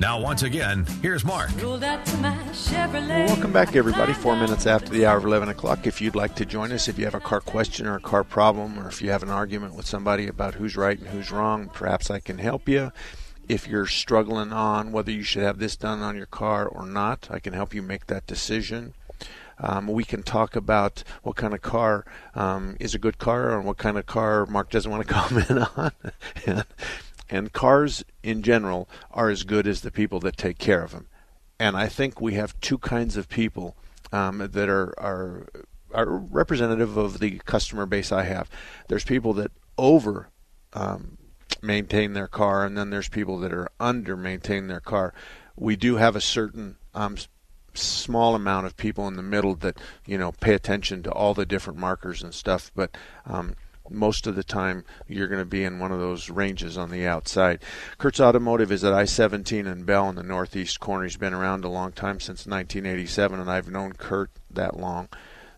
Now, 0.00 0.20
once 0.20 0.42
again, 0.42 0.84
here's 1.00 1.24
Mark. 1.24 1.50
Welcome 3.26 3.52
back, 3.52 3.76
everybody. 3.76 4.12
Four 4.12 4.36
minutes 4.36 4.66
after 4.66 4.90
the 4.90 5.06
hour 5.06 5.16
of 5.16 5.24
11 5.24 5.48
o'clock. 5.48 5.86
If 5.86 6.00
you'd 6.00 6.14
like 6.14 6.34
to 6.36 6.44
join 6.44 6.72
us, 6.72 6.88
if 6.88 6.98
you 6.98 7.04
have 7.04 7.14
a 7.14 7.20
car 7.20 7.40
question 7.40 7.86
or 7.86 7.96
a 7.96 8.00
car 8.00 8.24
problem, 8.24 8.78
or 8.78 8.88
if 8.88 9.00
you 9.00 9.10
have 9.10 9.22
an 9.22 9.30
argument 9.30 9.74
with 9.74 9.86
somebody 9.86 10.26
about 10.26 10.54
who's 10.54 10.76
right 10.76 10.98
and 10.98 11.08
who's 11.08 11.30
wrong, 11.30 11.70
perhaps 11.72 12.10
I 12.10 12.20
can 12.20 12.38
help 12.38 12.68
you. 12.68 12.92
If 13.48 13.68
you're 13.68 13.86
struggling 13.86 14.52
on 14.52 14.92
whether 14.92 15.10
you 15.10 15.22
should 15.22 15.44
have 15.44 15.58
this 15.58 15.76
done 15.76 16.02
on 16.02 16.16
your 16.16 16.26
car 16.26 16.66
or 16.66 16.84
not, 16.84 17.28
I 17.30 17.38
can 17.38 17.52
help 17.52 17.72
you 17.72 17.82
make 17.82 18.06
that 18.06 18.26
decision. 18.26 18.94
Um, 19.58 19.86
we 19.86 20.04
can 20.04 20.22
talk 20.22 20.54
about 20.54 21.02
what 21.22 21.36
kind 21.36 21.54
of 21.54 21.62
car 21.62 22.04
um, 22.34 22.76
is 22.78 22.94
a 22.94 22.98
good 22.98 23.18
car 23.18 23.56
and 23.56 23.64
what 23.64 23.78
kind 23.78 23.96
of 23.96 24.04
car 24.04 24.44
Mark 24.46 24.70
doesn't 24.70 24.90
want 24.90 25.06
to 25.06 25.14
comment 25.14 25.68
on. 25.76 25.92
And 27.28 27.52
cars 27.52 28.04
in 28.22 28.42
general 28.42 28.88
are 29.10 29.30
as 29.30 29.42
good 29.42 29.66
as 29.66 29.80
the 29.80 29.90
people 29.90 30.20
that 30.20 30.36
take 30.36 30.58
care 30.58 30.82
of 30.82 30.92
them. 30.92 31.08
And 31.58 31.76
I 31.76 31.88
think 31.88 32.20
we 32.20 32.34
have 32.34 32.58
two 32.60 32.78
kinds 32.78 33.16
of 33.16 33.28
people 33.28 33.76
um, 34.12 34.38
that 34.38 34.68
are, 34.68 34.94
are 34.98 35.48
are 35.92 36.06
representative 36.06 36.96
of 36.96 37.20
the 37.20 37.38
customer 37.44 37.86
base 37.86 38.12
I 38.12 38.24
have. 38.24 38.50
There's 38.88 39.04
people 39.04 39.32
that 39.34 39.50
over 39.78 40.28
um, 40.72 41.16
maintain 41.62 42.12
their 42.12 42.26
car, 42.26 42.64
and 42.64 42.76
then 42.76 42.90
there's 42.90 43.08
people 43.08 43.38
that 43.40 43.52
are 43.52 43.68
under 43.80 44.16
maintain 44.16 44.66
their 44.66 44.80
car. 44.80 45.14
We 45.56 45.76
do 45.76 45.96
have 45.96 46.16
a 46.16 46.20
certain 46.20 46.76
um, 46.94 47.16
small 47.72 48.34
amount 48.34 48.66
of 48.66 48.76
people 48.76 49.08
in 49.08 49.16
the 49.16 49.22
middle 49.22 49.54
that 49.56 49.78
you 50.06 50.18
know 50.18 50.32
pay 50.32 50.54
attention 50.54 51.02
to 51.04 51.10
all 51.10 51.34
the 51.34 51.46
different 51.46 51.78
markers 51.78 52.22
and 52.22 52.34
stuff, 52.34 52.70
but 52.74 52.96
um, 53.24 53.54
most 53.90 54.26
of 54.26 54.34
the 54.34 54.44
time 54.44 54.84
you're 55.08 55.28
going 55.28 55.40
to 55.40 55.44
be 55.44 55.64
in 55.64 55.78
one 55.78 55.92
of 55.92 56.00
those 56.00 56.30
ranges 56.30 56.76
on 56.76 56.90
the 56.90 57.06
outside. 57.06 57.62
Kurtz 57.98 58.20
Automotive 58.20 58.72
is 58.72 58.84
at 58.84 58.92
I-17 58.92 59.66
and 59.66 59.86
Bell 59.86 60.08
in 60.08 60.16
the 60.16 60.22
northeast 60.22 60.80
corner. 60.80 61.04
He's 61.04 61.16
been 61.16 61.34
around 61.34 61.64
a 61.64 61.68
long 61.68 61.92
time 61.92 62.20
since 62.20 62.46
1987, 62.46 63.40
and 63.40 63.50
I've 63.50 63.70
known 63.70 63.92
Kurt 63.92 64.30
that 64.50 64.78
long. 64.78 65.08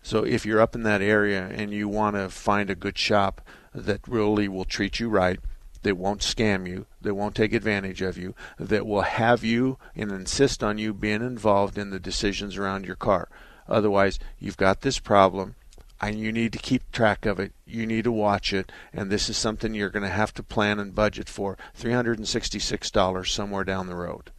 So 0.01 0.23
if 0.23 0.45
you're 0.45 0.61
up 0.61 0.75
in 0.75 0.83
that 0.83 1.01
area 1.01 1.47
and 1.47 1.73
you 1.73 1.87
want 1.87 2.15
to 2.15 2.29
find 2.29 2.69
a 2.69 2.75
good 2.75 2.97
shop 2.97 3.41
that 3.73 4.07
really 4.07 4.47
will 4.47 4.65
treat 4.65 4.99
you 4.99 5.09
right, 5.09 5.39
that 5.83 5.97
won't 5.97 6.21
scam 6.21 6.67
you, 6.67 6.85
that 7.01 7.15
won't 7.15 7.35
take 7.35 7.53
advantage 7.53 8.01
of 8.01 8.17
you, 8.17 8.35
that 8.57 8.85
will 8.85 9.01
have 9.01 9.43
you 9.43 9.77
and 9.95 10.11
insist 10.11 10.63
on 10.63 10.77
you 10.77 10.93
being 10.93 11.21
involved 11.21 11.77
in 11.77 11.89
the 11.89 11.99
decisions 11.99 12.57
around 12.57 12.85
your 12.85 12.95
car. 12.95 13.29
Otherwise, 13.67 14.19
you've 14.39 14.57
got 14.57 14.81
this 14.81 14.99
problem 14.99 15.55
and 16.01 16.19
you 16.19 16.31
need 16.31 16.53
to 16.53 16.59
keep 16.59 16.91
track 16.91 17.25
of 17.25 17.39
it. 17.39 17.53
You 17.65 17.85
need 17.85 18.05
to 18.05 18.11
watch 18.11 18.53
it, 18.53 18.71
and 18.93 19.09
this 19.09 19.29
is 19.29 19.37
something 19.37 19.73
you're 19.73 19.89
going 19.89 20.03
to 20.03 20.09
have 20.09 20.33
to 20.35 20.43
plan 20.43 20.79
and 20.79 20.95
budget 20.95 21.29
for 21.29 21.57
$366 21.77 23.27
somewhere 23.27 23.63
down 23.63 23.87
the 23.87 23.95
road. 23.95 24.31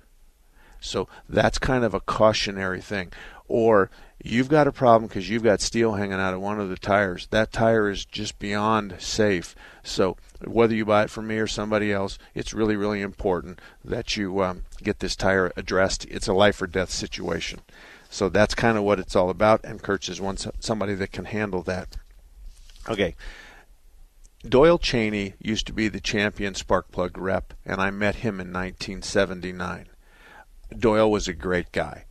So 0.81 1.09
that's 1.28 1.59
kind 1.59 1.84
of 1.84 1.94
a 1.94 2.00
cautionary 2.00 2.81
thing. 2.81 3.12
Or 3.49 3.91
you've 4.22 4.49
got 4.49 4.66
a 4.66 4.72
problem 4.72 5.09
because 5.09 5.28
you've 5.28 5.43
got 5.43 5.60
steel 5.60 5.94
hanging 5.94 6.15
out 6.15 6.34
of 6.34 6.41
one 6.41 6.60
of 6.60 6.69
the 6.69 6.76
tires. 6.76 7.26
That 7.31 7.53
tire 7.53 7.91
is 7.91 8.04
just 8.04 8.38
beyond 8.38 8.97
safe. 8.99 9.54
So 9.82 10.16
whether 10.44 10.75
you 10.75 10.84
buy 10.84 11.04
it 11.04 11.10
from 11.10 11.26
me 11.26 11.37
or 11.38 11.47
somebody 11.47 11.93
else, 11.93 12.19
it's 12.34 12.54
really, 12.54 12.76
really 12.76 13.03
important 13.03 13.60
that 13.84 14.16
you 14.16 14.43
um, 14.43 14.65
get 14.82 15.00
this 15.00 15.16
tire 15.16 15.53
addressed. 15.56 16.06
It's 16.06 16.28
a 16.28 16.32
life 16.32 16.62
or 16.62 16.66
death 16.66 16.91
situation. 16.91 17.60
So 18.10 18.28
that's 18.28 18.56
kind 18.56 18.76
of 18.76 18.82
what 18.82 18.98
it's 18.98 19.15
all 19.15 19.31
about, 19.31 19.65
and 19.65 19.81
Kurtz 19.81 20.09
is 20.09 20.21
one 20.21 20.37
somebody 20.59 20.94
that 20.97 21.12
can 21.12 21.26
handle 21.26 21.62
that. 21.62 21.97
Okay. 22.88 23.15
Doyle 24.47 24.78
Cheney 24.78 25.34
used 25.38 25.66
to 25.69 25.72
be 25.72 25.88
the 25.88 26.00
champion 26.00 26.54
spark 26.54 26.91
plug 26.91 27.16
rep, 27.16 27.54
and 27.65 27.81
I 27.81 27.91
met 27.91 28.16
him 28.16 28.41
in 28.41 28.53
1979. 28.53 29.87
Doyle 30.76 31.10
was 31.10 31.28
a 31.28 31.32
great 31.32 31.70
guy. 31.72 32.04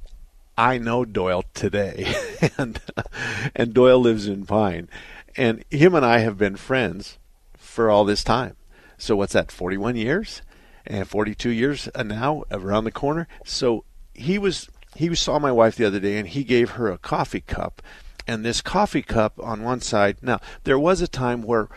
I 0.58 0.78
know 0.78 1.04
Doyle 1.06 1.44
today, 1.54 2.14
and 2.58 2.80
and 3.56 3.74
Doyle 3.74 4.00
lives 4.00 4.28
in 4.28 4.46
Pine, 4.46 4.88
and 5.36 5.66
him 5.70 5.96
and 5.96 6.06
I 6.06 6.20
have 6.20 6.38
been 6.38 6.56
friends 6.56 7.18
for 7.58 7.90
all 7.90 8.06
this 8.06 8.24
time. 8.24 8.56
So 8.98 9.16
what's 9.16 9.34
that? 9.34 9.52
41 9.52 9.96
years, 9.96 10.42
and 10.86 11.08
42 11.08 11.50
years 11.50 11.90
uh, 11.94 12.04
now 12.04 12.44
around 12.52 12.86
the 12.86 12.92
corner. 12.92 13.28
So 13.44 13.84
he 14.14 14.38
was 14.38 14.70
he 15.00 15.16
saw 15.16 15.40
my 15.40 15.52
wife 15.52 15.78
the 15.78 15.86
other 15.86 16.02
day 16.02 16.18
and 16.18 16.28
he 16.28 16.44
gave 16.44 16.72
her 16.72 16.92
a 16.92 16.98
coffee 16.98 17.40
cup. 17.40 17.82
And 18.28 18.44
this 18.44 18.60
coffee 18.60 19.02
cup 19.02 19.40
on 19.42 19.64
one 19.64 19.80
side, 19.80 20.18
now, 20.22 20.42
there 20.66 20.78
was 20.78 21.02
a 21.02 21.08
time 21.08 21.42
where 21.42 21.70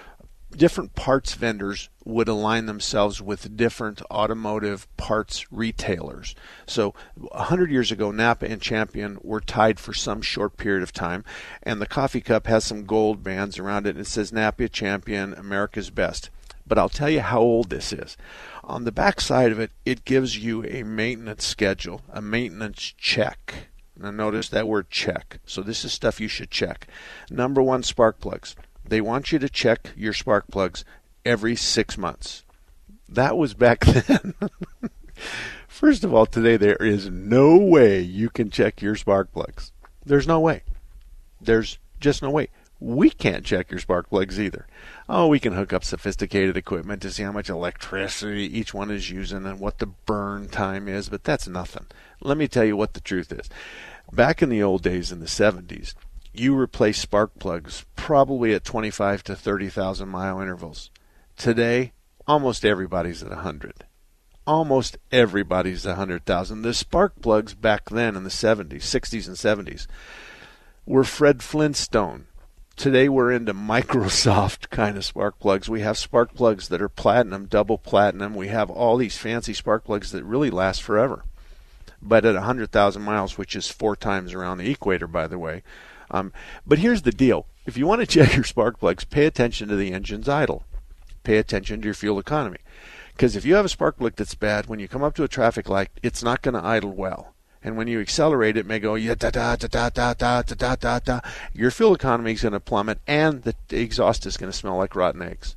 different 0.51 0.97
parts 0.97 1.35
vendors 1.35 1.89
would 2.05 2.27
align 2.27 2.67
themselves 2.67 3.23
with 3.23 3.57
different 3.57 4.03
automotive 4.11 4.89
parts 4.97 5.47
retailers. 5.53 6.35
So, 6.67 6.95
100 7.15 7.71
years 7.71 7.93
ago, 7.93 8.11
Napa 8.11 8.51
and 8.51 8.61
Champion 8.61 9.19
were 9.23 9.41
tied 9.41 9.79
for 9.79 9.95
some 9.95 10.21
short 10.21 10.57
period 10.57 10.83
of 10.83 10.93
time, 10.93 11.25
and 11.63 11.81
the 11.81 11.87
coffee 11.87 12.21
cup 12.21 12.49
has 12.49 12.65
some 12.65 12.87
gold 12.87 13.23
bands 13.23 13.57
around 13.57 13.87
it, 13.87 13.91
and 13.91 14.01
it 14.01 14.09
says 14.09 14.33
Napa 14.33 14.69
Champion, 14.69 15.33
America's 15.33 15.91
Best. 15.91 16.29
But 16.67 16.77
I'll 16.77 16.89
tell 16.89 17.09
you 17.09 17.21
how 17.21 17.41
old 17.41 17.71
this 17.71 17.93
is. 17.93 18.17
On 18.65 18.85
the 18.85 18.93
back 18.93 19.21
side 19.21 19.51
of 19.51 19.59
it, 19.59 19.73
it 19.85 20.05
gives 20.05 20.39
you 20.39 20.65
a 20.65 20.83
maintenance 20.85 21.45
schedule, 21.45 22.03
a 22.11 22.23
maintenance 22.23 22.95
check. 22.97 23.69
Now 23.97 24.11
notice 24.11 24.49
that 24.49 24.69
word 24.69 24.89
check. 24.91 25.39
So 25.47 25.63
this 25.63 25.85
is 25.85 25.93
stuff 25.93 26.21
you 26.21 26.29
should 26.29 26.51
check. 26.51 26.87
Number 27.31 27.63
one, 27.63 27.83
spark 27.83 28.21
plugs. 28.21 28.55
They 28.85 29.01
want 29.01 29.33
you 29.33 29.39
to 29.39 29.49
check 29.49 29.91
your 29.97 30.13
spark 30.13 30.47
plugs 30.51 30.85
every 31.25 31.57
six 31.57 31.99
months. 31.99 32.45
That 33.09 33.37
was 33.37 33.55
back 33.55 33.81
then. 33.85 34.35
First 35.69 36.05
of 36.05 36.15
all, 36.15 36.27
today 36.27 36.57
there 36.57 36.77
is 36.77 37.11
no 37.11 37.57
way 37.57 38.01
you 38.01 38.31
can 38.31 38.51
check 38.51 38.81
your 38.81 38.95
spark 38.95 39.33
plugs. 39.33 39.73
There's 40.05 40.27
no 40.27 40.41
way. 40.41 40.63
There's 41.41 41.79
just 42.01 42.23
no 42.23 42.31
way. 42.31 42.49
We 42.83 43.11
can't 43.11 43.45
check 43.45 43.71
your 43.71 43.81
spark 43.81 44.11
plugs 44.11 44.41
either 44.41 44.67
oh, 45.15 45.27
we 45.27 45.39
can 45.39 45.53
hook 45.53 45.75
up 45.75 45.85
sophisticated 45.85 46.57
equipment 46.57 47.03
to 47.03 47.11
see 47.11 47.23
how 47.23 47.33
much 47.33 47.51
electricity 47.51 48.45
each 48.45 48.73
one 48.73 48.91
is 48.91 49.11
using 49.11 49.45
and 49.45 49.61
what 49.61 49.79
the 49.79 49.87
burn 49.87 50.49
time 50.49 50.89
is, 50.89 51.11
but 51.11 51.23
that's 51.23 51.47
nothing. 51.47 51.87
Let 52.23 52.39
me 52.39 52.49
tell 52.49 52.65
you 52.65 52.79
what 52.79 52.95
the 52.95 53.01
truth 53.01 53.31
is. 53.31 53.51
Back 54.11 54.43
in 54.43 54.49
the 54.49 54.63
old 54.63 54.83
days 54.83 55.13
in 55.13 55.21
the 55.21 55.27
70s, 55.27 55.95
you 56.33 56.59
replace 56.59 56.99
spark 56.99 57.39
plugs 57.39 57.85
probably 57.95 58.55
at 58.55 58.65
25 58.65 59.23
to 59.25 59.37
30,000 59.37 60.09
mile 60.09 60.41
intervals. 60.41 60.91
Today, 61.37 61.93
almost 62.27 62.65
everybody's 62.65 63.23
at 63.23 63.29
100. 63.29 63.85
Almost 64.47 64.97
everybody's 65.13 65.87
100,000. 65.87 66.63
The 66.63 66.73
spark 66.73 67.21
plugs 67.21 67.55
back 67.55 67.91
then 67.91 68.17
in 68.17 68.25
the 68.25 68.31
70s, 68.31 68.83
60s, 68.83 69.27
and 69.27 69.37
70s 69.67 69.87
were 70.87 71.05
Fred 71.05 71.43
Flintstone 71.43 72.27
today 72.83 73.09
we're 73.09 73.31
into 73.31 73.55
Microsoft 73.55 74.69
kind 74.71 74.97
of 74.97 75.05
spark 75.05 75.39
plugs. 75.39 75.69
We 75.69 75.83
have 75.83 75.97
spark 75.97 76.35
plugs 76.35 76.67
that 76.67 76.83
are 76.83 76.89
platinum, 76.89 77.47
double 77.47 77.79
platinum. 77.79 78.35
We 78.35 78.49
have 78.49 78.71
all 78.71 78.97
these 78.97 79.17
fancy 79.17 79.55
spark 79.55 79.85
plugs 79.85 80.11
that 80.11 80.25
really 80.25 80.51
last 80.51 80.83
forever. 80.83 81.23
But 82.03 82.25
at 82.25 82.35
100,000 82.35 83.01
miles, 83.01 83.39
which 83.39 83.55
is 83.55 83.69
four 83.69 83.95
times 83.95 84.35
around 84.35 84.59
the 84.59 84.69
equator, 84.69 85.07
by 85.07 85.29
the 85.29 85.39
way. 85.39 85.63
Um, 86.11 86.33
but 86.67 86.81
here's 86.81 87.03
the 87.03 87.13
deal 87.13 87.47
if 87.67 87.77
you 87.77 87.87
want 87.87 88.01
to 88.01 88.07
check 88.09 88.35
your 88.35 88.43
spark 88.43 88.81
plugs, 88.81 89.05
pay 89.05 89.27
attention 89.27 89.69
to 89.69 89.77
the 89.77 89.93
engine's 89.93 90.29
idle, 90.29 90.65
pay 91.23 91.37
attention 91.37 91.83
to 91.83 91.85
your 91.85 91.95
fuel 91.95 92.19
economy. 92.19 92.59
Because 93.13 93.37
if 93.37 93.45
you 93.45 93.55
have 93.55 93.65
a 93.65 93.69
spark 93.69 93.99
plug 93.99 94.17
that's 94.17 94.35
bad, 94.35 94.67
when 94.67 94.81
you 94.81 94.89
come 94.89 95.05
up 95.05 95.15
to 95.15 95.23
a 95.23 95.29
traffic 95.29 95.69
light, 95.69 95.91
it's 96.03 96.25
not 96.25 96.43
going 96.43 96.55
to 96.55 96.67
idle 96.67 96.93
well. 96.93 97.33
And 97.65 97.77
when 97.77 97.87
you 97.87 98.01
accelerate, 98.01 98.57
it 98.57 98.67
may 98.67 98.79
go 98.79 98.99
da 98.99 99.15
da 99.15 99.57
da 99.57 99.57
da 99.57 99.89
da 99.89 100.15
da 100.15 100.43
da 100.43 100.77
da 100.77 100.99
da. 100.99 101.21
Your 101.53 101.71
fuel 101.71 101.95
economy 101.95 102.33
is 102.33 102.43
going 102.43 102.53
to 102.53 102.61
plummet, 102.61 102.99
and 103.07 103.43
the 103.43 103.55
exhaust 103.71 104.27
is 104.27 104.37
going 104.37 104.51
to 104.51 104.57
smell 104.57 104.77
like 104.77 104.97
rotten 104.97 105.23
eggs. 105.23 105.55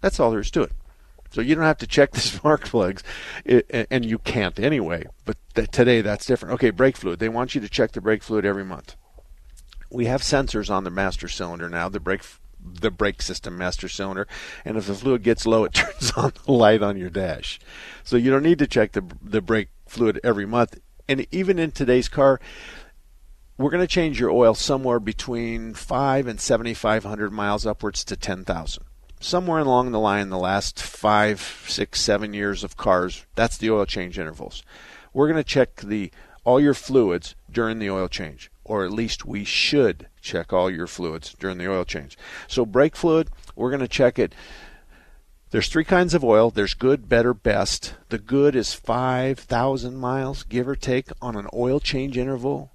That's 0.00 0.20
all 0.20 0.30
there 0.30 0.40
is 0.40 0.50
to 0.52 0.62
it. 0.62 0.72
So 1.30 1.40
you 1.40 1.54
don't 1.54 1.64
have 1.64 1.78
to 1.78 1.86
check 1.86 2.10
the 2.12 2.20
spark 2.20 2.64
plugs, 2.64 3.02
and 3.46 4.04
you 4.04 4.18
can't 4.18 4.58
anyway. 4.58 5.06
But 5.24 5.36
today 5.72 6.00
that's 6.00 6.26
different. 6.26 6.54
Okay, 6.54 6.70
brake 6.70 6.96
fluid. 6.96 7.18
They 7.18 7.28
want 7.28 7.54
you 7.54 7.60
to 7.60 7.68
check 7.68 7.92
the 7.92 8.00
brake 8.00 8.22
fluid 8.22 8.44
every 8.44 8.64
month. 8.64 8.96
We 9.90 10.06
have 10.06 10.22
sensors 10.22 10.70
on 10.70 10.84
the 10.84 10.90
master 10.90 11.26
cylinder 11.26 11.68
now. 11.68 11.88
The 11.88 12.00
brake 12.00 12.22
the 12.62 12.90
brake 12.90 13.22
system 13.22 13.56
master 13.56 13.88
cylinder, 13.88 14.28
and 14.66 14.76
if 14.76 14.86
the 14.86 14.94
fluid 14.94 15.22
gets 15.22 15.46
low, 15.46 15.64
it 15.64 15.72
turns 15.74 16.12
on 16.12 16.32
the 16.44 16.52
light 16.52 16.82
on 16.82 16.96
your 16.96 17.10
dash. 17.10 17.58
So 18.04 18.16
you 18.16 18.30
don't 18.30 18.42
need 18.42 18.58
to 18.58 18.66
check 18.66 18.92
the 18.92 19.04
the 19.22 19.40
brake 19.40 19.68
fluid 19.86 20.20
every 20.22 20.46
month. 20.46 20.78
And 21.10 21.26
even 21.30 21.58
in 21.58 21.72
today's 21.72 22.08
car, 22.08 22.40
we're 23.58 23.70
going 23.70 23.82
to 23.82 23.86
change 23.86 24.18
your 24.18 24.30
oil 24.30 24.54
somewhere 24.54 25.00
between 25.00 25.74
five 25.74 26.26
and 26.26 26.40
seventy 26.40 26.72
five 26.72 27.04
hundred 27.04 27.32
miles 27.32 27.66
upwards 27.66 28.04
to 28.04 28.16
ten 28.16 28.44
thousand 28.44 28.84
somewhere 29.20 29.60
along 29.60 29.92
the 29.92 30.00
line, 30.00 30.30
the 30.30 30.38
last 30.38 30.82
five, 30.82 31.40
six, 31.68 32.00
seven 32.00 32.32
years 32.32 32.64
of 32.64 32.76
cars, 32.76 33.26
that's 33.34 33.58
the 33.58 33.70
oil 33.70 33.84
change 33.86 34.18
intervals. 34.18 34.62
We're 35.12 35.26
going 35.26 35.36
to 35.36 35.44
check 35.44 35.76
the 35.76 36.10
all 36.42 36.58
your 36.58 36.74
fluids 36.74 37.34
during 37.50 37.78
the 37.78 37.90
oil 37.90 38.08
change, 38.08 38.50
or 38.64 38.84
at 38.84 38.92
least 38.92 39.26
we 39.26 39.44
should 39.44 40.08
check 40.22 40.52
all 40.52 40.70
your 40.70 40.86
fluids 40.86 41.34
during 41.38 41.58
the 41.58 41.70
oil 41.70 41.84
change. 41.84 42.16
So 42.48 42.64
brake 42.64 42.96
fluid, 42.96 43.28
we're 43.54 43.70
going 43.70 43.80
to 43.80 43.88
check 43.88 44.18
it. 44.18 44.34
There's 45.50 45.68
three 45.68 45.84
kinds 45.84 46.14
of 46.14 46.24
oil. 46.24 46.50
There's 46.50 46.74
good, 46.74 47.08
better, 47.08 47.34
best. 47.34 47.94
The 48.08 48.18
good 48.18 48.54
is 48.54 48.72
5,000 48.72 49.96
miles, 49.96 50.44
give 50.44 50.68
or 50.68 50.76
take, 50.76 51.08
on 51.20 51.36
an 51.36 51.48
oil 51.52 51.80
change 51.80 52.16
interval. 52.16 52.72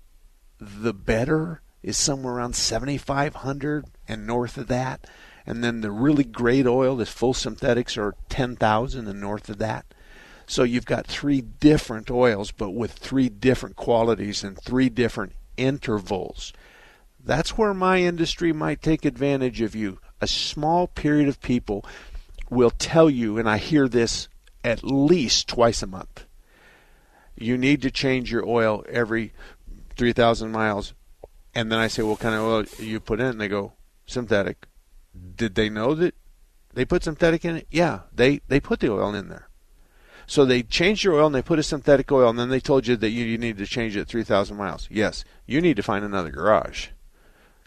The 0.60 0.94
better 0.94 1.62
is 1.82 1.98
somewhere 1.98 2.36
around 2.36 2.56
7,500 2.56 3.86
and 4.08 4.28
north 4.28 4.58
of 4.58 4.68
that 4.68 5.08
and 5.46 5.64
then 5.64 5.82
the 5.82 5.92
really 5.92 6.24
great 6.24 6.66
oil, 6.66 6.96
the 6.96 7.06
full 7.06 7.34
synthetics, 7.34 7.98
are 7.98 8.16
10,000 8.30 9.08
and 9.08 9.22
north 9.22 9.50
of 9.50 9.60
that. 9.60 9.86
So 10.48 10.64
you've 10.64 10.86
got 10.86 11.08
three 11.08 11.42
different 11.42 12.10
oils, 12.10 12.52
but 12.52 12.72
with 12.72 12.94
three 12.94 13.30
different 13.30 13.76
qualities 13.76 14.44
and 14.44 14.60
three 14.60 14.90
different 14.90 15.34
intervals. 15.58 16.54
That's 17.24 17.58
where 17.58 17.74
my 17.74 18.00
industry 18.00 18.54
might 18.54 18.82
take 18.82 19.06
advantage 19.06 19.62
of 19.62 19.76
you. 19.76 20.00
A 20.22 20.28
small 20.28 20.88
period 20.88 21.28
of 21.28 21.42
people 21.42 21.86
will 22.50 22.72
tell 22.72 23.10
you, 23.10 23.38
and 23.38 23.50
I 23.50 23.58
hear 23.58 23.88
this 23.88 24.28
at 24.64 24.84
least 24.84 25.48
twice 25.48 25.82
a 25.84 25.88
month. 25.88 26.26
You 27.38 27.58
need 27.58 27.82
to 27.82 27.92
change 27.92 28.32
your 28.32 28.48
oil 28.48 28.84
every 28.90 29.34
3,000 29.98 30.52
miles. 30.52 30.94
And 31.54 31.72
then 31.72 31.80
I 31.80 31.88
say, 31.88 32.04
What 32.04 32.20
kind 32.20 32.36
of 32.36 32.42
oil 32.42 32.66
you 32.80 33.00
put 33.00 33.20
in? 33.20 33.28
And 33.28 33.42
they 33.42 33.48
go, 33.48 33.74
Synthetic 34.06 34.68
did 35.36 35.56
they 35.56 35.70
know 35.70 35.94
that 35.96 36.16
they 36.74 36.86
put 36.86 37.04
synthetic 37.04 37.46
in 37.46 37.58
it? 37.58 37.68
Yeah, 37.72 38.02
they 38.14 38.42
they 38.48 38.60
put 38.60 38.80
the 38.80 38.92
oil 38.92 39.14
in 39.14 39.30
there. 39.30 39.48
So 40.28 40.44
they 40.44 40.64
changed 40.64 41.04
your 41.04 41.16
oil 41.16 41.28
and 41.28 41.36
they 41.36 41.42
put 41.42 41.60
a 41.60 41.64
synthetic 41.64 42.12
oil, 42.12 42.30
and 42.30 42.40
then 42.40 42.50
they 42.50 42.60
told 42.60 42.88
you 42.88 42.96
that 42.96 43.12
you, 43.12 43.26
you 43.26 43.38
need 43.38 43.60
to 43.60 43.68
change 43.68 43.96
it 43.96 44.08
3,000 44.08 44.58
miles. 44.58 44.88
Yes, 44.90 45.24
you 45.46 45.62
need 45.62 45.76
to 45.76 45.84
find 45.84 46.04
another 46.04 46.32
garage. 46.32 46.88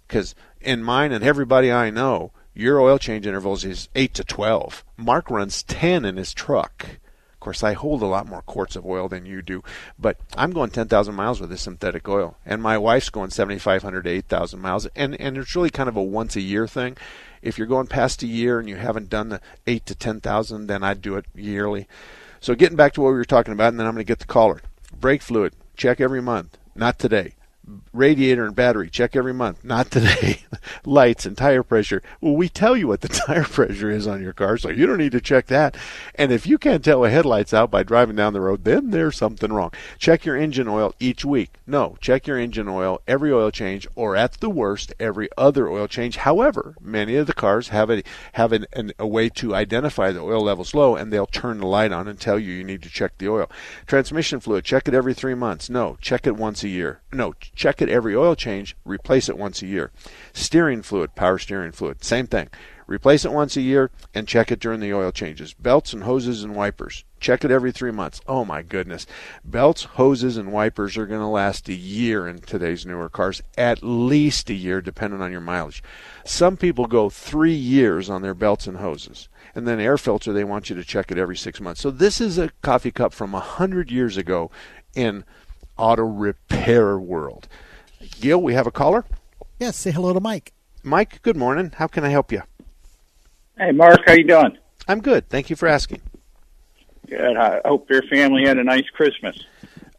Because 0.07 0.35
in 0.61 0.83
mine 0.83 1.13
and 1.13 1.23
everybody 1.23 1.71
I 1.71 1.91
know, 1.91 2.33
your 2.59 2.81
oil 2.81 2.99
change 2.99 3.25
intervals 3.25 3.65
is 3.65 3.89
8 3.95 4.13
to 4.15 4.25
12. 4.25 4.85
Mark 4.97 5.31
runs 5.31 5.63
10 5.63 6.05
in 6.05 6.17
his 6.17 6.35
truck. 6.35 6.87
Of 7.33 7.41
course, 7.41 7.63
I 7.63 7.75
hold 7.75 8.03
a 8.03 8.07
lot 8.07 8.27
more 8.27 8.43
quarts 8.43 8.75
of 8.75 8.85
oil 8.85 9.09
than 9.09 9.27
you 9.27 9.43
do, 9.43 9.63
but 9.97 10.17
I'm 10.37 10.51
going 10.51 10.71
10,000 10.71 11.15
miles 11.15 11.41
with 11.41 11.51
this 11.51 11.63
synthetic 11.63 12.09
oil, 12.09 12.37
and 12.45 12.61
my 12.61 12.77
wife's 12.77 13.11
going 13.11 13.31
7,500 13.31 14.03
to 14.03 14.11
8,000 14.11 14.61
miles, 14.61 14.87
and 14.97 15.15
and 15.21 15.39
it's 15.39 15.55
really 15.55 15.71
kind 15.71 15.89
of 15.89 15.97
a 15.97 16.03
once 16.03 16.35
a 16.35 16.41
year 16.41 16.67
thing. 16.67 16.97
If 17.43 17.59
you're 17.59 17.69
going 17.69 17.87
past 17.87 18.25
a 18.25 18.27
year 18.27 18.59
and 18.59 18.69
you 18.69 18.75
haven't 18.75 19.09
done 19.09 19.29
the 19.29 19.41
eight 19.69 19.87
to 19.87 19.95
10,000, 19.95 20.67
then 20.67 20.83
I'd 20.83 21.01
do 21.01 21.15
it 21.15 21.27
yearly. 21.37 21.87
So 22.41 22.57
getting 22.57 22.77
back 22.77 22.93
to 22.95 23.01
what 23.01 23.11
we 23.11 23.19
were 23.19 23.25
talking 23.25 23.53
about, 23.53 23.69
and 23.69 23.79
then 23.79 23.87
I'm 23.87 23.95
going 23.95 24.05
to 24.05 24.11
get 24.11 24.19
the 24.19 24.25
caller. 24.25 24.63
Brake 24.99 25.23
fluid, 25.23 25.55
check 25.77 26.01
every 26.01 26.21
month. 26.21 26.59
Not 26.75 26.99
today 26.99 27.35
radiator 27.93 28.45
and 28.45 28.55
battery 28.55 28.89
check 28.91 29.17
every 29.17 29.35
month. 29.35 29.65
Not 29.65 29.91
today. 29.91 30.43
Lights 30.85 31.27
and 31.27 31.37
tire 31.37 31.63
pressure. 31.63 32.03
Well 32.21 32.37
we 32.37 32.49
tell 32.49 32.77
you 32.77 32.89
what 32.89 33.01
the 33.01 33.09
tire 33.27 33.45
pressure 33.45 33.91
is 33.91 34.07
on 34.07 34.23
your 34.23 34.33
car 34.33 34.57
so 34.57 34.71
you 34.71 34.87
don't 34.87 34.99
need 34.99 35.13
to 35.13 35.21
check 35.21 35.47
that. 35.47 35.77
And 36.15 36.33
if 36.33 36.47
you 36.47 36.59
can't 36.59 36.85
tell 36.85 37.05
a 37.05 37.11
headlights 37.11 37.53
out 37.53 37.71
by 37.71 37.83
driving 37.83 38.17
down 38.17 38.33
the 38.33 38.41
road 38.41 38.65
then 38.65 38.91
there's 38.91 39.17
something 39.17 39.53
wrong. 39.53 39.73
Check 39.99 40.25
your 40.25 40.37
engine 40.37 40.69
oil 40.69 40.95
each 41.01 41.25
week. 41.25 41.55
No 41.67 41.97
check 42.01 42.27
your 42.27 42.39
engine 42.39 42.69
oil 42.69 43.01
every 43.07 43.33
oil 43.33 43.51
change 43.51 43.87
or 43.95 44.17
at 44.17 44.35
the 44.35 44.51
worst 44.51 44.95
every 45.01 45.29
other 45.37 45.69
oil 45.69 45.89
change. 45.89 46.17
However 46.17 46.75
many 46.81 47.17
of 47.17 47.27
the 47.27 47.35
cars 47.35 47.69
have 47.69 47.91
a 47.91 48.03
have 48.33 48.53
an, 48.53 48.67
an, 48.73 48.93
a 48.99 49.07
way 49.07 49.29
to 49.31 49.55
identify 49.55 50.13
the 50.13 50.21
oil 50.21 50.43
levels 50.43 50.75
low 50.75 50.97
and 50.97 51.13
they'll 51.13 51.27
turn 51.27 51.59
the 51.59 51.67
light 51.67 51.93
on 51.93 52.09
and 52.09 52.21
tell 52.21 52.39
you 52.39 52.53
you 52.53 52.65
need 52.65 52.83
to 52.83 52.91
check 52.91 53.19
the 53.19 53.29
oil. 53.29 53.51
Transmission 53.87 54.41
fluid 54.41 54.65
check 54.65 54.89
it 54.89 54.95
every 54.95 55.15
three 55.15 55.35
months. 55.35 55.69
No 55.69 55.97
check 56.01 56.27
it 56.27 56.37
once 56.37 56.63
a 56.63 56.69
year. 56.69 57.01
No 57.13 57.35
check 57.59 57.83
it 57.83 57.89
every 57.89 58.15
oil 58.15 58.37
change, 58.37 58.77
replace 58.85 59.29
it 59.29 59.37
once 59.37 59.61
a 59.61 59.67
year. 59.67 59.91
Steering 60.33 60.81
fluid, 60.81 61.15
power 61.17 61.39
steering 61.39 61.73
fluid, 61.73 62.05
same 62.05 62.27
thing. 62.27 62.49
Replace 62.87 63.27
it 63.27 63.33
once 63.33 63.55
a 63.55 63.61
year 63.61 63.91
and 64.15 64.27
check 64.27 64.51
it 64.51 64.61
during 64.61 64.81
the 64.81 64.95
oil 64.95 65.13
changes. 65.13 65.53
Belts 65.53 65.93
and 65.93 66.05
hoses 66.05 66.43
and 66.43 66.55
wipers. 66.55 67.05
Check 67.21 67.45
it 67.45 67.51
every 67.51 67.71
three 67.71 67.91
months. 67.91 68.23
Oh 68.27 68.47
my 68.47 68.63
goodness. 68.63 69.07
Belts, 69.45 69.85
hoses, 69.85 70.39
and 70.39 70.53
wipers 70.53 70.97
are 70.97 71.05
going 71.05 71.21
to 71.21 71.27
last 71.27 71.69
a 71.69 71.75
year 71.75 72.27
in 72.27 72.39
today's 72.39 72.87
newer 72.87 73.11
cars, 73.11 73.43
at 73.59 73.83
least 73.83 74.49
a 74.49 74.55
year, 74.55 74.81
depending 74.81 75.21
on 75.21 75.33
your 75.33 75.43
mileage. 75.43 75.83
Some 76.25 76.57
people 76.57 76.87
go 76.87 77.11
three 77.11 77.53
years 77.53 78.09
on 78.09 78.23
their 78.23 78.35
belts 78.35 78.67
and 78.67 78.79
hoses. 78.79 79.29
And 79.55 79.69
then 79.69 79.81
air 79.81 79.99
filter, 79.99 80.33
they 80.33 80.45
want 80.45 80.71
you 80.71 80.77
to 80.77 80.85
check 80.85 81.11
it 81.11 81.19
every 81.19 81.37
six 81.37 81.61
months. 81.61 81.83
So 81.83 81.91
this 81.91 82.23
is 82.23 82.39
a 82.39 82.53
coffee 82.63 82.93
cup 82.93 83.13
from 83.13 83.35
a 83.35 83.41
hundred 83.41 83.91
years 83.91 84.17
ago 84.17 84.51
in 84.95 85.25
auto 85.79 86.03
repair 86.03 86.99
world. 86.99 87.49
Gil, 88.21 88.43
we 88.43 88.55
have 88.55 88.67
a 88.67 88.71
caller. 88.71 89.05
Yes, 89.59 89.77
say 89.77 89.91
hello 89.91 90.13
to 90.13 90.21
Mike. 90.21 90.53
Mike, 90.83 91.23
good 91.23 91.37
morning. 91.37 91.73
How 91.77 91.87
can 91.87 92.05
I 92.05 92.11
help 92.11 92.31
you? 92.31 92.43
Hey, 93.57 93.73
Mark, 93.73 94.01
how 94.07 94.13
you 94.13 94.25
doing? 94.25 94.59
I'm 94.87 95.01
good. 95.01 95.29
Thank 95.29 95.51
you 95.51 95.57
for 95.57 95.67
asking. 95.67 96.01
Good. 97.09 97.37
I 97.37 97.61
hope 97.65 97.91
your 97.91 98.03
family 98.03 98.45
had 98.47 98.59
a 98.59 98.65
nice 98.65 98.89
Christmas. 98.93 99.39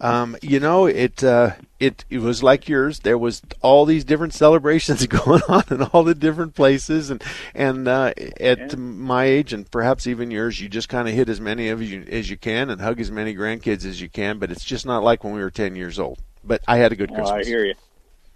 Um, 0.01 0.37
you 0.41 0.59
know, 0.61 0.85
it 0.85 1.23
uh, 1.23 1.51
it 1.79 2.05
it 2.09 2.19
was 2.19 2.41
like 2.41 2.69
yours. 2.69 2.99
There 2.99 3.17
was 3.17 3.41
all 3.61 3.85
these 3.85 4.05
different 4.05 4.33
celebrations 4.33 5.05
going 5.07 5.41
on 5.49 5.63
in 5.69 5.81
all 5.81 6.03
the 6.03 6.15
different 6.15 6.55
places, 6.55 7.09
and 7.09 7.21
and 7.53 7.87
uh, 7.87 8.13
at 8.39 8.59
yeah. 8.71 8.75
my 8.77 9.25
age 9.25 9.51
and 9.51 9.69
perhaps 9.69 10.07
even 10.07 10.31
yours, 10.31 10.61
you 10.61 10.69
just 10.69 10.87
kind 10.87 11.09
of 11.09 11.13
hit 11.13 11.27
as 11.27 11.41
many 11.41 11.69
of 11.69 11.81
you 11.81 12.05
as 12.09 12.29
you 12.29 12.37
can 12.37 12.69
and 12.69 12.79
hug 12.79 13.01
as 13.01 13.11
many 13.11 13.35
grandkids 13.35 13.85
as 13.85 13.99
you 13.99 14.09
can. 14.09 14.39
But 14.39 14.51
it's 14.51 14.63
just 14.63 14.85
not 14.85 15.03
like 15.03 15.23
when 15.23 15.33
we 15.33 15.41
were 15.41 15.51
ten 15.51 15.75
years 15.75 15.99
old. 15.99 16.19
But 16.45 16.61
I 16.67 16.77
had 16.77 16.93
a 16.93 16.95
good 16.95 17.09
Christmas. 17.09 17.31
Oh, 17.31 17.35
I 17.35 17.43
hear 17.43 17.65
you. 17.65 17.75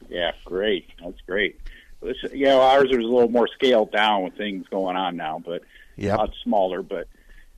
Yeah, 0.10 0.34
great. 0.44 0.90
That's 1.02 1.22
great. 1.22 1.60
Listen, 2.02 2.32
you 2.34 2.46
know, 2.46 2.60
ours 2.60 2.90
was 2.90 2.98
a 2.98 3.10
little 3.10 3.30
more 3.30 3.48
scaled 3.48 3.94
down 3.94 4.24
with 4.24 4.36
things 4.36 4.68
going 4.68 4.98
on 4.98 5.16
now, 5.16 5.42
but 5.44 5.64
yep. 5.96 6.16
a 6.16 6.18
lot 6.18 6.34
smaller. 6.44 6.82
But 6.82 7.08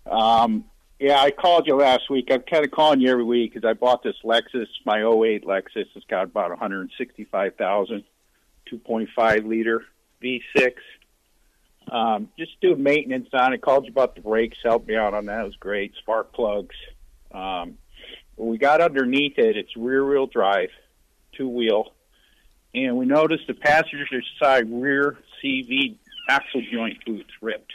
um, 0.05 0.65
yeah, 0.99 1.19
I 1.19 1.31
called 1.31 1.67
you 1.67 1.75
last 1.75 2.09
week. 2.09 2.29
I'm 2.31 2.41
kind 2.41 2.63
of 2.63 2.71
calling 2.71 3.01
you 3.01 3.11
every 3.11 3.23
week 3.23 3.53
because 3.53 3.67
I 3.67 3.73
bought 3.73 4.01
this 4.03 4.15
Lexus, 4.23 4.67
my 4.85 4.99
08 4.99 5.45
Lexus. 5.45 5.87
It's 5.93 6.05
got 6.05 6.23
about 6.23 6.49
165,000, 6.51 8.03
2.5 8.71 9.47
liter 9.47 9.83
V6. 10.23 10.73
Um, 11.91 12.29
just 12.39 12.59
do 12.61 12.75
maintenance 12.75 13.27
on 13.33 13.53
it. 13.53 13.61
Called 13.61 13.85
you 13.85 13.91
about 13.91 14.15
the 14.15 14.21
brakes. 14.21 14.57
Helped 14.63 14.87
me 14.87 14.95
out 14.95 15.13
on 15.13 15.25
that. 15.25 15.41
It 15.41 15.45
was 15.45 15.55
great. 15.57 15.93
Spark 15.95 16.33
plugs. 16.33 16.75
Um, 17.31 17.77
we 18.37 18.57
got 18.57 18.79
underneath 18.79 19.37
it. 19.37 19.57
It's 19.57 19.75
rear 19.75 20.05
wheel 20.05 20.27
drive, 20.27 20.69
two 21.33 21.49
wheel, 21.49 21.93
and 22.73 22.97
we 22.97 23.05
noticed 23.05 23.47
the 23.47 23.53
passenger 23.53 24.21
side 24.41 24.67
rear 24.69 25.17
CV 25.43 25.97
axle 26.29 26.61
joint 26.71 27.03
boots 27.05 27.31
ripped. 27.41 27.73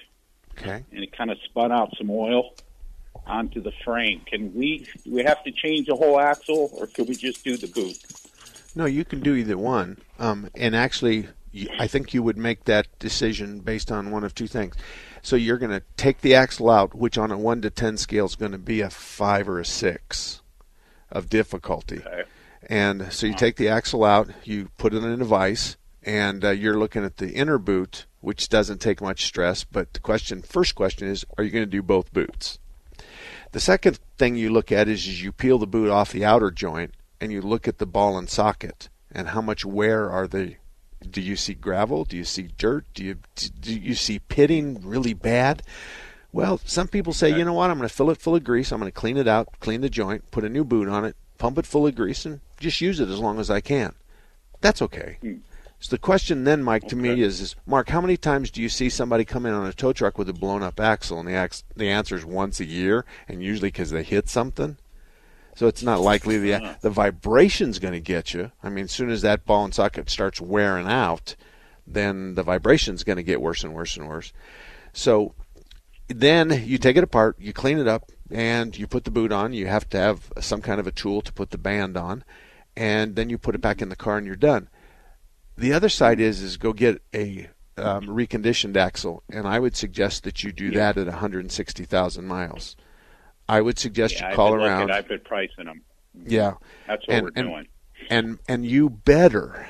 Okay. 0.59 0.85
And 0.91 1.05
it 1.05 1.17
kind 1.17 1.31
of 1.31 1.39
spun 1.45 1.71
out 1.71 1.95
some 1.97 2.11
oil 2.11 2.55
onto 3.27 3.61
the 3.61 3.73
frame. 3.85 4.23
Can 4.27 4.55
we 4.55 4.87
do 5.05 5.13
we 5.13 5.25
have 5.25 5.43
to 5.45 5.53
change 5.53 5.87
the 5.87 5.97
whole 5.97 6.21
axle, 6.21 6.71
or 6.75 6.87
could 6.87 7.09
we 7.09 7.15
just 7.15 7.45
do 7.45 7.57
the 7.57 7.69
boot? 7.69 7.99
No, 8.75 8.85
you 8.85 9.05
can 9.05 9.21
do 9.21 9.35
either 9.35 9.59
one. 9.59 9.99
Um, 10.19 10.49
and 10.55 10.77
actually, 10.77 11.29
I 11.79 11.87
think 11.87 12.15
you 12.15 12.23
would 12.23 12.37
make 12.37 12.65
that 12.65 12.87
decision 12.99 13.61
based 13.61 13.91
on 13.91 14.11
one 14.11 14.23
of 14.23 14.35
two 14.35 14.47
things. 14.47 14.77
So 15.23 15.37
you're 15.37 15.59
going 15.59 15.73
to 15.73 15.83
take 15.97 16.21
the 16.21 16.35
axle 16.35 16.71
out, 16.71 16.95
which 16.95 17.19
on 17.19 17.31
a 17.31 17.39
one 17.39 17.61
to 17.63 17.71
ten 17.71 17.97
scale 17.97 18.27
is 18.27 18.37
going 18.37 18.53
to 18.53 18.59
be 18.59 18.81
a 18.81 18.91
five 18.91 19.49
or 19.49 19.59
a 19.59 19.65
six 19.65 20.41
of 21.11 21.29
difficulty. 21.29 21.99
Okay. 21.99 22.23
And 22.63 23.13
so 23.13 23.27
you 23.27 23.35
take 23.35 23.57
the 23.57 23.69
axle 23.69 24.05
out, 24.05 24.31
you 24.45 24.71
put 24.79 24.95
it 24.95 25.03
in 25.03 25.21
a 25.21 25.25
vise, 25.25 25.77
and 26.05 26.45
uh, 26.45 26.51
you're 26.51 26.79
looking 26.79 27.05
at 27.05 27.17
the 27.17 27.33
inner 27.33 27.59
boot, 27.59 28.07
which 28.21 28.49
doesn't 28.49 28.81
take 28.81 29.03
much 29.03 29.25
stress. 29.25 29.65
But 29.65 29.93
the 29.93 30.01
question, 30.01 30.43
first 30.43 30.77
question 30.77 31.09
is, 31.09 31.25
are 31.37 31.43
you 31.43 31.51
going 31.51 31.65
to 31.65 31.71
do 31.71 31.83
both 31.83 32.13
boots? 32.13 32.60
The 33.53 33.61
second 33.61 33.99
thing 34.17 34.37
you 34.37 34.51
look 34.51 34.71
at 34.71 34.89
is, 34.89 35.07
is 35.07 35.23
you 35.23 35.33
peel 35.33 35.59
the 35.59 35.67
boot 35.67 35.91
off 35.91 36.13
the 36.13 36.25
outer 36.25 36.51
joint 36.51 36.95
and 37.21 37.33
you 37.33 37.43
look 37.43 37.67
at 37.67 37.79
the 37.79 37.87
ball 37.87 38.17
and 38.17 38.29
socket 38.29 38.89
and 39.11 39.29
how 39.29 39.41
much 39.41 39.65
wear 39.65 40.11
are 40.11 40.27
they. 40.27 40.59
Do 41.09 41.21
you 41.21 41.35
see 41.35 41.55
gravel? 41.55 42.05
Do 42.05 42.17
you 42.17 42.25
see 42.25 42.51
dirt? 42.59 42.85
Do 42.95 43.05
you 43.05 43.17
do 43.61 43.79
you 43.79 43.95
see 43.95 44.19
pitting 44.19 44.81
really 44.87 45.15
bad? 45.15 45.63
Well 46.33 46.61
some 46.65 46.89
people 46.89 47.13
say 47.13 47.37
you 47.37 47.45
know 47.45 47.55
what 47.55 47.71
i'm 47.71 47.79
going 47.79 47.89
to 47.89 47.95
fill 47.95 48.11
it 48.11 48.21
full 48.21 48.37
of 48.37 48.45
grease. 48.45 48.71
I'm 48.71 48.79
going 48.79 48.93
to 48.93 49.01
clean 49.01 49.17
it 49.17 49.27
out 49.27 49.49
clean 49.61 49.81
the 49.81 49.91
joint 49.91 50.31
put 50.31 50.45
a 50.45 50.49
new 50.49 50.65
boot 50.65 50.89
on 50.89 51.05
it 51.05 51.17
pump 51.39 51.59
it 51.59 51.67
full 51.67 51.87
of 51.87 51.95
grease 51.95 52.25
and 52.27 52.41
just 52.61 52.81
use 52.81 53.01
it 53.01 53.09
as 53.09 53.19
long 53.19 53.41
as 53.41 53.51
i 53.51 53.61
can. 53.61 53.95
That's 54.61 54.83
okay 54.83 55.19
hmm. 55.21 55.39
So 55.81 55.91
the 55.91 55.99
question 55.99 56.45
then 56.45 56.63
mike 56.63 56.87
to 56.87 56.95
me 56.95 57.21
is, 57.21 57.41
is 57.41 57.57
mark 57.67 57.89
how 57.89 58.01
many 58.01 58.17
times 58.17 58.51
do 58.51 58.63
you 58.63 58.69
see 58.69 58.89
somebody 58.89 59.25
come 59.25 59.47
in 59.47 59.53
on 59.53 59.67
a 59.67 59.73
tow 59.73 59.93
truck 59.93 60.17
with 60.17 60.29
a 60.29 60.33
blown 60.33 60.63
up 60.63 60.79
axle 60.79 61.19
and 61.19 61.29
the, 61.29 61.35
ax- 61.35 61.65
the 61.75 61.89
answer 61.89 62.15
is 62.15 62.25
once 62.25 62.61
a 62.61 62.65
year 62.65 63.05
and 63.27 63.43
usually 63.43 63.69
because 63.69 63.91
they 63.91 64.03
hit 64.03 64.29
something 64.29 64.77
so 65.55 65.67
it's 65.67 65.83
not 65.83 66.01
likely 66.01 66.39
the 66.39 66.55
uh-huh. 66.55 66.75
the 66.81 66.91
vibration's 66.91 67.79
going 67.79 67.93
to 67.93 68.01
get 68.01 68.33
you. 68.33 68.51
I 68.63 68.69
mean, 68.69 68.85
as 68.85 68.93
soon 68.93 69.11
as 69.11 69.23
that 69.23 69.45
ball 69.45 69.65
and 69.65 69.75
socket 69.75 70.09
starts 70.09 70.41
wearing 70.41 70.87
out, 70.87 71.37
then 71.87 72.35
the 72.35 72.43
vibration's 72.43 73.05
going 73.05 73.17
to 73.17 73.23
get 73.23 73.41
worse 73.41 73.65
and 73.65 73.75
worse 73.75 73.97
and 73.97 74.09
worse. 74.09 74.33
So 74.93 75.35
then 76.09 76.63
you 76.65 76.79
take 76.79 76.97
it 76.97 77.05
apart, 77.05 77.37
you 77.39 77.53
clean 77.53 77.79
it 77.79 77.87
up, 77.87 78.11
and 78.31 78.77
you 78.77 78.87
put 78.87 79.05
the 79.05 79.11
boot 79.11 79.33
on. 79.33 79.53
You 79.53 79.67
have 79.67 79.89
to 79.91 79.99
have 79.99 80.33
some 80.41 80.63
kind 80.63 80.81
of 80.81 80.87
a 80.87 80.93
tool 80.93 81.21
to 81.23 81.33
put 81.33 81.51
the 81.51 81.59
band 81.59 81.97
on, 81.97 82.25
and 82.77 83.17
then 83.17 83.29
you 83.29 83.39
put 83.39 83.55
it 83.55 83.61
back 83.61 83.83
in 83.83 83.89
the 83.89 83.97
car 83.97 84.17
and 84.17 84.27
you're 84.27 84.37
done. 84.37 84.69
The 85.61 85.75
other 85.75 85.91
side 85.91 86.21
is 86.21 86.41
is 86.41 86.57
go 86.57 86.73
get 86.73 87.03
a 87.15 87.51
um, 87.77 88.07
reconditioned 88.07 88.79
axle, 88.79 89.23
and 89.29 89.47
I 89.47 89.59
would 89.59 89.77
suggest 89.77 90.25
that 90.25 90.43
you 90.43 90.53
do 90.53 90.71
that 90.71 90.97
at 90.97 91.07
160,000 91.07 92.27
miles. 92.27 92.77
I 93.47 93.61
would 93.61 93.79
suggest 93.79 94.15
Yeah, 94.15 94.21
you 94.21 94.29
I've 94.31 94.37
call 94.37 94.53
been 94.53 94.61
around. 94.61 94.81
Looking, 94.81 94.95
I've 94.95 95.09
been 95.09 95.21
pricing 95.21 95.67
them. 95.67 95.83
Yeah. 96.27 96.55
That's 96.87 97.07
what 97.07 97.15
and, 97.15 97.25
we're 97.25 97.33
and, 97.37 97.49
doing. 97.49 97.69
And 98.09 98.39
and 98.49 98.65
you 98.65 98.89
better, 98.89 99.69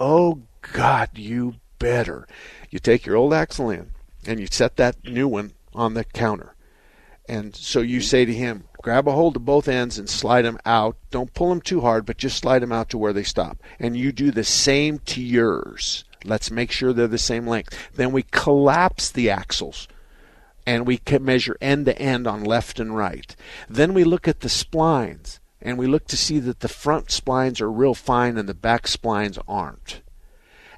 oh 0.00 0.40
God, 0.72 1.10
you 1.18 1.56
better, 1.78 2.26
you 2.70 2.78
take 2.78 3.04
your 3.04 3.16
old 3.16 3.34
axle 3.34 3.68
in 3.68 3.90
and 4.26 4.40
you 4.40 4.46
set 4.46 4.76
that 4.76 5.04
new 5.04 5.28
one 5.28 5.52
on 5.74 5.92
the 5.92 6.04
counter, 6.04 6.54
and 7.28 7.54
so 7.54 7.80
you 7.80 8.00
say 8.00 8.24
to 8.24 8.32
him, 8.32 8.64
grab 8.82 9.08
a 9.08 9.12
hold 9.12 9.36
of 9.36 9.44
both 9.44 9.68
ends 9.68 9.98
and 9.98 10.08
slide 10.08 10.42
them 10.42 10.58
out. 10.64 10.96
Don't 11.10 11.34
pull 11.34 11.48
them 11.48 11.60
too 11.60 11.80
hard, 11.80 12.06
but 12.06 12.18
just 12.18 12.38
slide 12.38 12.60
them 12.60 12.72
out 12.72 12.88
to 12.90 12.98
where 12.98 13.12
they 13.12 13.22
stop. 13.22 13.58
And 13.78 13.96
you 13.96 14.12
do 14.12 14.30
the 14.30 14.44
same 14.44 15.00
to 15.06 15.20
yours. 15.20 16.04
Let's 16.24 16.50
make 16.50 16.70
sure 16.70 16.92
they're 16.92 17.08
the 17.08 17.18
same 17.18 17.46
length. 17.46 17.76
Then 17.94 18.12
we 18.12 18.22
collapse 18.22 19.10
the 19.10 19.30
axles 19.30 19.88
and 20.66 20.86
we 20.86 20.98
can 20.98 21.24
measure 21.24 21.56
end 21.60 21.86
to 21.86 21.98
end 21.98 22.26
on 22.26 22.44
left 22.44 22.80
and 22.80 22.96
right. 22.96 23.34
Then 23.68 23.94
we 23.94 24.04
look 24.04 24.26
at 24.26 24.40
the 24.40 24.48
splines 24.48 25.38
and 25.60 25.78
we 25.78 25.86
look 25.86 26.06
to 26.08 26.16
see 26.16 26.38
that 26.40 26.60
the 26.60 26.68
front 26.68 27.06
splines 27.06 27.60
are 27.60 27.70
real 27.70 27.94
fine 27.94 28.36
and 28.36 28.48
the 28.48 28.54
back 28.54 28.84
splines 28.84 29.38
aren't. 29.48 30.00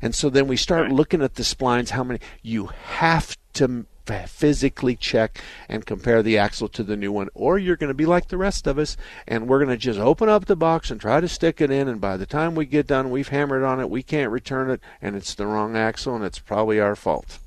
And 0.00 0.14
so 0.14 0.30
then 0.30 0.46
we 0.46 0.56
start 0.56 0.92
looking 0.92 1.22
at 1.22 1.34
the 1.34 1.42
splines, 1.42 1.90
how 1.90 2.04
many 2.04 2.20
you 2.42 2.66
have 2.66 3.36
to 3.54 3.86
physically 4.08 4.96
check 4.96 5.40
and 5.68 5.86
compare 5.86 6.22
the 6.22 6.38
axle 6.38 6.68
to 6.68 6.82
the 6.82 6.96
new 6.96 7.12
one, 7.12 7.28
or 7.34 7.58
you're 7.58 7.76
going 7.76 7.88
to 7.88 7.94
be 7.94 8.06
like 8.06 8.28
the 8.28 8.36
rest 8.36 8.66
of 8.66 8.78
us, 8.78 8.96
and 9.26 9.48
we're 9.48 9.58
going 9.58 9.70
to 9.70 9.76
just 9.76 9.98
open 9.98 10.28
up 10.28 10.46
the 10.46 10.56
box 10.56 10.90
and 10.90 11.00
try 11.00 11.20
to 11.20 11.28
stick 11.28 11.60
it 11.60 11.70
in, 11.70 11.88
and 11.88 12.00
by 12.00 12.16
the 12.16 12.26
time 12.26 12.54
we 12.54 12.66
get 12.66 12.86
done, 12.86 13.10
we've 13.10 13.28
hammered 13.28 13.62
on 13.62 13.80
it, 13.80 13.90
we 13.90 14.02
can't 14.02 14.32
return 14.32 14.70
it, 14.70 14.80
and 15.02 15.16
it's 15.16 15.34
the 15.34 15.46
wrong 15.46 15.76
axle, 15.76 16.14
and 16.16 16.24
it's 16.24 16.38
probably 16.38 16.80
our 16.80 16.96
fault. 16.96 17.38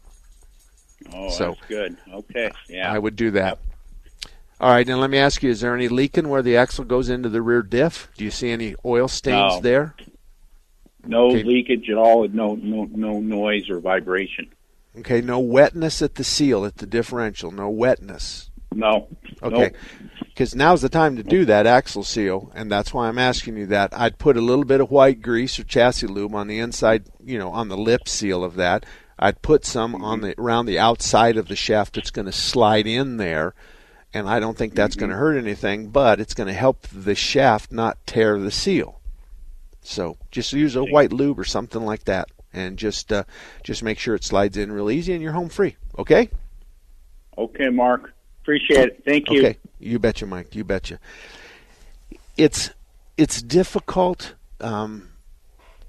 Oh, 1.13 1.30
So- 1.30 1.56
that's 1.56 1.68
good. 1.68 1.98
Okay, 2.13 2.51
yeah. 2.70 2.91
I 2.91 3.00
would 3.00 3.15
do 3.15 3.32
that. 3.32 3.58
All 4.60 4.70
right, 4.70 4.86
now 4.86 4.98
let 4.98 5.10
me 5.10 5.18
ask 5.18 5.41
you: 5.41 5.50
Is 5.50 5.62
there 5.62 5.74
any 5.75 5.88
leaking 5.88 6.30
where 6.30 6.44
the 6.44 6.56
axle 6.56 6.86
goes 6.86 7.10
into 7.10 7.30
the 7.30 7.41
rear 7.41 7.63
diff? 7.63 8.10
Do 8.15 8.24
you 8.24 8.30
see 8.30 8.51
any 8.51 8.75
oil 8.86 9.08
stains 9.08 9.56
No. 9.56 9.60
there? 9.62 9.96
no 11.03 11.32
okay. 11.32 11.41
leakage 11.41 11.89
at 11.89 11.98
all. 11.98 12.27
No, 12.27 12.53
no, 12.53 12.88
no 12.94 13.20
noise 13.20 13.72
or 13.72 13.80
vibration. 13.80 14.50
Okay, 14.98 15.21
no 15.21 15.39
wetness 15.39 16.01
at 16.01 16.15
the 16.15 16.24
seal 16.24 16.65
at 16.65 16.77
the 16.77 16.86
differential. 16.86 17.51
No 17.51 17.69
wetness. 17.69 18.50
No. 18.74 19.07
Okay, 19.43 19.71
Nope. 19.71 19.75
because 20.29 20.55
now's 20.55 20.81
the 20.81 20.89
time 20.89 21.15
to 21.17 21.24
do 21.24 21.45
that 21.45 21.65
axle 21.65 22.03
seal, 22.03 22.51
and 22.55 22.71
that's 22.71 22.93
why 22.93 23.07
I'm 23.07 23.17
asking 23.17 23.57
you 23.57 23.65
that. 23.67 23.98
I'd 23.98 24.17
put 24.17 24.38
a 24.38 24.41
little 24.41 24.65
bit 24.65 24.81
of 24.81 24.91
white 24.91 25.21
grease 25.21 25.60
or 25.60 25.63
chassis 25.63 26.07
lube 26.07 26.36
on 26.36 26.48
the 26.48 26.60
inside, 26.60 27.05
you 27.24 27.38
know, 27.38 27.51
on 27.51 27.69
the 27.69 27.77
lip 27.77 28.07
seal 28.07 28.43
of 28.43 28.55
that. 28.55 28.86
I'd 29.19 29.41
put 29.41 29.65
some 29.65 29.95
on 29.95 30.19
mm-hmm. 30.19 30.27
the 30.27 30.41
around 30.41 30.65
the 30.65 30.79
outside 30.79 31.38
of 31.38 31.48
the 31.48 31.55
shaft 31.55 31.95
that's 31.95 32.12
going 32.12 32.25
to 32.25 32.31
slide 32.31 32.88
in 32.88 33.17
there, 33.17 33.53
and 34.13 34.27
I 34.27 34.39
don't 34.39 34.57
think 34.57 34.74
that's 34.74 34.95
going 34.95 35.10
to 35.10 35.15
mm-hmm. 35.15 35.24
hurt 35.24 35.38
anything, 35.38 35.89
but 35.89 36.19
it's 36.19 36.33
going 36.33 36.48
to 36.48 36.53
help 36.53 36.88
the 36.88 37.15
shaft 37.15 37.71
not 37.71 37.98
tear 38.05 38.39
the 38.39 38.51
seal. 38.51 39.00
So 39.81 40.17
just 40.31 40.53
use 40.53 40.75
a 40.75 40.83
white 40.83 41.12
lube 41.12 41.39
or 41.39 41.43
something 41.43 41.83
like 41.83 42.05
that, 42.05 42.29
and 42.53 42.77
just 42.77 43.12
uh, 43.12 43.24
just 43.63 43.84
make 43.84 44.00
sure 44.00 44.15
it 44.15 44.24
slides 44.24 44.58
in 44.58 44.72
real 44.72 44.89
easy, 44.89 45.13
and 45.13 45.22
you're 45.22 45.31
home 45.31 45.50
free. 45.50 45.75
Okay. 45.98 46.29
Okay, 47.38 47.70
Mark. 47.70 48.13
Appreciate 48.41 48.89
it. 48.89 49.03
Thank 49.05 49.29
you. 49.29 49.39
Okay, 49.39 49.58
you 49.79 50.00
betcha, 50.00 50.25
Mike. 50.25 50.55
You 50.55 50.63
betcha. 50.63 51.00
It's 52.38 52.72
it's 53.17 53.41
difficult 53.41 54.36
um, 54.60 55.10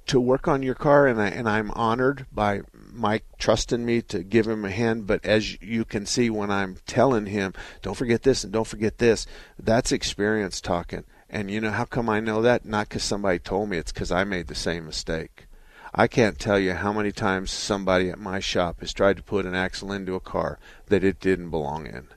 to 0.06 0.20
work 0.20 0.48
on 0.48 0.62
your 0.62 0.74
car, 0.74 1.06
and 1.06 1.20
I 1.20 1.28
and 1.28 1.48
I'm 1.48 1.70
honored 1.72 2.26
by 2.32 2.62
Mike 2.92 3.24
trusting 3.38 3.84
me 3.84 4.02
to 4.02 4.22
give 4.22 4.46
him 4.46 4.64
a 4.64 4.70
hand. 4.70 5.06
But 5.06 5.24
as 5.24 5.60
you 5.62 5.84
can 5.84 6.06
see, 6.06 6.30
when 6.30 6.50
I'm 6.50 6.76
telling 6.86 7.26
him, 7.26 7.54
don't 7.80 7.96
forget 7.96 8.22
this 8.22 8.44
and 8.44 8.52
don't 8.52 8.66
forget 8.66 8.98
this, 8.98 9.26
that's 9.58 9.92
experience 9.92 10.60
talking. 10.60 11.04
And 11.30 11.50
you 11.50 11.60
know 11.60 11.70
how 11.70 11.86
come 11.86 12.10
I 12.10 12.20
know 12.20 12.42
that? 12.42 12.66
Not 12.66 12.90
because 12.90 13.02
somebody 13.02 13.38
told 13.38 13.70
me. 13.70 13.78
It's 13.78 13.92
because 13.92 14.12
I 14.12 14.24
made 14.24 14.48
the 14.48 14.54
same 14.54 14.84
mistake. 14.84 15.46
I 15.94 16.06
can't 16.06 16.38
tell 16.38 16.58
you 16.58 16.72
how 16.72 16.92
many 16.92 17.12
times 17.12 17.50
somebody 17.50 18.10
at 18.10 18.18
my 18.18 18.40
shop 18.40 18.80
has 18.80 18.92
tried 18.92 19.16
to 19.18 19.22
put 19.22 19.46
an 19.46 19.54
axle 19.54 19.92
into 19.92 20.14
a 20.14 20.20
car 20.20 20.58
that 20.86 21.04
it 21.04 21.20
didn't 21.20 21.50
belong 21.50 21.86
in 21.86 22.08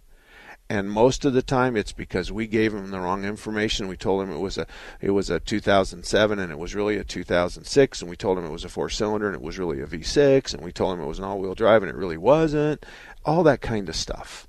and 0.70 0.90
most 0.90 1.26
of 1.26 1.34
the 1.34 1.42
time 1.42 1.76
it's 1.76 1.92
because 1.92 2.32
we 2.32 2.48
gave 2.48 2.74
them 2.74 2.90
the 2.90 3.00
wrong 3.00 3.24
information. 3.24 3.88
We 3.88 3.98
told 3.98 4.22
them 4.22 4.32
it 4.32 4.40
was 4.40 4.58
a 4.58 4.66
it 5.00 5.12
was 5.12 5.30
a 5.30 5.40
2007 5.40 6.40
and 6.40 6.52
it 6.52 6.58
was 6.58 6.74
really 6.74 6.98
a 6.98 7.04
2006, 7.04 8.02
and 8.02 8.10
we 8.10 8.16
told 8.16 8.38
them 8.38 8.46
it 8.46 8.52
was 8.52 8.64
a 8.64 8.70
four 8.70 8.90
cylinder 8.90 9.28
and 9.28 9.36
it 9.36 9.42
was 9.42 9.60
really 9.60 9.82
a 9.82 9.86
V6, 9.86 10.54
and 10.54 10.64
we 10.64 10.72
told 10.72 10.94
them 10.94 11.06
it 11.06 11.08
was 11.08 11.20
an 11.20 11.26
all 11.26 11.40
wheel 11.40 11.56
drive 11.56 11.84
and 11.84 11.90
it 11.90 11.96
really 11.96 12.18
wasn't. 12.18 12.86
All 13.24 13.44
that 13.44 13.62
kind 13.62 13.90
of 13.90 13.96
stuff. 13.96 14.48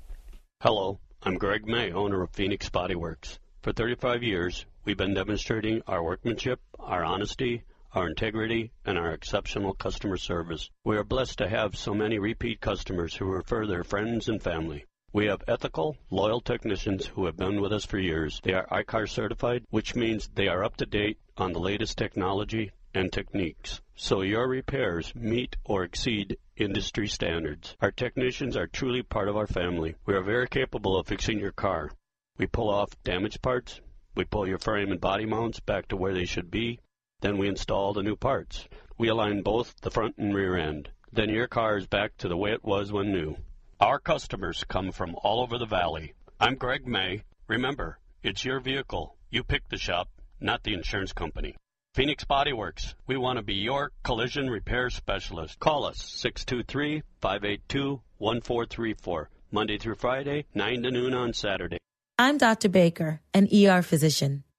Hello, 0.61 1.01
I'm 1.23 1.39
Greg 1.39 1.67
May, 1.67 1.91
owner 1.91 2.23
of 2.23 2.29
Phoenix 2.31 2.69
Body 2.69 2.95
Works. 2.95 3.39
For 3.63 3.73
35 3.73 4.23
years, 4.23 4.67
we've 4.85 4.99
been 4.99 5.15
demonstrating 5.15 5.81
our 5.87 6.03
workmanship, 6.03 6.61
our 6.79 7.03
honesty, 7.03 7.63
our 7.95 8.09
integrity, 8.09 8.73
and 8.85 8.99
our 8.99 9.13
exceptional 9.13 9.75
customer 9.75 10.17
service. 10.17 10.71
We 10.85 10.97
are 10.97 11.05
blessed 11.05 11.39
to 11.39 11.49
have 11.49 11.77
so 11.77 11.95
many 11.95 12.19
repeat 12.19 12.61
customers 12.61 13.15
who 13.15 13.27
refer 13.27 13.67
their 13.67 13.85
friends 13.85 14.29
and 14.29 14.43
family. 14.43 14.85
We 15.13 15.27
have 15.27 15.45
ethical, 15.47 15.99
loyal 16.09 16.41
technicians 16.41 17.05
who 17.05 17.27
have 17.27 17.37
been 17.37 17.61
with 17.61 17.73
us 17.73 17.85
for 17.85 17.99
years. 17.99 18.41
They 18.43 18.55
are 18.55 18.67
ICAR 18.69 19.09
certified, 19.09 19.65
which 19.69 19.95
means 19.95 20.31
they 20.35 20.49
are 20.49 20.65
up 20.65 20.79
to 20.79 20.87
date 20.87 21.19
on 21.37 21.53
the 21.53 21.61
latest 21.61 21.99
technology 21.99 22.71
and 22.95 23.13
techniques. 23.13 23.83
So 23.95 24.23
your 24.23 24.49
repairs 24.49 25.15
meet 25.15 25.57
or 25.65 25.85
exceed 25.85 26.39
industry 26.57 27.09
standards. 27.09 27.77
Our 27.81 27.91
technicians 27.91 28.57
are 28.57 28.67
truly 28.67 29.03
part 29.03 29.29
of 29.29 29.37
our 29.37 29.47
family. 29.47 29.95
We 30.07 30.15
are 30.15 30.23
very 30.23 30.49
capable 30.49 30.97
of 30.97 31.07
fixing 31.07 31.39
your 31.39 31.53
car. 31.53 31.91
We 32.39 32.47
pull 32.47 32.71
off 32.71 32.91
damaged 33.05 33.43
parts. 33.43 33.81
We 34.15 34.25
pull 34.25 34.49
your 34.49 34.59
frame 34.59 34.93
and 34.93 35.01
body 35.01 35.27
mounts 35.27 35.61
back 35.61 35.89
to 35.89 35.97
where 35.97 36.15
they 36.15 36.25
should 36.25 36.51
be. 36.51 36.81
Then 37.23 37.39
we 37.39 37.49
install 37.49 37.93
the 37.93 38.03
new 38.03 38.17
parts. 38.17 38.67
We 38.99 39.09
align 39.09 39.43
both 39.43 39.81
the 39.81 39.93
front 39.93 40.19
and 40.19 40.35
rear 40.35 40.57
end. 40.57 40.91
Then 41.13 41.31
your 41.31 41.47
car 41.47 41.77
is 41.77 41.87
back 41.87 42.17
to 42.19 42.29
the 42.29 42.37
way 42.37 42.51
it 42.53 42.65
was 42.65 42.91
when 42.93 43.13
new. 43.13 43.37
Our 43.81 44.01
customers 44.01 44.65
come 44.69 44.91
from 44.91 45.15
all 45.23 45.41
over 45.41 45.57
the 45.57 45.67
valley. 45.67 46.15
I'm 46.41 46.57
Greg 46.57 46.85
May. 46.85 47.23
Remember, 47.47 48.01
it's 48.25 48.45
your 48.45 48.59
vehicle. 48.59 49.17
You 49.31 49.45
pick 49.45 49.69
the 49.69 49.79
shop, 49.79 50.09
not 50.41 50.65
the 50.65 50.75
insurance 50.75 51.13
company. 51.13 51.55
Phoenix 51.95 52.25
Body 52.25 52.53
Works. 52.53 52.97
We 53.07 53.17
want 53.17 53.37
to 53.37 53.45
be 53.45 53.55
your 53.55 53.93
collision 54.03 54.51
repair 54.51 54.91
specialist. 54.91 55.61
Call 55.61 55.85
us 55.85 56.03
623 56.03 57.03
582 57.21 58.01
1434. 58.19 59.31
Monday 59.53 59.79
through 59.79 59.95
Friday, 59.97 60.47
9 60.55 60.83
to 60.83 60.91
noon 60.91 61.15
on 61.15 61.35
Saturday. 61.35 61.79
I'm 62.19 62.39
Dr. 62.39 62.69
Baker, 62.69 63.21
an 63.33 63.49
ER 63.55 63.83
physician. 63.83 64.43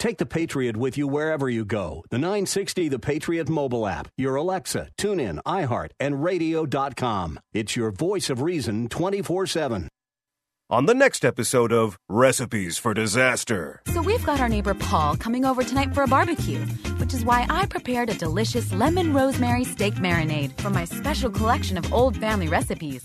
Take 0.00 0.16
the 0.16 0.24
Patriot 0.24 0.78
with 0.78 0.96
you 0.96 1.06
wherever 1.06 1.50
you 1.50 1.66
go. 1.66 2.02
The 2.08 2.16
960 2.16 2.88
The 2.88 2.98
Patriot 2.98 3.50
mobile 3.50 3.86
app, 3.86 4.08
your 4.16 4.34
Alexa, 4.34 4.88
TuneIn, 4.96 5.42
iHeart, 5.44 5.90
and 6.00 6.24
radio.com. 6.24 7.38
It's 7.52 7.76
your 7.76 7.90
voice 7.90 8.30
of 8.30 8.40
reason 8.40 8.88
24 8.88 9.46
7. 9.46 9.88
On 10.70 10.86
the 10.86 10.94
next 10.94 11.22
episode 11.22 11.70
of 11.70 11.98
Recipes 12.08 12.78
for 12.78 12.94
Disaster. 12.94 13.82
So 13.92 14.00
we've 14.00 14.24
got 14.24 14.40
our 14.40 14.48
neighbor 14.48 14.72
Paul 14.72 15.16
coming 15.16 15.44
over 15.44 15.62
tonight 15.62 15.94
for 15.94 16.04
a 16.04 16.06
barbecue, 16.06 16.60
which 16.96 17.12
is 17.12 17.22
why 17.22 17.44
I 17.50 17.66
prepared 17.66 18.08
a 18.08 18.14
delicious 18.14 18.72
lemon 18.72 19.12
rosemary 19.12 19.64
steak 19.64 19.96
marinade 19.96 20.58
from 20.62 20.72
my 20.72 20.86
special 20.86 21.30
collection 21.30 21.76
of 21.76 21.92
old 21.92 22.16
family 22.16 22.48
recipes. 22.48 23.04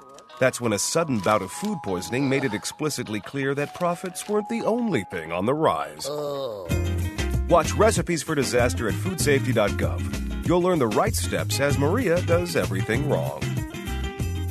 That's 0.41 0.59
when 0.59 0.73
a 0.73 0.79
sudden 0.79 1.19
bout 1.19 1.43
of 1.43 1.51
food 1.51 1.83
poisoning 1.83 2.27
made 2.27 2.43
it 2.43 2.55
explicitly 2.55 3.19
clear 3.19 3.53
that 3.53 3.75
profits 3.75 4.27
weren't 4.27 4.49
the 4.49 4.63
only 4.63 5.03
thing 5.03 5.31
on 5.31 5.45
the 5.45 5.53
rise. 5.53 6.07
Oh. 6.09 6.67
Watch 7.47 7.73
Recipes 7.73 8.23
for 8.23 8.33
Disaster 8.33 8.87
at 8.87 8.95
foodsafety.gov. 8.95 10.47
You'll 10.47 10.63
learn 10.63 10.79
the 10.79 10.87
right 10.87 11.13
steps 11.13 11.59
as 11.59 11.77
Maria 11.77 12.19
does 12.23 12.55
everything 12.55 13.07
wrong. 13.07 13.39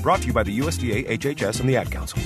Brought 0.01 0.21
to 0.21 0.29
you 0.29 0.33
by 0.33 0.45
the 0.45 0.57
USDA, 0.61 1.09
HHS, 1.09 1.59
and 1.59 1.69
the 1.69 1.75
Ad 1.75 1.91
Council. 1.91 2.23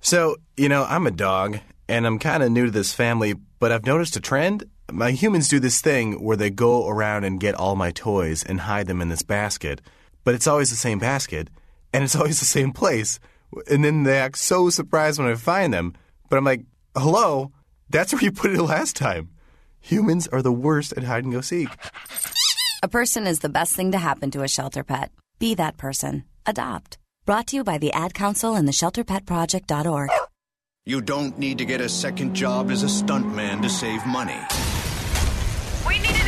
So, 0.00 0.36
you 0.56 0.68
know, 0.68 0.82
I'm 0.82 1.06
a 1.06 1.12
dog, 1.12 1.60
and 1.88 2.04
I'm 2.08 2.18
kind 2.18 2.42
of 2.42 2.50
new 2.50 2.64
to 2.64 2.72
this 2.72 2.92
family, 2.92 3.34
but 3.60 3.70
I've 3.70 3.86
noticed 3.86 4.16
a 4.16 4.20
trend. 4.20 4.64
My 4.90 5.12
humans 5.12 5.46
do 5.46 5.60
this 5.60 5.80
thing 5.80 6.14
where 6.14 6.36
they 6.36 6.50
go 6.50 6.88
around 6.88 7.22
and 7.22 7.38
get 7.38 7.54
all 7.54 7.76
my 7.76 7.92
toys 7.92 8.42
and 8.42 8.62
hide 8.62 8.88
them 8.88 9.00
in 9.00 9.10
this 9.10 9.22
basket, 9.22 9.80
but 10.24 10.34
it's 10.34 10.48
always 10.48 10.70
the 10.70 10.76
same 10.76 10.98
basket, 10.98 11.48
and 11.92 12.04
it's 12.04 12.16
always 12.16 12.40
the 12.40 12.46
same 12.46 12.72
place. 12.72 13.18
And 13.70 13.84
then 13.84 14.04
they 14.04 14.18
act 14.18 14.38
so 14.38 14.70
surprised 14.70 15.18
when 15.18 15.28
I 15.28 15.34
find 15.34 15.72
them, 15.72 15.94
but 16.28 16.36
I'm 16.36 16.44
like, 16.44 16.64
hello, 16.96 17.52
that's 17.90 18.12
where 18.12 18.22
you 18.22 18.32
put 18.32 18.52
it 18.52 18.62
last 18.62 18.96
time. 18.96 19.30
Humans 19.80 20.28
are 20.28 20.42
the 20.42 20.52
worst 20.52 20.92
at 20.96 21.04
hide 21.04 21.24
and 21.24 21.32
go 21.32 21.40
seek. 21.40 21.68
A 22.82 22.88
person 22.88 23.26
is 23.26 23.40
the 23.40 23.48
best 23.48 23.74
thing 23.74 23.92
to 23.92 23.98
happen 23.98 24.30
to 24.30 24.42
a 24.42 24.48
shelter 24.48 24.82
pet. 24.82 25.12
Be 25.38 25.54
that 25.54 25.76
person. 25.76 26.24
Adopt. 26.46 26.98
Brought 27.26 27.48
to 27.48 27.56
you 27.56 27.64
by 27.64 27.78
the 27.78 27.92
Ad 27.92 28.14
Council 28.14 28.54
and 28.54 28.66
the 28.66 28.72
ShelterPetProject.org. 28.72 30.10
You 30.84 31.00
don't 31.00 31.38
need 31.38 31.58
to 31.58 31.64
get 31.64 31.80
a 31.80 31.88
second 31.88 32.34
job 32.34 32.70
as 32.70 32.82
a 32.82 32.86
stuntman 32.86 33.62
to 33.62 33.68
save 33.68 34.04
money. 34.04 34.40
We 35.86 35.98
need 35.98 36.06
a 36.06 36.10
new 36.10 36.10
stuntman! 36.10 36.21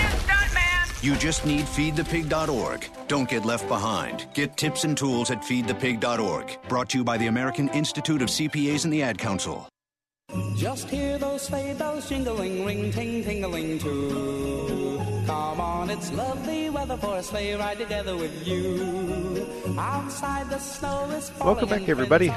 You 1.04 1.14
just 1.16 1.44
need 1.44 1.66
feedthepig.org. 1.66 2.88
Don't 3.08 3.28
get 3.28 3.44
left 3.44 3.68
behind. 3.68 4.26
Get 4.32 4.56
tips 4.56 4.84
and 4.84 4.96
tools 4.96 5.30
at 5.30 5.42
feedthepig.org. 5.42 6.56
Brought 6.66 6.88
to 6.88 6.98
you 6.98 7.04
by 7.04 7.18
the 7.18 7.26
American 7.26 7.68
Institute 7.68 8.22
of 8.22 8.28
CPAs 8.28 8.84
and 8.84 8.92
the 8.92 9.02
Ad 9.02 9.18
Council. 9.18 9.68
Just 10.56 10.88
hear 10.88 11.18
those 11.18 11.42
sleigh 11.42 11.74
bells 11.74 12.08
jingling, 12.08 12.64
ring, 12.64 12.90
ting, 12.90 13.22
tingling 13.22 13.78
too. 13.80 14.83
Come 15.26 15.60
on, 15.60 15.88
it's 15.88 16.12
lovely 16.12 16.68
weather 16.68 16.96
for 16.98 17.16
a 17.16 17.22
sleigh 17.22 17.54
ride 17.54 17.78
together 17.78 18.14
with 18.14 18.46
you. 18.46 19.46
Outside 19.78 20.50
the 20.50 20.58
snow 20.58 21.10
is 21.10 21.30
falling. 21.30 21.54
Welcome 21.54 21.68
back, 21.70 21.88
everybody. 21.88 22.30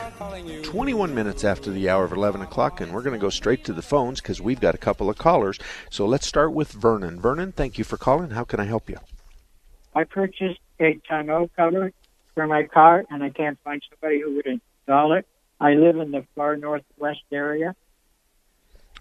21 0.63 1.13
minutes 1.13 1.43
after 1.43 1.69
the 1.69 1.89
hour 1.89 2.05
of 2.05 2.13
11 2.13 2.41
o'clock, 2.41 2.79
and 2.79 2.93
we're 2.93 3.01
going 3.01 3.13
to 3.13 3.19
go 3.19 3.29
straight 3.29 3.65
to 3.65 3.73
the 3.73 3.81
phones 3.81 4.21
because 4.21 4.41
we've 4.41 4.61
got 4.61 4.73
a 4.73 4.77
couple 4.77 5.09
of 5.09 5.17
callers. 5.17 5.59
So 5.89 6.05
let's 6.05 6.25
start 6.25 6.53
with 6.53 6.71
Vernon. 6.71 7.19
Vernon, 7.19 7.51
thank 7.51 7.77
you 7.77 7.83
for 7.83 7.97
calling. 7.97 8.29
How 8.29 8.45
can 8.45 8.59
I 8.59 8.65
help 8.65 8.89
you? 8.89 8.97
I 9.93 10.05
purchased 10.05 10.59
a 10.79 10.99
tonneau 11.09 11.49
cover 11.55 11.91
for 12.35 12.47
my 12.47 12.63
car, 12.63 13.03
and 13.09 13.21
I 13.21 13.31
can't 13.31 13.57
find 13.63 13.81
somebody 13.89 14.21
who 14.21 14.35
would 14.35 14.47
install 14.47 15.13
it. 15.13 15.25
I 15.59 15.73
live 15.73 15.97
in 15.97 16.11
the 16.11 16.25
far 16.35 16.55
northwest 16.55 17.23
area. 17.33 17.75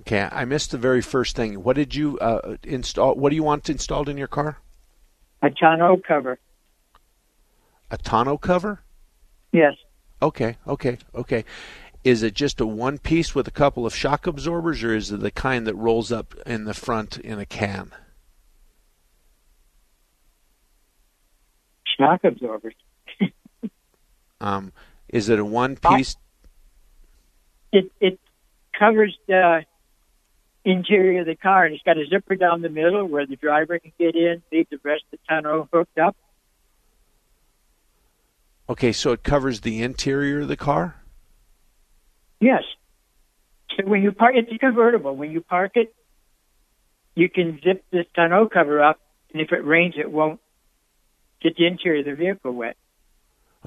Okay, 0.01 0.29
I 0.31 0.45
missed 0.45 0.73
the 0.73 0.79
very 0.79 1.01
first 1.01 1.37
thing. 1.37 1.63
What 1.63 1.77
did 1.77 1.95
you 1.95 2.19
uh, 2.19 2.57
install? 2.63 3.15
What 3.15 3.31
do 3.31 3.37
you 3.37 3.43
want 3.43 3.71
installed 3.71 4.09
in 4.09 4.19
your 4.19 4.29
car? 4.29 4.59
A 5.43 5.51
tonneau 5.51 5.97
cover. 6.07 6.39
A 7.91 7.97
tonneau 7.97 8.37
cover? 8.37 8.81
Yes. 9.53 9.75
Okay, 10.21 10.57
okay, 10.67 10.99
okay. 11.15 11.45
Is 12.05 12.23
it 12.23 12.35
just 12.35 12.61
a 12.61 12.67
one 12.67 12.99
piece 12.99 13.35
with 13.35 13.49
a 13.49 13.51
couple 13.51 13.87
of 13.87 13.95
shock 13.95 14.27
absorbers, 14.27 14.83
or 14.85 14.95
is 14.95 15.11
it 15.11 15.21
the 15.21 15.31
kind 15.31 15.67
that 15.67 15.75
rolls 15.75 16.13
up 16.13 16.35
in 16.47 16.65
the 16.65 16.75
front 16.75 17.19
in 17.19 17.39
a 17.39 17.47
can? 17.47 17.93
Shock 21.99 22.25
absorbers. 22.25 22.75
um, 24.41 24.73
is 25.09 25.29
it 25.29 25.39
a 25.39 25.45
one 25.45 25.77
piece? 25.77 26.17
It 27.73 27.91
it 28.01 28.21
covers 28.79 29.17
the 29.27 29.65
interior 30.67 31.21
of 31.21 31.27
the 31.27 31.37
car, 31.37 31.65
and 31.65 31.75
it's 31.75 31.85
got 31.85 31.97
a 31.97 32.05
zipper 32.07 32.35
down 32.35 32.61
the 32.61 32.69
middle 32.69 33.07
where 33.07 33.25
the 33.25 33.37
driver 33.37 33.79
can 33.79 33.93
get 33.99 34.17
in, 34.17 34.43
leave 34.53 34.69
the 34.69 34.79
rest 34.83 35.05
of 35.13 35.19
the 35.19 35.27
tonneau 35.29 35.69
hooked 35.73 35.99
up. 35.99 36.17
Okay, 38.69 38.93
so 38.93 39.13
it 39.13 39.23
covers 39.23 39.61
the 39.61 39.83
interior 39.83 40.41
of 40.41 40.49
the 40.49 40.57
car. 40.57 40.97
Yes. 42.41 42.65
So 43.77 43.87
when 43.87 44.03
you 44.03 44.11
park, 44.11 44.35
it's 44.37 44.51
a 44.53 44.59
convertible. 44.59 45.15
When 45.15 45.31
you 45.31 45.41
park 45.41 45.73
it, 45.77 45.95
you 47.15 47.29
can 47.29 47.61
zip 47.63 47.85
this 47.93 48.07
tonneau 48.15 48.49
cover 48.53 48.83
up, 48.83 49.01
and 49.33 49.41
if 49.41 49.53
it 49.53 49.65
rains, 49.65 49.95
it 49.97 50.11
won't 50.11 50.41
get 51.41 51.57
the 51.57 51.67
interior 51.67 52.01
of 52.01 52.07
the 52.07 52.15
vehicle 52.15 52.53
wet. 52.53 52.77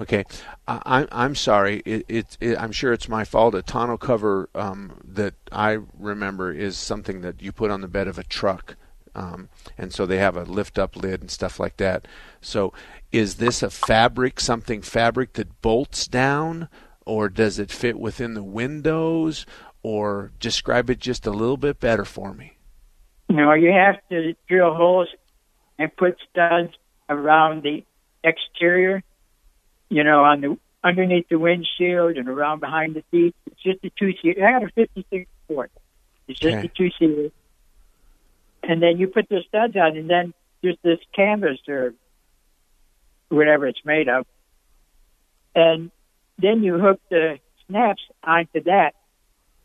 Okay, 0.00 0.24
I, 0.66 0.80
I'm 0.86 1.08
I'm 1.12 1.34
sorry. 1.34 1.82
It, 1.84 2.06
it, 2.08 2.38
it, 2.40 2.58
I'm 2.58 2.72
sure 2.72 2.92
it's 2.92 3.08
my 3.08 3.24
fault. 3.24 3.54
A 3.54 3.62
tonneau 3.62 3.98
cover 3.98 4.48
um, 4.54 4.98
that 5.04 5.34
I 5.52 5.78
remember 5.98 6.52
is 6.52 6.78
something 6.78 7.20
that 7.20 7.42
you 7.42 7.52
put 7.52 7.70
on 7.70 7.82
the 7.82 7.88
bed 7.88 8.08
of 8.08 8.18
a 8.18 8.24
truck, 8.24 8.76
um, 9.14 9.50
and 9.76 9.92
so 9.92 10.06
they 10.06 10.16
have 10.16 10.36
a 10.36 10.44
lift-up 10.44 10.96
lid 10.96 11.20
and 11.20 11.30
stuff 11.30 11.60
like 11.60 11.76
that. 11.76 12.08
So, 12.40 12.72
is 13.12 13.36
this 13.36 13.62
a 13.62 13.68
fabric, 13.68 14.40
something 14.40 14.80
fabric 14.80 15.34
that 15.34 15.60
bolts 15.60 16.08
down, 16.08 16.70
or 17.04 17.28
does 17.28 17.58
it 17.58 17.70
fit 17.70 17.98
within 17.98 18.34
the 18.34 18.44
windows? 18.44 19.44
Or 19.82 20.32
describe 20.40 20.90
it 20.90 20.98
just 20.98 21.26
a 21.26 21.30
little 21.30 21.56
bit 21.56 21.80
better 21.80 22.04
for 22.04 22.34
me. 22.34 22.58
No, 23.30 23.54
you 23.54 23.70
have 23.72 23.96
to 24.10 24.34
drill 24.46 24.74
holes 24.74 25.08
and 25.78 25.94
put 25.96 26.18
studs 26.30 26.74
around 27.08 27.62
the 27.62 27.82
exterior 28.22 29.02
you 29.90 30.02
know, 30.04 30.24
on 30.24 30.40
the 30.40 30.58
underneath 30.82 31.28
the 31.28 31.38
windshield 31.38 32.16
and 32.16 32.26
around 32.28 32.60
behind 32.60 32.94
the 32.94 33.04
seat. 33.10 33.34
It's 33.46 33.62
just 33.62 33.84
a 33.84 33.90
two 33.98 34.12
seater. 34.22 34.46
I 34.46 34.52
got 34.52 34.62
a 34.62 34.72
56 34.72 35.28
Ford. 35.46 35.70
It's 36.26 36.38
just 36.40 36.56
Okay. 36.56 36.66
a 36.66 36.70
two 36.70 36.90
seater. 36.98 37.30
And 38.62 38.82
then 38.82 38.96
you 38.98 39.08
put 39.08 39.28
the 39.28 39.42
studs 39.46 39.76
on, 39.76 39.96
and 39.96 40.08
then 40.08 40.32
there's 40.62 40.78
this 40.82 40.98
canvas 41.14 41.58
or 41.68 41.92
whatever 43.28 43.66
it's 43.66 43.84
made 43.84 44.08
of. 44.08 44.26
And 45.54 45.90
then 46.38 46.62
you 46.62 46.78
hook 46.78 47.00
the 47.10 47.38
snaps 47.66 48.02
onto 48.24 48.62
that 48.64 48.94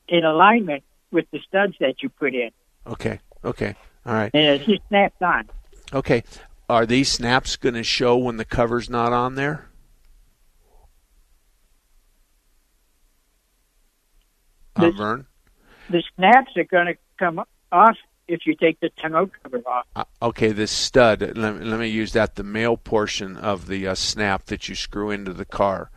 in 0.08 0.24
alignment 0.26 0.84
with 1.12 1.26
the 1.32 1.40
studs 1.48 1.76
that 1.80 2.02
you 2.04 2.10
put 2.10 2.34
in. 2.34 2.52
Okay. 2.88 3.20
Okay. 3.44 3.76
All 4.06 4.14
right. 4.14 4.32
And 4.34 4.62
it 4.62 4.66
just 4.66 4.88
snaps 4.90 5.22
on. 5.22 5.50
Okay. 5.94 6.24
Are 6.68 6.86
these 6.86 7.12
snaps 7.12 7.56
going 7.56 7.76
to 7.76 7.84
show 7.84 8.18
when 8.18 8.38
the 8.38 8.46
cover's 8.46 8.90
not 8.90 9.14
on 9.14 9.36
there? 9.36 9.70
This- 14.80 14.96
Vern? 14.96 15.26
The 15.90 16.04
snaps 16.16 16.52
are 16.58 16.64
going 16.64 16.88
to 16.88 16.96
come 17.20 17.44
off 17.72 17.98
if 18.28 18.48
you 18.48 18.56
take 18.56 18.80
the 18.80 18.90
tonneau 19.00 19.30
cover 19.44 19.62
off. 19.68 19.86
Uh, 19.96 20.04
okay, 20.22 20.52
this 20.52 20.72
stud. 20.72 21.22
Let, 21.22 21.64
let 21.64 21.80
me 21.80 21.88
use 21.88 22.14
that. 22.14 22.36
The 22.36 22.44
male 22.44 22.76
portion 22.76 23.38
of 23.38 23.68
the 23.68 23.88
uh, 23.88 23.96
snap 23.96 24.46
that 24.46 24.68
you 24.68 24.74
screw 24.74 25.12
into 25.12 25.32
the 25.32 25.46
car. 25.46 25.92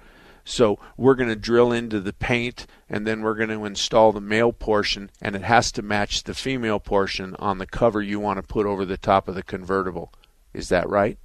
So 0.44 0.78
we're 0.96 1.14
going 1.14 1.28
to 1.28 1.36
drill 1.36 1.72
into 1.72 2.00
the 2.00 2.12
paint 2.14 2.66
and 2.88 3.06
then 3.06 3.20
we're 3.20 3.34
going 3.34 3.50
to 3.50 3.66
install 3.66 4.12
the 4.12 4.20
male 4.20 4.52
portion 4.52 5.10
and 5.20 5.36
it 5.36 5.42
has 5.42 5.70
to 5.72 5.82
match 5.82 6.24
the 6.24 6.32
female 6.32 6.80
portion 6.80 7.36
on 7.38 7.58
the 7.58 7.66
cover 7.66 8.00
you 8.00 8.18
want 8.18 8.38
to 8.38 8.42
put 8.42 8.64
over 8.64 8.86
the 8.86 8.96
top 8.96 9.28
of 9.28 9.34
the 9.34 9.42
convertible. 9.42 10.10
Is 10.54 10.70
that 10.70 10.88
right? 10.88 11.18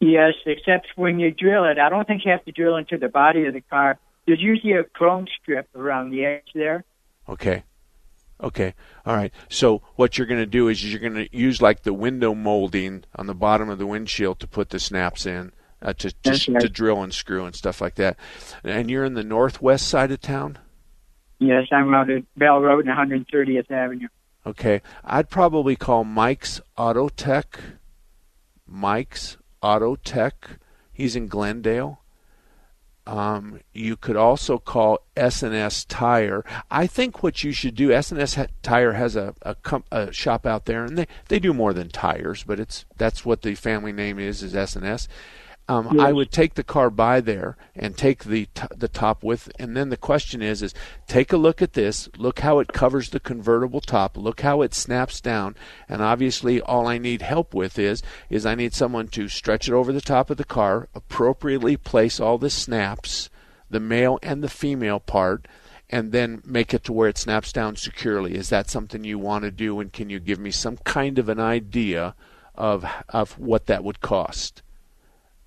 Yes, 0.00 0.34
except 0.44 0.88
when 0.96 1.18
you 1.18 1.30
drill 1.30 1.64
it, 1.64 1.78
I 1.78 1.88
don't 1.88 2.06
think 2.06 2.26
you 2.26 2.32
have 2.32 2.44
to 2.44 2.52
drill 2.52 2.76
into 2.76 2.98
the 2.98 3.08
body 3.08 3.46
of 3.46 3.54
the 3.54 3.62
car. 3.62 3.98
There's 4.26 4.40
usually 4.40 4.72
a 4.72 4.84
chrome 4.84 5.26
strip 5.40 5.68
around 5.74 6.10
the 6.10 6.24
edge 6.24 6.48
there. 6.54 6.84
Okay. 7.28 7.64
Okay. 8.42 8.74
All 9.06 9.14
right. 9.14 9.32
So 9.48 9.82
what 9.96 10.18
you're 10.18 10.26
going 10.26 10.40
to 10.40 10.46
do 10.46 10.68
is 10.68 10.84
you're 10.84 11.00
going 11.00 11.14
to 11.14 11.36
use 11.36 11.62
like 11.62 11.82
the 11.82 11.92
window 11.92 12.34
molding 12.34 13.04
on 13.16 13.26
the 13.26 13.34
bottom 13.34 13.68
of 13.68 13.78
the 13.78 13.86
windshield 13.86 14.40
to 14.40 14.46
put 14.46 14.70
the 14.70 14.80
snaps 14.80 15.26
in, 15.26 15.52
uh, 15.80 15.92
to 15.94 16.10
to, 16.10 16.52
right. 16.52 16.60
to 16.60 16.68
drill 16.68 17.02
and 17.02 17.14
screw 17.14 17.44
and 17.44 17.54
stuff 17.54 17.80
like 17.80 17.94
that. 17.96 18.16
And 18.62 18.90
you're 18.90 19.04
in 19.04 19.14
the 19.14 19.24
northwest 19.24 19.88
side 19.88 20.10
of 20.10 20.20
town. 20.20 20.58
Yes, 21.38 21.66
I'm 21.72 21.92
out 21.94 22.10
at 22.10 22.22
Bell 22.36 22.60
Road 22.60 22.86
and 22.86 23.26
130th 23.26 23.70
Avenue. 23.70 24.08
Okay. 24.46 24.82
I'd 25.04 25.30
probably 25.30 25.76
call 25.76 26.04
Mike's 26.04 26.60
Auto 26.76 27.08
Tech. 27.08 27.58
Mike's 28.66 29.36
Auto 29.62 29.96
Tech. 29.96 30.58
He's 30.92 31.16
in 31.16 31.28
Glendale. 31.28 32.00
Um, 33.06 33.60
you 33.72 33.96
could 33.96 34.16
also 34.16 34.58
call 34.58 35.00
S&S 35.16 35.84
Tire. 35.84 36.44
I 36.70 36.86
think 36.86 37.22
what 37.22 37.44
you 37.44 37.52
should 37.52 37.74
do, 37.74 37.92
S&S 37.92 38.38
Tire 38.62 38.92
has 38.92 39.14
a, 39.14 39.34
a, 39.42 39.54
com- 39.56 39.84
a 39.92 40.10
shop 40.10 40.46
out 40.46 40.64
there, 40.64 40.84
and 40.84 40.96
they, 40.96 41.06
they 41.28 41.38
do 41.38 41.52
more 41.52 41.74
than 41.74 41.88
tires, 41.88 42.44
but 42.44 42.58
it's 42.58 42.86
that's 42.96 43.24
what 43.24 43.42
the 43.42 43.54
family 43.54 43.92
name 43.92 44.18
is 44.18 44.42
is 44.42 44.54
S&S. 44.54 45.06
Um, 45.66 45.98
I 45.98 46.12
would 46.12 46.30
take 46.30 46.54
the 46.54 46.62
car 46.62 46.90
by 46.90 47.22
there 47.22 47.56
and 47.74 47.96
take 47.96 48.24
the 48.24 48.46
t- 48.54 48.66
the 48.76 48.88
top 48.88 49.24
with, 49.24 49.50
and 49.58 49.74
then 49.74 49.88
the 49.88 49.96
question 49.96 50.42
is 50.42 50.62
is 50.62 50.74
take 51.06 51.32
a 51.32 51.38
look 51.38 51.62
at 51.62 51.72
this. 51.72 52.06
Look 52.18 52.40
how 52.40 52.58
it 52.58 52.74
covers 52.74 53.08
the 53.08 53.20
convertible 53.20 53.80
top. 53.80 54.18
Look 54.18 54.42
how 54.42 54.60
it 54.60 54.74
snaps 54.74 55.22
down. 55.22 55.56
And 55.88 56.02
obviously, 56.02 56.60
all 56.60 56.86
I 56.86 56.98
need 56.98 57.22
help 57.22 57.54
with 57.54 57.78
is 57.78 58.02
is 58.28 58.44
I 58.44 58.54
need 58.54 58.74
someone 58.74 59.08
to 59.08 59.28
stretch 59.28 59.66
it 59.66 59.72
over 59.72 59.90
the 59.90 60.02
top 60.02 60.28
of 60.28 60.36
the 60.36 60.44
car, 60.44 60.90
appropriately 60.94 61.78
place 61.78 62.20
all 62.20 62.36
the 62.36 62.50
snaps, 62.50 63.30
the 63.70 63.80
male 63.80 64.18
and 64.22 64.44
the 64.44 64.50
female 64.50 65.00
part, 65.00 65.48
and 65.88 66.12
then 66.12 66.42
make 66.44 66.74
it 66.74 66.84
to 66.84 66.92
where 66.92 67.08
it 67.08 67.16
snaps 67.16 67.54
down 67.54 67.76
securely. 67.76 68.34
Is 68.34 68.50
that 68.50 68.68
something 68.68 69.02
you 69.02 69.18
want 69.18 69.44
to 69.44 69.50
do? 69.50 69.80
And 69.80 69.90
can 69.90 70.10
you 70.10 70.20
give 70.20 70.38
me 70.38 70.50
some 70.50 70.76
kind 70.84 71.18
of 71.18 71.30
an 71.30 71.40
idea 71.40 72.14
of 72.54 72.84
of 73.08 73.38
what 73.38 73.64
that 73.64 73.82
would 73.82 74.02
cost? 74.02 74.60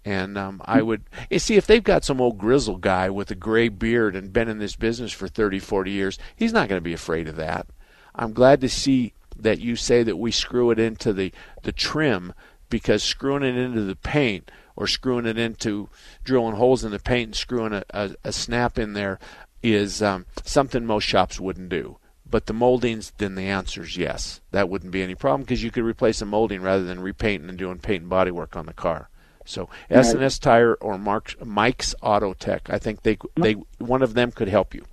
And 0.07 0.37
um, 0.37 0.61
I 0.63 0.83
would 0.83 1.03
see 1.37 1.57
if 1.57 1.67
they've 1.67 1.83
got 1.83 2.05
some 2.05 2.21
old 2.21 2.37
grizzle 2.37 2.77
guy 2.77 3.09
with 3.09 3.29
a 3.29 3.35
gray 3.35 3.67
beard 3.67 4.15
and 4.15 4.31
been 4.31 4.47
in 4.47 4.57
this 4.57 4.77
business 4.77 5.11
for 5.11 5.27
30, 5.27 5.59
40 5.59 5.91
years, 5.91 6.17
he's 6.33 6.53
not 6.53 6.69
going 6.69 6.79
to 6.79 6.83
be 6.83 6.93
afraid 6.93 7.27
of 7.27 7.35
that. 7.35 7.67
I'm 8.15 8.31
glad 8.31 8.61
to 8.61 8.69
see 8.69 9.11
that 9.35 9.59
you 9.59 9.75
say 9.75 10.03
that 10.03 10.15
we 10.15 10.31
screw 10.31 10.71
it 10.71 10.79
into 10.79 11.11
the, 11.11 11.33
the 11.63 11.73
trim 11.73 12.33
because 12.69 13.03
screwing 13.03 13.43
it 13.43 13.57
into 13.57 13.81
the 13.81 13.97
paint 13.97 14.49
or 14.77 14.87
screwing 14.87 15.25
it 15.25 15.37
into 15.37 15.89
drilling 16.23 16.55
holes 16.55 16.85
in 16.85 16.91
the 16.91 16.99
paint 16.99 17.27
and 17.27 17.35
screwing 17.35 17.73
a, 17.73 17.83
a, 17.89 18.11
a 18.23 18.31
snap 18.31 18.79
in 18.79 18.93
there 18.93 19.19
is 19.61 20.01
um, 20.01 20.25
something 20.45 20.85
most 20.85 21.03
shops 21.03 21.37
wouldn't 21.37 21.67
do. 21.67 21.97
But 22.25 22.45
the 22.45 22.53
moldings, 22.53 23.11
then 23.17 23.35
the 23.35 23.49
answer 23.49 23.81
is 23.81 23.97
yes. 23.97 24.39
That 24.51 24.69
wouldn't 24.69 24.93
be 24.93 25.03
any 25.03 25.15
problem 25.15 25.41
because 25.41 25.63
you 25.63 25.71
could 25.71 25.83
replace 25.83 26.21
a 26.21 26.25
molding 26.25 26.61
rather 26.61 26.85
than 26.85 27.01
repainting 27.01 27.49
and 27.49 27.57
doing 27.57 27.79
paint 27.79 28.03
and 28.03 28.09
body 28.09 28.31
work 28.31 28.55
on 28.55 28.67
the 28.67 28.73
car. 28.73 29.09
So 29.47 29.69
S 29.89 30.13
and 30.13 30.23
S 30.23 30.37
Tire 30.37 30.75
or 30.75 30.97
Mark's, 30.97 31.35
Mike's 31.43 31.95
Auto 32.01 32.33
Tech, 32.33 32.69
I 32.69 32.77
think 32.77 33.03
they 33.03 33.17
they 33.35 33.53
one 33.79 34.01
of 34.01 34.13
them 34.13 34.31
could 34.31 34.47
help 34.47 34.73
you. 34.73 34.85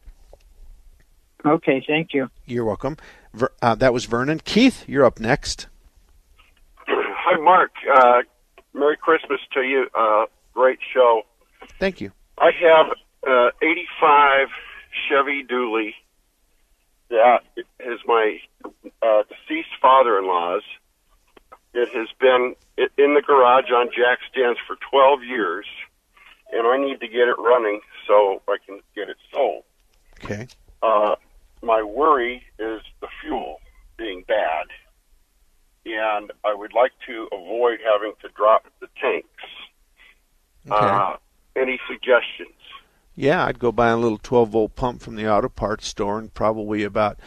Okay, 1.45 1.85
thank 1.87 2.15
you. 2.15 2.31
You're 2.47 2.65
welcome. 2.65 2.97
Ver, 3.35 3.51
uh, 3.61 3.75
that 3.75 3.93
was 3.93 4.07
Vernon. 4.07 4.41
Keith, 4.43 4.89
you're 4.89 5.05
up 5.05 5.21
next. 5.21 5.67
Hi, 6.87 7.39
Mark. 7.41 7.73
Uh, 7.95 8.23
Merry 8.73 8.97
Christmas 8.97 9.41
to 9.53 9.61
you. 9.61 9.89
Uh, 9.95 10.25
great 10.55 10.79
show. 10.95 11.23
Thank 11.79 12.01
you. 12.01 12.13
I 12.39 12.51
have 12.63 12.87
uh, 13.27 13.51
85 13.61 14.49
Chevy 15.09 15.45
dually 15.45 15.93
that 17.11 17.41
is 17.81 18.01
my 18.07 18.39
uh, 19.03 19.23
deceased 19.29 19.69
father-in-law's. 19.81 20.63
It 21.75 21.89
has 21.93 22.09
been 22.21 22.55
in 22.79 23.15
the 23.15 23.23
garage 23.23 23.71
on 23.73 23.89
jack 23.89 24.21
stands 24.31 24.61
for 24.65 24.77
12 24.91 25.25
years, 25.25 25.67
and 26.53 26.67
I 26.67 26.79
need 26.79 27.01
to 27.01 27.09
get 27.09 27.29
it 27.29 27.37
running 27.39 27.81
so 28.07 28.41
I 28.49 28.59
can 28.65 28.81
get 28.95 29.09
it 29.09 29.17
sold. 29.33 29.65
Okay. 30.23 30.47
Uh, 30.83 31.17
my 31.63 31.83
worry 31.83 32.45
is 32.61 32.81
the 33.01 33.09
fuel 33.21 33.61
being 33.97 34.25
bad, 34.29 34.67
and 35.85 36.31
I 36.45 36.55
would 36.55 36.73
like 36.73 36.93
to 37.09 37.29
avoid 37.33 37.81
having 37.93 38.13
to 38.23 38.29
drop 38.37 38.67
the 38.81 38.89
tanks. 39.01 39.29
Okay. 40.71 40.87
Uh, 40.87 41.17
any 41.57 41.81
suggestions? 41.89 42.55
Yeah, 43.17 43.45
I'd 43.45 43.59
go 43.59 43.73
buy 43.73 43.89
a 43.89 43.97
little 43.97 44.19
12 44.19 44.49
volt 44.51 44.77
pump 44.77 45.03
from 45.03 45.17
the 45.17 45.29
auto 45.29 45.49
parts 45.49 45.89
store 45.89 46.19
and 46.19 46.33
probably 46.33 46.85
about, 46.85 47.19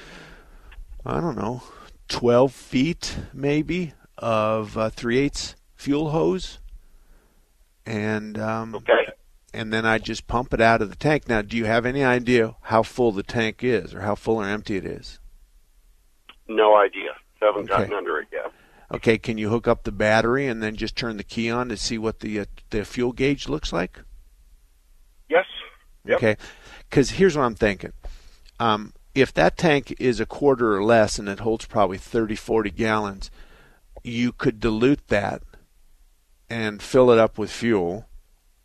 I 1.05 1.19
don't 1.19 1.37
know, 1.37 1.63
12 2.07 2.53
feet 2.53 3.17
maybe 3.33 3.93
of 4.17 4.77
uh, 4.77 4.89
3 4.89 5.17
eighths 5.17 5.55
fuel 5.75 6.09
hose. 6.11 6.59
And 7.85 8.37
um, 8.37 8.75
okay. 8.75 9.07
and 9.53 9.71
then 9.71 9.85
I 9.85 9.97
just 9.97 10.27
pump 10.27 10.53
it 10.53 10.59
out 10.59 10.81
of 10.81 10.89
the 10.89 10.95
tank. 10.95 11.29
Now, 11.29 11.41
do 11.41 11.55
you 11.55 11.65
have 11.65 11.85
any 11.85 12.03
idea 12.03 12.55
how 12.63 12.83
full 12.83 13.13
the 13.13 13.23
tank 13.23 13.63
is, 13.63 13.93
or 13.93 14.01
how 14.01 14.15
full 14.15 14.41
or 14.41 14.45
empty 14.45 14.75
it 14.75 14.85
is? 14.85 15.19
No 16.49 16.75
idea. 16.75 17.11
Haven't 17.41 17.69
Okay. 17.71 17.83
gotten 17.83 17.93
under 17.93 18.19
it 18.19 18.27
yet. 18.31 18.51
Okay, 18.91 19.17
can 19.17 19.37
you 19.37 19.49
hook 19.49 19.67
up 19.67 19.83
the 19.83 19.91
battery 19.91 20.47
and 20.47 20.61
then 20.63 20.75
just 20.75 20.95
turn 20.95 21.17
the 21.17 21.23
key 21.23 21.49
on 21.49 21.69
to 21.69 21.77
see 21.77 21.97
what 21.97 22.19
the 22.19 22.41
uh, 22.41 22.45
the 22.71 22.83
fuel 22.83 23.13
gauge 23.13 23.47
looks 23.47 23.71
like? 23.71 23.99
Yes. 25.29 25.45
Yep. 26.05 26.17
Okay, 26.17 26.37
because 26.89 27.11
here's 27.11 27.37
what 27.37 27.43
I'm 27.43 27.55
thinking. 27.55 27.93
Um, 28.59 28.93
if 29.13 29.33
that 29.33 29.57
tank 29.57 29.95
is 29.99 30.19
a 30.19 30.25
quarter 30.25 30.75
or 30.75 30.83
less 30.83 31.19
and 31.19 31.27
it 31.29 31.39
holds 31.39 31.65
probably 31.65 31.97
30, 31.97 32.35
40 32.35 32.69
gallons, 32.71 33.31
you 34.07 34.31
could 34.31 34.59
dilute 34.59 35.07
that 35.07 35.43
and 36.49 36.81
fill 36.81 37.11
it 37.11 37.19
up 37.19 37.37
with 37.37 37.51
fuel, 37.51 38.07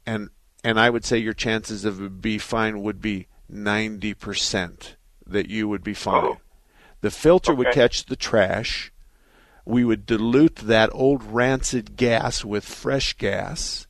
and 0.06 0.30
and 0.64 0.78
I 0.78 0.90
would 0.90 1.04
say 1.04 1.18
your 1.18 1.32
chances 1.32 1.84
of 1.84 2.00
it 2.00 2.20
be 2.20 2.38
fine 2.38 2.82
would 2.82 3.00
be 3.00 3.26
90 3.48 4.14
percent 4.14 4.96
that 5.26 5.48
you 5.48 5.68
would 5.68 5.82
be 5.82 5.94
fine. 5.94 6.36
The 7.00 7.10
filter 7.10 7.54
would 7.54 7.72
catch 7.72 8.06
the 8.06 8.16
trash. 8.16 8.92
We 9.64 9.84
would 9.84 10.06
dilute 10.06 10.56
that 10.56 10.90
old 10.92 11.22
rancid 11.22 11.96
gas 11.96 12.44
with 12.44 12.64
fresh 12.64 13.14
gas 13.14 13.86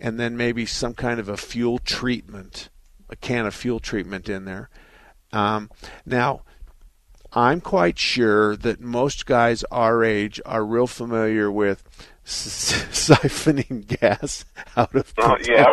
and 0.00 0.18
then 0.18 0.36
maybe 0.36 0.64
some 0.64 0.94
kind 0.94 1.20
of 1.20 1.28
a 1.28 1.36
fuel 1.36 1.78
treatment, 1.78 2.70
a 3.10 3.16
can 3.16 3.46
of 3.46 3.54
fuel 3.54 3.78
treatment 3.78 4.28
in 4.28 4.46
there. 4.46 4.70
Um, 5.32 5.70
now, 6.06 6.42
I'm 7.32 7.60
quite 7.60 7.98
sure 7.98 8.56
that 8.56 8.80
most 8.80 9.24
guys 9.26 9.62
our 9.70 10.02
age 10.02 10.40
are 10.44 10.64
real 10.64 10.86
familiar 10.88 11.50
with 11.50 11.84
s- 12.26 12.72
siphoning 12.90 13.86
gas 14.00 14.44
out 14.76 14.94
of 14.94 15.14
the 15.14 15.22
Oh, 15.22 15.36
yeah. 15.48 15.72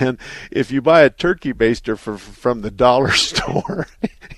And 0.00 0.18
if 0.50 0.72
you 0.72 0.82
buy 0.82 1.02
a 1.02 1.10
turkey 1.10 1.52
baster 1.52 1.96
for, 1.96 2.18
from 2.18 2.62
the 2.62 2.70
dollar 2.72 3.10
store, 3.12 3.86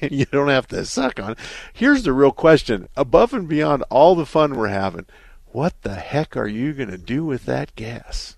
and 0.00 0.12
you 0.12 0.26
don't 0.26 0.48
have 0.48 0.66
to 0.68 0.84
suck 0.84 1.18
on 1.18 1.32
it, 1.32 1.38
here's 1.72 2.02
the 2.02 2.12
real 2.12 2.32
question: 2.32 2.88
above 2.96 3.32
and 3.32 3.48
beyond 3.48 3.84
all 3.90 4.14
the 4.14 4.26
fun 4.26 4.54
we're 4.56 4.68
having, 4.68 5.06
what 5.46 5.80
the 5.82 5.94
heck 5.94 6.36
are 6.36 6.46
you 6.48 6.74
going 6.74 6.90
to 6.90 6.98
do 6.98 7.24
with 7.24 7.46
that 7.46 7.74
gas? 7.76 8.36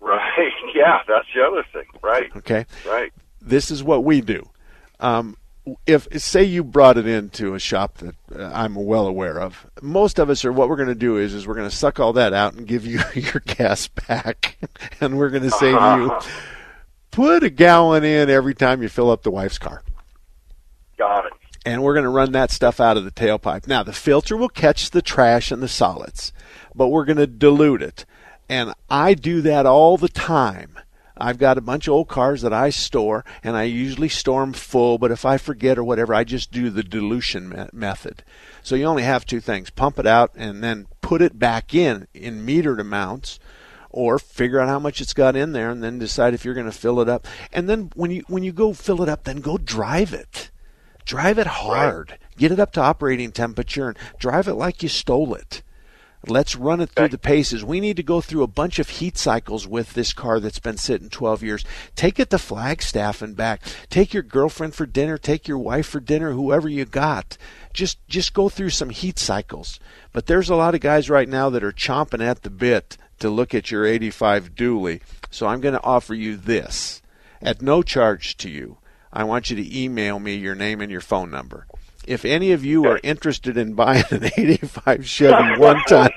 Right. 0.00 0.20
Yeah, 0.74 0.98
that's 1.06 1.28
the 1.32 1.40
other 1.40 1.64
thing. 1.72 1.84
Right. 2.02 2.34
Okay. 2.38 2.66
Right. 2.84 3.12
this 3.40 3.70
is 3.70 3.84
what 3.84 4.02
we 4.02 4.20
do. 4.20 4.42
Um, 4.98 5.36
if 5.86 6.06
say 6.20 6.44
you 6.44 6.62
brought 6.62 6.98
it 6.98 7.06
into 7.06 7.54
a 7.54 7.58
shop 7.58 7.98
that 7.98 8.14
uh, 8.38 8.50
I'm 8.54 8.74
well 8.74 9.06
aware 9.06 9.40
of, 9.40 9.66
most 9.80 10.18
of 10.18 10.28
us 10.28 10.44
are. 10.44 10.52
What 10.52 10.68
we're 10.68 10.76
going 10.76 10.88
to 10.88 10.94
do 10.94 11.16
is 11.16 11.32
is 11.34 11.46
we're 11.46 11.54
going 11.54 11.68
to 11.68 11.74
suck 11.74 11.98
all 12.00 12.12
that 12.14 12.32
out 12.32 12.54
and 12.54 12.66
give 12.66 12.84
you 12.86 13.00
your 13.14 13.40
gas 13.46 13.88
back, 13.88 14.58
and 15.00 15.16
we're 15.16 15.30
going 15.30 15.42
to 15.42 15.50
say 15.50 15.72
to 15.72 15.96
you, 15.96 16.18
put 17.10 17.42
a 17.42 17.50
gallon 17.50 18.04
in 18.04 18.28
every 18.28 18.54
time 18.54 18.82
you 18.82 18.88
fill 18.88 19.10
up 19.10 19.22
the 19.22 19.30
wife's 19.30 19.58
car 19.58 19.82
Got 20.98 21.26
it. 21.26 21.32
and 21.64 21.82
we're 21.82 21.94
going 21.94 22.04
to 22.04 22.10
run 22.10 22.32
that 22.32 22.50
stuff 22.50 22.80
out 22.80 22.96
of 22.96 23.04
the 23.04 23.10
tailpipe. 23.10 23.66
Now, 23.66 23.82
the 23.82 23.92
filter 23.92 24.36
will 24.36 24.48
catch 24.48 24.90
the 24.90 25.02
trash 25.02 25.50
and 25.50 25.62
the 25.62 25.68
solids, 25.68 26.32
but 26.74 26.88
we're 26.88 27.04
going 27.04 27.16
to 27.18 27.26
dilute 27.26 27.82
it. 27.82 28.04
And 28.48 28.74
I 28.90 29.14
do 29.14 29.40
that 29.42 29.64
all 29.64 29.96
the 29.96 30.08
time. 30.08 30.78
I've 31.16 31.38
got 31.38 31.58
a 31.58 31.62
bunch 31.62 31.86
of 31.86 31.94
old 31.94 32.08
cars 32.08 32.42
that 32.42 32.52
I 32.52 32.70
store, 32.70 33.24
and 33.42 33.56
I 33.56 33.64
usually 33.64 34.08
store 34.08 34.40
them 34.40 34.52
full, 34.52 34.98
but 34.98 35.12
if 35.12 35.24
I 35.24 35.38
forget 35.38 35.78
or 35.78 35.84
whatever, 35.84 36.12
I 36.12 36.24
just 36.24 36.50
do 36.50 36.70
the 36.70 36.82
dilution 36.82 37.48
me- 37.48 37.66
method. 37.72 38.24
So 38.62 38.74
you 38.74 38.84
only 38.84 39.04
have 39.04 39.24
two 39.24 39.40
things 39.40 39.70
pump 39.70 39.98
it 39.98 40.06
out 40.06 40.32
and 40.34 40.62
then 40.62 40.86
put 41.00 41.22
it 41.22 41.38
back 41.38 41.74
in 41.74 42.08
in 42.14 42.44
metered 42.44 42.80
amounts 42.80 43.38
or 43.90 44.18
figure 44.18 44.58
out 44.58 44.68
how 44.68 44.80
much 44.80 45.00
it's 45.00 45.14
got 45.14 45.36
in 45.36 45.52
there 45.52 45.70
and 45.70 45.82
then 45.84 46.00
decide 46.00 46.34
if 46.34 46.44
you're 46.44 46.54
going 46.54 46.66
to 46.66 46.72
fill 46.72 47.00
it 47.00 47.08
up. 47.08 47.28
And 47.52 47.68
then 47.68 47.90
when 47.94 48.10
you 48.10 48.24
when 48.26 48.42
you 48.42 48.52
go 48.52 48.72
fill 48.72 49.02
it 49.02 49.08
up, 49.08 49.22
then 49.22 49.40
go 49.40 49.56
drive 49.56 50.12
it. 50.12 50.50
Drive 51.04 51.38
it 51.38 51.46
hard. 51.46 52.10
Right. 52.10 52.18
Get 52.36 52.50
it 52.50 52.58
up 52.58 52.72
to 52.72 52.80
operating 52.80 53.30
temperature 53.30 53.88
and 53.88 53.98
drive 54.18 54.48
it 54.48 54.54
like 54.54 54.82
you 54.82 54.88
stole 54.88 55.34
it. 55.34 55.62
Let's 56.26 56.56
run 56.56 56.80
it 56.80 56.90
through 56.90 57.08
the 57.08 57.18
paces. 57.18 57.64
We 57.64 57.80
need 57.80 57.96
to 57.96 58.02
go 58.02 58.20
through 58.20 58.42
a 58.42 58.48
bunch 58.48 58.78
of 58.78 58.88
heat 58.88 59.18
cycles 59.18 59.66
with 59.66 59.92
this 59.92 60.12
car 60.12 60.40
that's 60.40 60.58
been 60.58 60.78
sitting 60.78 61.10
12 61.10 61.42
years. 61.42 61.64
Take 61.96 62.18
it 62.18 62.30
to 62.30 62.38
Flagstaff 62.38 63.20
and 63.20 63.36
back. 63.36 63.60
Take 63.90 64.14
your 64.14 64.22
girlfriend 64.22 64.74
for 64.74 64.86
dinner, 64.86 65.18
take 65.18 65.46
your 65.46 65.58
wife 65.58 65.86
for 65.86 66.00
dinner, 66.00 66.32
whoever 66.32 66.68
you 66.68 66.86
got. 66.86 67.36
Just 67.72 67.98
just 68.08 68.32
go 68.32 68.48
through 68.48 68.70
some 68.70 68.90
heat 68.90 69.18
cycles. 69.18 69.78
But 70.12 70.26
there's 70.26 70.48
a 70.48 70.56
lot 70.56 70.74
of 70.74 70.80
guys 70.80 71.10
right 71.10 71.28
now 71.28 71.50
that 71.50 71.64
are 71.64 71.72
chomping 71.72 72.22
at 72.22 72.42
the 72.42 72.50
bit 72.50 72.96
to 73.18 73.28
look 73.28 73.54
at 73.54 73.70
your 73.70 73.84
85 73.84 74.54
dually. 74.54 75.02
So 75.30 75.46
I'm 75.46 75.60
going 75.60 75.74
to 75.74 75.82
offer 75.82 76.14
you 76.14 76.36
this 76.36 77.02
at 77.42 77.60
no 77.60 77.82
charge 77.82 78.36
to 78.38 78.48
you. 78.48 78.78
I 79.12 79.24
want 79.24 79.50
you 79.50 79.56
to 79.56 79.78
email 79.78 80.18
me 80.18 80.34
your 80.34 80.54
name 80.54 80.80
and 80.80 80.90
your 80.90 81.00
phone 81.00 81.30
number. 81.30 81.66
If 82.06 82.24
any 82.24 82.52
of 82.52 82.64
you 82.64 82.86
are 82.86 83.00
interested 83.02 83.56
in 83.56 83.74
buying 83.74 84.04
an 84.10 84.24
85 84.24 85.08
Chevy 85.08 85.58
one 85.58 85.80
ton, 85.88 86.10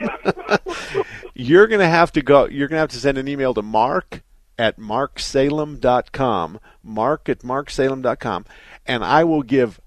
you're 1.34 1.68
going 1.68 1.80
to 1.80 1.88
have 1.88 2.12
to 2.14 2.22
go, 2.22 2.48
you're 2.48 2.68
going 2.68 2.78
to 2.78 2.82
have 2.82 2.90
to 2.90 3.00
send 3.00 3.18
an 3.18 3.28
email 3.28 3.54
to 3.54 3.62
mark 3.62 4.22
at 4.58 4.78
marksalem.com, 4.78 6.60
mark 6.84 7.30
at 7.30 7.40
marksalem.com, 7.40 8.46
and 8.86 9.04
I 9.04 9.24
will 9.24 9.44
give 9.44 9.80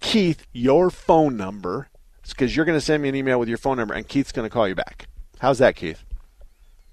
Keith 0.00 0.46
your 0.52 0.90
phone 0.90 1.36
number 1.36 1.88
because 2.28 2.54
you're 2.54 2.64
going 2.64 2.76
to 2.76 2.84
send 2.84 3.02
me 3.02 3.08
an 3.08 3.14
email 3.14 3.38
with 3.38 3.48
your 3.48 3.58
phone 3.58 3.76
number, 3.76 3.94
and 3.94 4.06
Keith's 4.06 4.32
going 4.32 4.46
to 4.46 4.50
call 4.50 4.68
you 4.68 4.74
back. 4.74 5.06
How's 5.40 5.58
that, 5.58 5.76
Keith? 5.76 6.04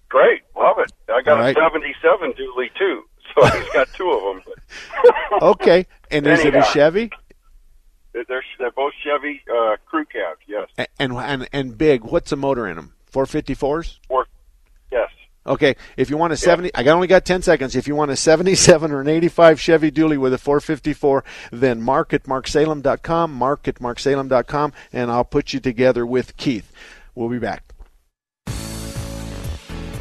Great, 0.10 0.41
love 0.56 0.77
it. 0.80 0.91
I 1.10 1.21
got 1.21 1.39
right. 1.39 1.56
a 1.56 1.60
'77 1.60 2.34
dually 2.34 2.73
too, 2.77 3.04
so 3.36 3.45
he's 3.45 3.69
got 3.69 3.88
two 3.93 4.10
of 4.10 4.23
them. 4.23 4.43
okay, 5.41 5.86
and 6.10 6.27
is 6.27 6.43
it 6.43 6.56
a 6.56 6.63
Chevy? 6.63 7.12
They're 8.13 8.43
they're 8.60 8.71
both 8.71 8.93
Chevy 9.04 9.41
uh, 9.50 9.78
crew 9.86 10.06
cabs. 10.06 10.41
Yes. 10.47 10.69
And 11.00 11.13
and 11.13 11.47
and 11.52 11.78
big. 11.78 12.04
What's 12.04 12.30
the 12.30 12.38
motor 12.38 12.67
in 12.67 12.76
them? 12.76 12.93
454s. 13.12 14.00
Four. 14.08 14.28
Yes. 14.91 15.10
Okay, 15.45 15.76
if 15.97 16.10
you 16.10 16.17
want 16.17 16.34
a 16.34 16.38
70, 16.38 16.74
I 16.76 16.86
only 16.88 17.08
got 17.08 17.26
10 17.26 17.41
seconds. 17.41 17.76
If 17.76 17.88
you 17.88 17.95
want 17.95 18.12
a 18.12 18.15
77 18.15 18.91
or 18.91 19.02
an 19.02 19.08
85 19.08 19.60
Chevy 19.60 19.91
Dually 19.91 20.17
with 20.17 20.34
a 20.34 20.38
454, 20.38 21.24
then 21.52 21.82
mark 21.82 22.13
at 22.13 22.24
marksalem.com, 22.24 23.34
mark 23.34 23.67
at 23.67 23.76
marksalem.com, 23.76 24.74
and 24.93 25.10
I'll 25.10 25.26
put 25.26 25.52
you 25.52 25.60
together 25.60 26.06
with 26.06 26.38
Keith. 26.38 26.71
We'll 27.15 27.30
be 27.30 27.39
back. 27.39 27.70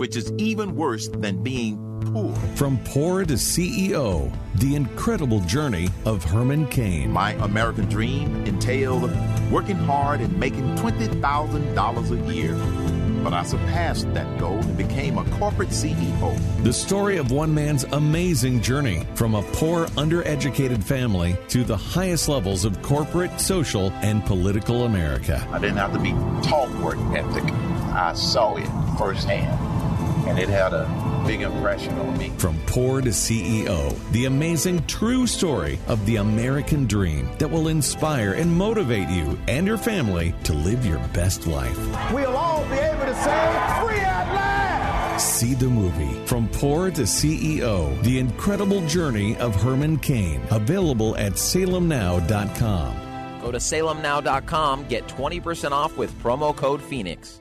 which 0.00 0.16
is 0.16 0.32
even 0.38 0.74
worse 0.74 1.08
than 1.08 1.42
being 1.42 1.76
poor. 2.10 2.34
From 2.56 2.78
poor 2.84 3.22
to 3.26 3.34
CEO, 3.34 4.34
the 4.54 4.74
incredible 4.74 5.40
journey 5.40 5.90
of 6.06 6.24
Herman 6.24 6.68
Cain. 6.68 7.10
My 7.10 7.32
American 7.34 7.84
dream 7.84 8.46
entailed 8.46 9.02
working 9.52 9.76
hard 9.76 10.22
and 10.22 10.34
making 10.38 10.74
$20,000 10.76 12.10
a 12.10 12.34
year. 12.34 12.54
But 13.22 13.34
I 13.34 13.42
surpassed 13.42 14.14
that 14.14 14.38
goal 14.38 14.56
and 14.56 14.78
became 14.78 15.18
a 15.18 15.24
corporate 15.32 15.68
CEO. 15.68 16.64
The 16.64 16.72
story 16.72 17.18
of 17.18 17.30
one 17.30 17.52
man's 17.52 17.84
amazing 17.84 18.62
journey 18.62 19.06
from 19.14 19.34
a 19.34 19.42
poor, 19.42 19.84
undereducated 19.88 20.82
family 20.82 21.36
to 21.48 21.62
the 21.62 21.76
highest 21.76 22.26
levels 22.26 22.64
of 22.64 22.80
corporate, 22.80 23.38
social, 23.38 23.90
and 24.00 24.24
political 24.24 24.84
America. 24.84 25.46
I 25.50 25.58
didn't 25.58 25.76
have 25.76 25.92
to 25.92 25.98
be 25.98 26.12
taught 26.48 26.70
work 26.80 26.96
ethic. 27.14 27.44
I 27.92 28.14
saw 28.14 28.56
it 28.56 28.66
firsthand 28.96 29.69
and 30.30 30.38
it 30.38 30.48
had 30.48 30.72
a 30.72 30.86
big 31.26 31.42
impression 31.42 31.92
on 31.98 32.16
me. 32.16 32.28
From 32.38 32.56
poor 32.66 33.00
to 33.00 33.08
CEO, 33.08 33.92
the 34.12 34.26
amazing 34.26 34.86
true 34.86 35.26
story 35.26 35.80
of 35.88 36.04
the 36.06 36.16
American 36.16 36.86
dream 36.86 37.28
that 37.38 37.50
will 37.50 37.66
inspire 37.66 38.34
and 38.34 38.56
motivate 38.56 39.08
you 39.08 39.36
and 39.48 39.66
your 39.66 39.76
family 39.76 40.32
to 40.44 40.52
live 40.52 40.86
your 40.86 41.00
best 41.08 41.48
life. 41.48 41.76
We'll 42.12 42.36
all 42.36 42.62
be 42.68 42.76
able 42.76 43.06
to 43.06 43.14
say, 43.14 43.80
Free 43.82 43.98
at 43.98 44.32
last! 44.32 45.36
See 45.38 45.54
the 45.54 45.66
movie 45.66 46.24
From 46.26 46.48
Poor 46.48 46.92
to 46.92 47.02
CEO 47.02 48.00
The 48.04 48.20
Incredible 48.20 48.86
Journey 48.86 49.36
of 49.38 49.60
Herman 49.60 49.98
Cain, 49.98 50.40
available 50.50 51.16
at 51.16 51.32
salemnow.com. 51.32 53.40
Go 53.40 53.50
to 53.50 53.58
salemnow.com, 53.58 54.86
get 54.86 55.08
20% 55.08 55.72
off 55.72 55.96
with 55.96 56.16
promo 56.22 56.54
code 56.54 56.80
Phoenix. 56.80 57.39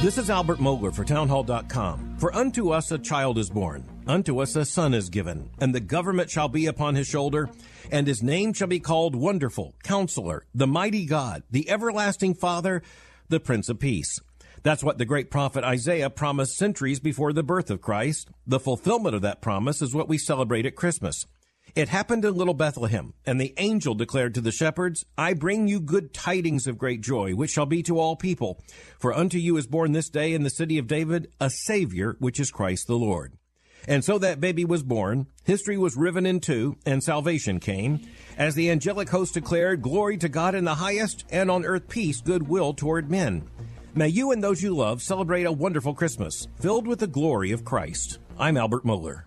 This 0.00 0.16
is 0.16 0.30
Albert 0.30 0.60
Mohler 0.60 0.94
for 0.94 1.04
townhall.com. 1.04 2.18
For 2.18 2.32
unto 2.32 2.70
us 2.70 2.92
a 2.92 2.98
child 2.98 3.36
is 3.36 3.50
born, 3.50 3.84
unto 4.06 4.38
us 4.38 4.54
a 4.54 4.64
son 4.64 4.94
is 4.94 5.10
given, 5.10 5.50
and 5.60 5.74
the 5.74 5.80
government 5.80 6.30
shall 6.30 6.46
be 6.46 6.66
upon 6.66 6.94
his 6.94 7.08
shoulder, 7.08 7.50
and 7.90 8.06
his 8.06 8.22
name 8.22 8.52
shall 8.52 8.68
be 8.68 8.78
called 8.78 9.16
Wonderful, 9.16 9.74
Counselor, 9.82 10.46
the 10.54 10.68
Mighty 10.68 11.04
God, 11.04 11.42
the 11.50 11.68
Everlasting 11.68 12.36
Father, 12.36 12.80
the 13.28 13.40
Prince 13.40 13.68
of 13.68 13.80
Peace. 13.80 14.20
That's 14.62 14.84
what 14.84 14.98
the 14.98 15.04
great 15.04 15.32
prophet 15.32 15.64
Isaiah 15.64 16.10
promised 16.10 16.56
centuries 16.56 17.00
before 17.00 17.32
the 17.32 17.42
birth 17.42 17.68
of 17.68 17.80
Christ. 17.80 18.28
The 18.46 18.60
fulfillment 18.60 19.16
of 19.16 19.22
that 19.22 19.42
promise 19.42 19.82
is 19.82 19.96
what 19.96 20.08
we 20.08 20.16
celebrate 20.16 20.64
at 20.64 20.76
Christmas. 20.76 21.26
It 21.74 21.88
happened 21.88 22.24
in 22.24 22.34
little 22.34 22.54
Bethlehem, 22.54 23.14
and 23.26 23.40
the 23.40 23.54
angel 23.56 23.94
declared 23.94 24.34
to 24.34 24.40
the 24.40 24.52
shepherds, 24.52 25.04
I 25.16 25.34
bring 25.34 25.68
you 25.68 25.80
good 25.80 26.12
tidings 26.12 26.66
of 26.66 26.78
great 26.78 27.00
joy, 27.00 27.34
which 27.34 27.50
shall 27.50 27.66
be 27.66 27.82
to 27.84 27.98
all 27.98 28.16
people. 28.16 28.62
For 28.98 29.14
unto 29.14 29.38
you 29.38 29.56
is 29.56 29.66
born 29.66 29.92
this 29.92 30.08
day 30.08 30.32
in 30.34 30.42
the 30.42 30.50
city 30.50 30.78
of 30.78 30.86
David 30.86 31.30
a 31.40 31.50
Savior, 31.50 32.16
which 32.18 32.40
is 32.40 32.50
Christ 32.50 32.86
the 32.86 32.96
Lord. 32.98 33.34
And 33.86 34.04
so 34.04 34.18
that 34.18 34.40
baby 34.40 34.64
was 34.64 34.82
born, 34.82 35.28
history 35.44 35.78
was 35.78 35.96
riven 35.96 36.26
in 36.26 36.40
two, 36.40 36.76
and 36.84 37.02
salvation 37.02 37.60
came, 37.60 38.00
as 38.36 38.54
the 38.54 38.70
angelic 38.70 39.08
host 39.08 39.34
declared, 39.34 39.82
Glory 39.82 40.18
to 40.18 40.28
God 40.28 40.54
in 40.54 40.64
the 40.64 40.74
highest, 40.74 41.24
and 41.30 41.50
on 41.50 41.64
earth 41.64 41.88
peace, 41.88 42.20
goodwill 42.20 42.74
toward 42.74 43.10
men. 43.10 43.48
May 43.94 44.08
you 44.08 44.32
and 44.32 44.42
those 44.42 44.62
you 44.62 44.74
love 44.74 45.00
celebrate 45.00 45.44
a 45.44 45.52
wonderful 45.52 45.94
Christmas, 45.94 46.48
filled 46.60 46.86
with 46.86 46.98
the 46.98 47.06
glory 47.06 47.52
of 47.52 47.64
Christ. 47.64 48.18
I'm 48.38 48.56
Albert 48.56 48.84
Mohler. 48.84 49.22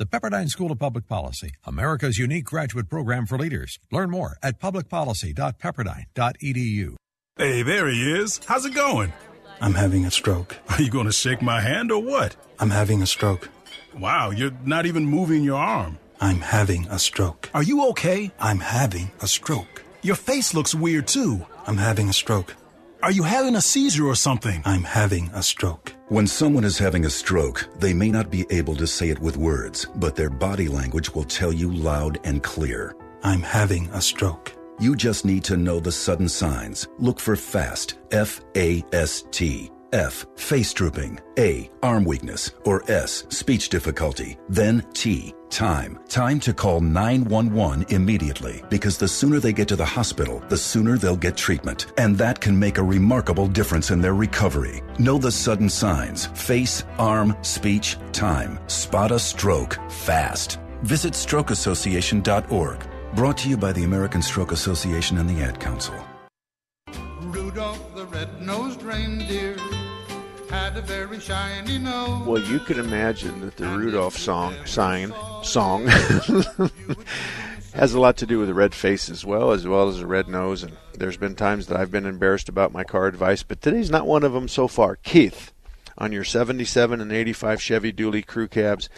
The 0.00 0.06
Pepperdine 0.06 0.48
School 0.48 0.72
of 0.72 0.78
Public 0.78 1.06
Policy, 1.06 1.52
America's 1.66 2.16
unique 2.16 2.46
graduate 2.46 2.88
program 2.88 3.26
for 3.26 3.36
leaders. 3.36 3.78
Learn 3.92 4.08
more 4.08 4.38
at 4.42 4.58
publicpolicy.pepperdine.edu. 4.58 6.94
Hey, 7.36 7.62
there 7.62 7.86
he 7.86 8.10
is. 8.10 8.40
How's 8.46 8.64
it 8.64 8.74
going? 8.74 9.12
I'm 9.60 9.74
having 9.74 10.06
a 10.06 10.10
stroke. 10.10 10.56
Are 10.70 10.80
you 10.80 10.88
going 10.88 11.04
to 11.04 11.12
shake 11.12 11.42
my 11.42 11.60
hand 11.60 11.92
or 11.92 12.02
what? 12.02 12.34
I'm 12.58 12.70
having 12.70 13.02
a 13.02 13.06
stroke. 13.06 13.50
Wow, 13.94 14.30
you're 14.30 14.56
not 14.64 14.86
even 14.86 15.04
moving 15.04 15.44
your 15.44 15.58
arm. 15.58 15.98
I'm 16.18 16.40
having 16.40 16.88
a 16.88 16.98
stroke. 16.98 17.50
Are 17.52 17.62
you 17.62 17.86
okay? 17.88 18.32
I'm 18.40 18.60
having 18.60 19.10
a 19.20 19.26
stroke. 19.26 19.84
Your 20.00 20.16
face 20.16 20.54
looks 20.54 20.74
weird 20.74 21.08
too. 21.08 21.44
I'm 21.66 21.76
having 21.76 22.08
a 22.08 22.14
stroke. 22.14 22.56
Are 23.02 23.10
you 23.10 23.22
having 23.22 23.56
a 23.56 23.62
seizure 23.62 24.06
or 24.06 24.14
something? 24.14 24.60
I'm 24.66 24.84
having 24.84 25.30
a 25.32 25.42
stroke. 25.42 25.94
When 26.08 26.26
someone 26.26 26.64
is 26.64 26.76
having 26.76 27.06
a 27.06 27.10
stroke, 27.10 27.66
they 27.78 27.94
may 27.94 28.10
not 28.10 28.30
be 28.30 28.44
able 28.50 28.76
to 28.76 28.86
say 28.86 29.08
it 29.08 29.18
with 29.18 29.38
words, 29.38 29.86
but 29.96 30.16
their 30.16 30.28
body 30.28 30.68
language 30.68 31.14
will 31.14 31.24
tell 31.24 31.50
you 31.50 31.72
loud 31.72 32.18
and 32.24 32.42
clear. 32.42 32.94
I'm 33.22 33.40
having 33.40 33.88
a 33.94 34.02
stroke. 34.02 34.52
You 34.78 34.94
just 34.96 35.24
need 35.24 35.44
to 35.44 35.56
know 35.56 35.80
the 35.80 35.90
sudden 35.90 36.28
signs. 36.28 36.88
Look 36.98 37.20
for 37.20 37.36
FAST, 37.36 37.94
F 38.10 38.42
A 38.54 38.84
S 38.92 39.24
T. 39.30 39.70
F. 39.92 40.26
Face 40.36 40.72
drooping. 40.72 41.20
A. 41.38 41.70
Arm 41.82 42.04
weakness. 42.04 42.52
Or 42.64 42.82
S. 42.90 43.24
Speech 43.28 43.68
difficulty. 43.68 44.38
Then 44.48 44.86
T. 44.92 45.34
Time. 45.50 45.98
Time 46.08 46.38
to 46.40 46.54
call 46.54 46.80
911 46.80 47.86
immediately 47.88 48.62
because 48.70 48.96
the 48.96 49.08
sooner 49.08 49.40
they 49.40 49.52
get 49.52 49.66
to 49.68 49.76
the 49.76 49.84
hospital, 49.84 50.42
the 50.48 50.56
sooner 50.56 50.96
they'll 50.96 51.16
get 51.16 51.36
treatment. 51.36 51.92
And 51.98 52.16
that 52.18 52.40
can 52.40 52.58
make 52.58 52.78
a 52.78 52.82
remarkable 52.82 53.48
difference 53.48 53.90
in 53.90 54.00
their 54.00 54.14
recovery. 54.14 54.82
Know 54.98 55.18
the 55.18 55.32
sudden 55.32 55.68
signs 55.68 56.26
face, 56.26 56.84
arm, 56.98 57.36
speech, 57.42 57.96
time. 58.12 58.60
Spot 58.68 59.10
a 59.10 59.18
stroke 59.18 59.78
fast. 59.90 60.60
Visit 60.82 61.14
strokeassociation.org. 61.14 62.86
Brought 63.14 63.38
to 63.38 63.48
you 63.48 63.56
by 63.56 63.72
the 63.72 63.82
American 63.84 64.22
Stroke 64.22 64.52
Association 64.52 65.18
and 65.18 65.28
the 65.28 65.42
Ad 65.42 65.58
Council. 65.58 65.94
Rudolph 67.22 67.94
the 67.94 68.06
red-nosed 68.06 68.82
reindeer 68.82 69.56
had 70.50 70.76
a 70.76 70.82
very 70.82 71.20
shiny 71.20 71.78
nose. 71.78 72.26
Well, 72.26 72.42
you 72.42 72.58
can 72.58 72.80
imagine 72.80 73.40
that 73.42 73.56
the 73.56 73.68
Rudolph 73.68 74.16
song 74.16 74.54
sign 74.66 75.14
song 75.44 75.86
has 77.74 77.94
a 77.94 78.00
lot 78.00 78.16
to 78.16 78.26
do 78.26 78.40
with 78.40 78.48
the 78.48 78.54
red 78.54 78.74
face 78.74 79.08
as 79.08 79.24
well, 79.24 79.52
as 79.52 79.64
well 79.66 79.88
as 79.88 79.98
the 79.98 80.06
red 80.06 80.28
nose. 80.28 80.64
And 80.64 80.76
there's 80.92 81.16
been 81.16 81.36
times 81.36 81.68
that 81.68 81.78
I've 81.78 81.92
been 81.92 82.04
embarrassed 82.04 82.48
about 82.48 82.72
my 82.72 82.82
car 82.82 83.06
advice, 83.06 83.44
but 83.44 83.62
today's 83.62 83.90
not 83.90 84.08
one 84.08 84.24
of 84.24 84.32
them 84.32 84.48
so 84.48 84.66
far. 84.66 84.96
Keith, 84.96 85.52
on 85.96 86.10
your 86.10 86.24
77 86.24 87.00
and 87.00 87.12
85 87.12 87.62
Chevy 87.62 87.92
Dually 87.92 88.26
crew 88.26 88.48
cabs, 88.48 88.88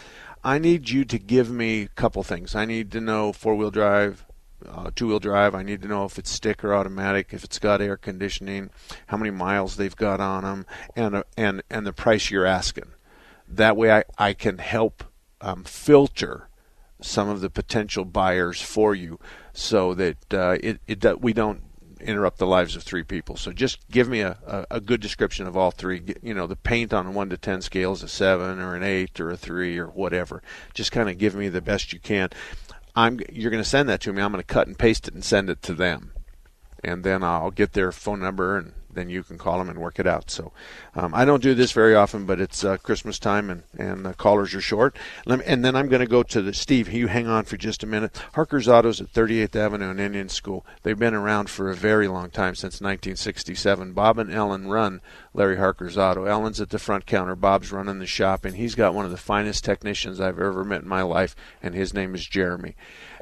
I 0.43 0.57
need 0.57 0.89
you 0.89 1.05
to 1.05 1.19
give 1.19 1.51
me 1.51 1.83
a 1.83 1.87
couple 1.89 2.23
things. 2.23 2.55
I 2.55 2.65
need 2.65 2.91
to 2.93 2.99
know 2.99 3.31
four-wheel 3.31 3.71
drive, 3.71 4.25
uh, 4.69 4.91
two-wheel 4.95 5.19
drive. 5.19 5.55
I 5.55 5.63
need 5.63 5.81
to 5.81 5.87
know 5.87 6.05
if 6.05 6.17
it's 6.17 6.29
stick 6.29 6.63
or 6.63 6.73
automatic, 6.73 7.33
if 7.33 7.43
it's 7.43 7.59
got 7.59 7.81
air 7.81 7.97
conditioning, 7.97 8.69
how 9.07 9.17
many 9.17 9.31
miles 9.31 9.75
they've 9.75 9.95
got 9.95 10.19
on 10.19 10.43
them, 10.43 10.65
and 10.95 11.15
uh, 11.15 11.23
and 11.37 11.63
and 11.69 11.85
the 11.85 11.93
price 11.93 12.29
you're 12.29 12.45
asking. 12.45 12.91
That 13.47 13.77
way, 13.77 13.91
I 13.91 14.03
I 14.17 14.33
can 14.33 14.57
help 14.57 15.03
um, 15.41 15.63
filter 15.63 16.49
some 17.01 17.27
of 17.29 17.41
the 17.41 17.49
potential 17.49 18.05
buyers 18.05 18.61
for 18.61 18.95
you, 18.95 19.19
so 19.53 19.93
that 19.93 20.33
uh, 20.33 20.57
it 20.61 20.79
it 20.87 21.01
that 21.01 21.21
we 21.21 21.33
don't 21.33 21.63
interrupt 22.03 22.37
the 22.37 22.47
lives 22.47 22.75
of 22.75 22.83
three 22.83 23.03
people. 23.03 23.35
So 23.37 23.51
just 23.51 23.87
give 23.89 24.09
me 24.09 24.21
a, 24.21 24.37
a, 24.45 24.75
a, 24.77 24.81
good 24.81 25.01
description 25.01 25.47
of 25.47 25.55
all 25.55 25.71
three. 25.71 26.01
You 26.21 26.33
know, 26.33 26.47
the 26.47 26.55
paint 26.55 26.93
on 26.93 27.07
a 27.07 27.11
one 27.11 27.29
to 27.29 27.37
ten 27.37 27.61
scale 27.61 27.93
is 27.93 28.03
a 28.03 28.07
seven 28.07 28.59
or 28.59 28.75
an 28.75 28.83
eight 28.83 29.19
or 29.19 29.31
a 29.31 29.37
three 29.37 29.77
or 29.77 29.87
whatever. 29.87 30.43
Just 30.73 30.91
kind 30.91 31.09
of 31.09 31.17
give 31.17 31.35
me 31.35 31.49
the 31.49 31.61
best 31.61 31.93
you 31.93 31.99
can. 31.99 32.29
I'm 32.95 33.19
you're 33.31 33.51
going 33.51 33.63
to 33.63 33.69
send 33.69 33.89
that 33.89 34.01
to 34.01 34.13
me. 34.13 34.21
I'm 34.21 34.31
going 34.31 34.43
to 34.43 34.53
cut 34.53 34.67
and 34.67 34.77
paste 34.77 35.07
it 35.07 35.13
and 35.13 35.23
send 35.23 35.49
it 35.49 35.61
to 35.63 35.73
them, 35.73 36.11
and 36.83 37.03
then 37.03 37.23
I'll 37.23 37.51
get 37.51 37.73
their 37.73 37.91
phone 37.91 38.19
number 38.19 38.57
and 38.57 38.73
then 38.93 39.09
you 39.09 39.23
can 39.23 39.37
call 39.37 39.57
them 39.57 39.69
and 39.69 39.79
work 39.79 39.99
it 39.99 40.07
out. 40.07 40.29
So 40.29 40.51
um, 40.95 41.13
I 41.13 41.25
don't 41.25 41.43
do 41.43 41.53
this 41.53 41.71
very 41.71 41.95
often, 41.95 42.25
but 42.25 42.39
it's 42.39 42.63
uh, 42.63 42.77
Christmas 42.77 43.19
time 43.19 43.49
and 43.49 43.63
and 43.77 44.05
the 44.05 44.13
callers 44.13 44.53
are 44.53 44.61
short. 44.61 44.95
Me, 45.25 45.37
and 45.45 45.63
then 45.63 45.75
I'm 45.75 45.87
going 45.87 46.01
to 46.01 46.07
go 46.07 46.23
to 46.23 46.41
the 46.41 46.53
Steve. 46.53 46.91
You 46.91 47.07
hang 47.07 47.27
on 47.27 47.45
for 47.45 47.57
just 47.57 47.83
a 47.83 47.87
minute. 47.87 48.17
Harker's 48.33 48.67
Autos 48.67 49.01
at 49.01 49.11
38th 49.11 49.55
Avenue 49.55 49.89
and 49.89 49.99
Indian 49.99 50.29
School. 50.29 50.65
They've 50.83 50.97
been 50.97 51.13
around 51.13 51.49
for 51.49 51.69
a 51.69 51.75
very 51.75 52.07
long 52.07 52.29
time 52.29 52.55
since 52.55 52.81
1967. 52.81 53.93
Bob 53.93 54.19
and 54.19 54.31
Ellen 54.31 54.67
run 54.67 55.01
Larry 55.33 55.57
Harker's 55.57 55.97
Auto. 55.97 56.25
Ellen's 56.25 56.61
at 56.61 56.69
the 56.69 56.79
front 56.79 57.05
counter. 57.05 57.35
Bob's 57.35 57.71
running 57.71 57.99
the 57.99 58.05
shop, 58.05 58.45
and 58.45 58.55
he's 58.55 58.75
got 58.75 58.93
one 58.93 59.05
of 59.05 59.11
the 59.11 59.17
finest 59.17 59.63
technicians 59.63 60.19
I've 60.19 60.39
ever 60.39 60.63
met 60.63 60.83
in 60.83 60.87
my 60.87 61.01
life, 61.01 61.35
and 61.61 61.73
his 61.73 61.93
name 61.93 62.13
is 62.15 62.25
Jeremy. 62.25 62.75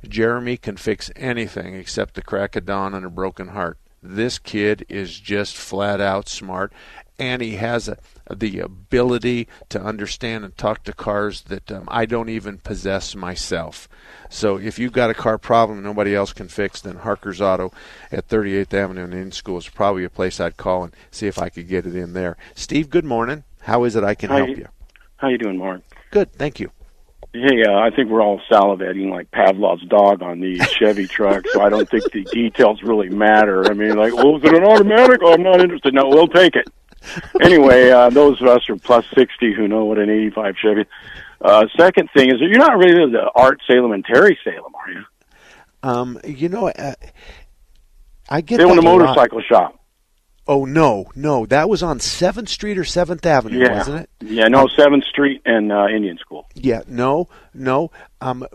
Jeremy 0.07 0.57
can 0.57 0.77
fix 0.77 1.11
anything 1.15 1.75
except 1.75 2.15
the 2.15 2.21
crack 2.21 2.55
of 2.55 2.65
dawn 2.65 2.93
and 2.93 3.05
a 3.05 3.09
broken 3.09 3.49
heart. 3.49 3.77
This 4.03 4.39
kid 4.39 4.85
is 4.89 5.19
just 5.19 5.55
flat 5.55 6.01
out 6.01 6.27
smart, 6.27 6.73
and 7.19 7.41
he 7.41 7.57
has 7.57 7.87
a, 7.87 7.97
the 8.33 8.59
ability 8.59 9.47
to 9.69 9.79
understand 9.79 10.43
and 10.43 10.57
talk 10.57 10.83
to 10.85 10.93
cars 10.93 11.43
that 11.43 11.71
um, 11.71 11.87
I 11.87 12.05
don't 12.05 12.29
even 12.29 12.57
possess 12.57 13.15
myself. 13.15 13.87
So 14.27 14.57
if 14.57 14.79
you've 14.79 14.91
got 14.91 15.11
a 15.11 15.13
car 15.13 15.37
problem 15.37 15.83
nobody 15.83 16.15
else 16.15 16.33
can 16.33 16.47
fix, 16.47 16.81
then 16.81 16.97
Harker's 16.97 17.41
Auto 17.41 17.71
at 18.11 18.27
38th 18.27 18.73
Avenue 18.73 19.03
and 19.03 19.13
in 19.13 19.31
School 19.31 19.59
is 19.59 19.69
probably 19.69 20.03
a 20.03 20.09
place 20.09 20.39
I'd 20.39 20.57
call 20.57 20.83
and 20.83 20.95
see 21.11 21.27
if 21.27 21.37
I 21.37 21.49
could 21.49 21.67
get 21.67 21.85
it 21.85 21.95
in 21.95 22.13
there. 22.13 22.37
Steve, 22.55 22.89
good 22.89 23.05
morning. 23.05 23.43
How 23.61 23.83
is 23.83 23.95
it 23.95 24.03
I 24.03 24.15
can 24.15 24.31
how 24.31 24.37
help 24.37 24.49
you, 24.49 24.55
you? 24.55 24.67
How 25.17 25.27
you 25.27 25.37
doing, 25.37 25.57
Mark? 25.57 25.81
Good, 26.09 26.33
thank 26.33 26.59
you. 26.59 26.71
Hey, 27.33 27.63
uh, 27.65 27.77
I 27.77 27.91
think 27.91 28.09
we're 28.09 28.21
all 28.21 28.41
salivating 28.51 29.09
like 29.09 29.31
Pavlov's 29.31 29.85
dog 29.85 30.21
on 30.21 30.41
the 30.41 30.59
Chevy 30.79 31.07
truck, 31.07 31.47
so 31.47 31.61
I 31.61 31.69
don't 31.69 31.89
think 31.89 32.11
the 32.11 32.23
details 32.25 32.83
really 32.83 33.09
matter. 33.09 33.69
I 33.71 33.73
mean, 33.73 33.95
like, 33.95 34.13
well, 34.13 34.35
is 34.35 34.43
it 34.43 34.53
an 34.53 34.65
automatic? 34.65 35.21
Oh, 35.23 35.33
I'm 35.33 35.43
not 35.43 35.61
interested. 35.61 35.93
No, 35.93 36.09
we'll 36.09 36.27
take 36.27 36.55
it. 36.55 36.67
Anyway, 37.41 37.89
uh, 37.89 38.09
those 38.09 38.39
of 38.41 38.47
us 38.47 38.61
who 38.67 38.73
are 38.73 38.77
plus 38.77 39.05
60 39.15 39.53
who 39.53 39.67
know 39.67 39.85
what 39.85 39.97
an 39.97 40.09
85 40.09 40.55
Chevy. 40.61 40.85
Uh, 41.39 41.65
second 41.77 42.09
thing 42.15 42.27
is, 42.29 42.39
that 42.39 42.47
you're 42.47 42.59
not 42.59 42.77
really 42.77 43.11
the 43.11 43.31
Art 43.33 43.59
Salem 43.65 43.93
and 43.93 44.05
Terry 44.05 44.37
Salem, 44.43 44.73
are 44.75 44.91
you? 44.91 45.03
Um, 45.83 46.19
you 46.23 46.49
know, 46.49 46.67
uh, 46.69 46.93
I 48.29 48.41
get 48.41 48.57
they 48.57 48.65
own 48.65 48.77
a 48.77 48.81
motorcycle 48.83 49.39
lot. 49.39 49.47
shop. 49.47 49.80
Oh 50.47 50.65
no, 50.65 51.05
no, 51.15 51.45
that 51.45 51.69
was 51.69 51.83
on 51.83 51.99
Seventh 51.99 52.49
Street 52.49 52.77
or 52.77 52.83
Seventh 52.83 53.25
Avenue, 53.25 53.59
yeah. 53.59 53.77
wasn't 53.77 54.01
it? 54.01 54.09
Yeah, 54.21 54.47
no, 54.47 54.67
Seventh 54.67 55.03
Street 55.05 55.41
and 55.45 55.71
uh, 55.71 55.85
Indian 55.87 56.17
School. 56.17 56.47
Yeah, 56.55 56.81
no, 56.87 57.29
no. 57.53 57.91
Um, 58.21 58.47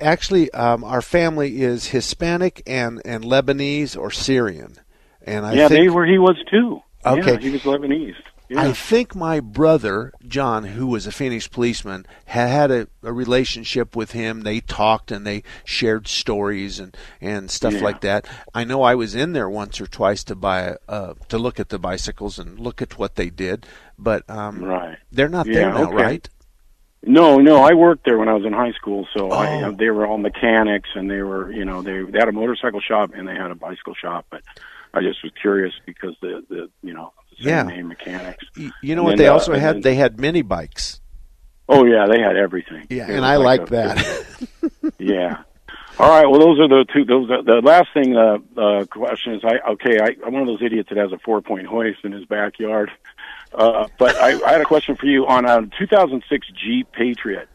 actually, 0.00 0.52
um, 0.52 0.84
our 0.84 1.02
family 1.02 1.62
is 1.62 1.86
Hispanic 1.86 2.62
and 2.66 3.02
and 3.04 3.24
Lebanese 3.24 3.98
or 3.98 4.10
Syrian, 4.12 4.76
and 5.26 5.44
I 5.44 5.54
yeah, 5.54 5.68
think, 5.68 5.80
they 5.80 5.88
were. 5.88 6.06
He 6.06 6.18
was 6.18 6.36
too. 6.48 6.80
Okay, 7.04 7.32
yeah, 7.32 7.38
he 7.38 7.50
was 7.50 7.62
Lebanese. 7.62 8.14
Yeah. 8.52 8.62
I 8.62 8.72
think 8.72 9.14
my 9.14 9.40
brother 9.40 10.12
John, 10.28 10.64
who 10.64 10.86
was 10.86 11.06
a 11.06 11.12
Phoenix 11.12 11.48
policeman, 11.48 12.04
had 12.26 12.48
had 12.48 12.70
a, 12.70 12.88
a 13.02 13.12
relationship 13.12 13.96
with 13.96 14.12
him. 14.12 14.42
They 14.42 14.60
talked 14.60 15.10
and 15.10 15.26
they 15.26 15.42
shared 15.64 16.06
stories 16.06 16.78
and, 16.78 16.94
and 17.20 17.50
stuff 17.50 17.72
Yeah. 17.74 17.80
like 17.84 18.02
that. 18.02 18.26
I 18.54 18.64
know 18.64 18.82
I 18.82 18.94
was 18.94 19.14
in 19.14 19.32
there 19.32 19.48
once 19.48 19.80
or 19.80 19.86
twice 19.86 20.22
to 20.24 20.34
buy 20.34 20.76
uh, 20.88 21.14
to 21.28 21.38
look 21.38 21.58
at 21.58 21.70
the 21.70 21.78
bicycles 21.78 22.38
and 22.38 22.58
look 22.60 22.82
at 22.82 22.98
what 22.98 23.14
they 23.16 23.30
did, 23.30 23.66
but 23.98 24.28
um, 24.28 24.62
Right. 24.62 24.98
they're 25.10 25.28
not 25.30 25.46
Yeah, 25.46 25.54
there 25.54 25.70
now, 25.72 25.84
okay. 25.84 25.94
right? 25.94 26.28
No, 27.04 27.38
no, 27.38 27.56
I 27.64 27.72
worked 27.74 28.04
there 28.04 28.18
when 28.18 28.28
I 28.28 28.34
was 28.34 28.44
in 28.44 28.52
high 28.52 28.72
school, 28.72 29.08
so 29.16 29.30
I, 29.32 29.64
Oh. 29.64 29.72
they 29.72 29.90
were 29.90 30.06
all 30.06 30.18
mechanics, 30.18 30.90
and 30.94 31.10
they 31.10 31.22
were, 31.22 31.50
you 31.50 31.64
know, 31.64 31.82
they 31.82 32.02
they 32.02 32.18
had 32.18 32.28
a 32.28 32.32
motorcycle 32.32 32.80
shop 32.80 33.10
and 33.16 33.26
they 33.26 33.34
had 33.34 33.50
a 33.50 33.56
bicycle 33.56 33.94
shop. 33.94 34.26
But 34.30 34.42
I 34.94 35.00
just 35.00 35.22
was 35.24 35.32
curious 35.40 35.72
because 35.84 36.14
the 36.20 36.44
the 36.48 36.70
you 36.82 36.92
know 36.94 37.12
Yeah. 37.44 37.62
name 37.64 37.88
mechanics. 37.88 38.44
You 38.56 38.94
know 38.94 39.02
And 39.02 39.04
what 39.04 39.18
they 39.18 39.28
uh, 39.28 39.34
also 39.34 39.54
had? 39.54 39.76
then- 39.76 39.80
they 39.82 39.94
had 39.94 40.20
mini 40.20 40.42
bikes. 40.42 41.00
Oh 41.68 41.84
yeah, 41.86 42.06
they 42.06 42.20
had 42.20 42.36
everything. 42.36 42.86
Yeah, 42.90 43.06
and 43.10 43.24
I 43.24 43.36
like 43.36 43.68
that. 43.68 44.26
yeah. 44.98 45.42
All 45.98 46.08
right. 46.08 46.26
Well, 46.28 46.40
those 46.40 46.58
are 46.58 46.68
the 46.68 46.84
two. 46.92 47.04
Those 47.04 47.30
are, 47.30 47.42
the 47.42 47.60
last 47.62 47.88
thing. 47.94 48.16
Uh, 48.16 48.38
uh, 48.60 48.84
question 48.86 49.34
is, 49.34 49.42
I 49.44 49.58
okay. 49.72 49.98
I, 50.00 50.16
I'm 50.26 50.32
one 50.32 50.42
of 50.42 50.48
those 50.48 50.62
idiots 50.62 50.88
that 50.88 50.98
has 50.98 51.12
a 51.12 51.18
four 51.18 51.40
point 51.40 51.66
hoist 51.66 51.98
in 52.04 52.12
his 52.12 52.24
backyard. 52.24 52.90
Uh, 53.54 53.86
but 53.98 54.16
I, 54.16 54.42
I 54.46 54.52
had 54.52 54.60
a 54.60 54.64
question 54.64 54.96
for 54.96 55.06
you 55.06 55.26
on 55.26 55.44
a 55.44 55.66
2006 55.78 56.46
Jeep 56.62 56.90
Patriot. 56.92 57.48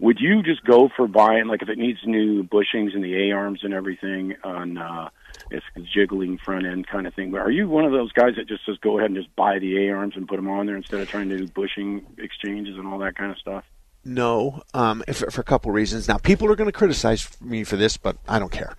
Would 0.00 0.18
you 0.18 0.42
just 0.42 0.64
go 0.64 0.88
for 0.96 1.06
buying, 1.06 1.46
like, 1.46 1.60
if 1.60 1.68
it 1.68 1.76
needs 1.76 1.98
new 2.06 2.42
bushings 2.42 2.94
and 2.94 3.04
the 3.04 3.28
A 3.28 3.32
arms 3.32 3.60
and 3.62 3.74
everything 3.74 4.34
on 4.42 4.78
uh, 4.78 5.10
it's 5.50 5.64
jiggling 5.94 6.38
front 6.38 6.64
end 6.66 6.86
kind 6.86 7.06
of 7.06 7.14
thing? 7.14 7.30
But 7.30 7.42
are 7.42 7.50
you 7.50 7.68
one 7.68 7.84
of 7.84 7.92
those 7.92 8.10
guys 8.12 8.32
that 8.36 8.48
just 8.48 8.64
says 8.64 8.76
go 8.82 8.98
ahead 8.98 9.10
and 9.10 9.16
just 9.16 9.34
buy 9.36 9.58
the 9.58 9.86
A 9.86 9.92
arms 9.92 10.14
and 10.16 10.26
put 10.26 10.36
them 10.36 10.48
on 10.48 10.64
there 10.64 10.76
instead 10.76 11.00
of 11.00 11.08
trying 11.10 11.28
to 11.28 11.36
do 11.36 11.46
bushing 11.48 12.06
exchanges 12.16 12.78
and 12.78 12.88
all 12.88 12.98
that 13.00 13.14
kind 13.14 13.30
of 13.30 13.36
stuff? 13.36 13.64
No, 14.02 14.62
um, 14.72 15.04
for, 15.12 15.30
for 15.30 15.42
a 15.42 15.44
couple 15.44 15.70
reasons. 15.70 16.08
Now, 16.08 16.16
people 16.16 16.50
are 16.50 16.56
going 16.56 16.68
to 16.68 16.76
criticize 16.76 17.38
me 17.42 17.62
for 17.64 17.76
this, 17.76 17.98
but 17.98 18.16
I 18.26 18.38
don't 18.38 18.52
care. 18.52 18.74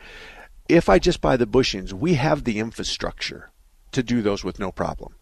If 0.67 0.89
I 0.89 0.97
just 0.97 1.21
buy 1.21 1.37
the 1.37 1.45
bushings, 1.45 1.93
we 1.93 2.15
have 2.15 2.45
the 2.45 2.57
infrastructure 2.57 3.51
to 3.91 4.01
do 4.01 4.23
those 4.23 4.43
with 4.43 4.57
no 4.57 4.71
problem. 4.71 5.13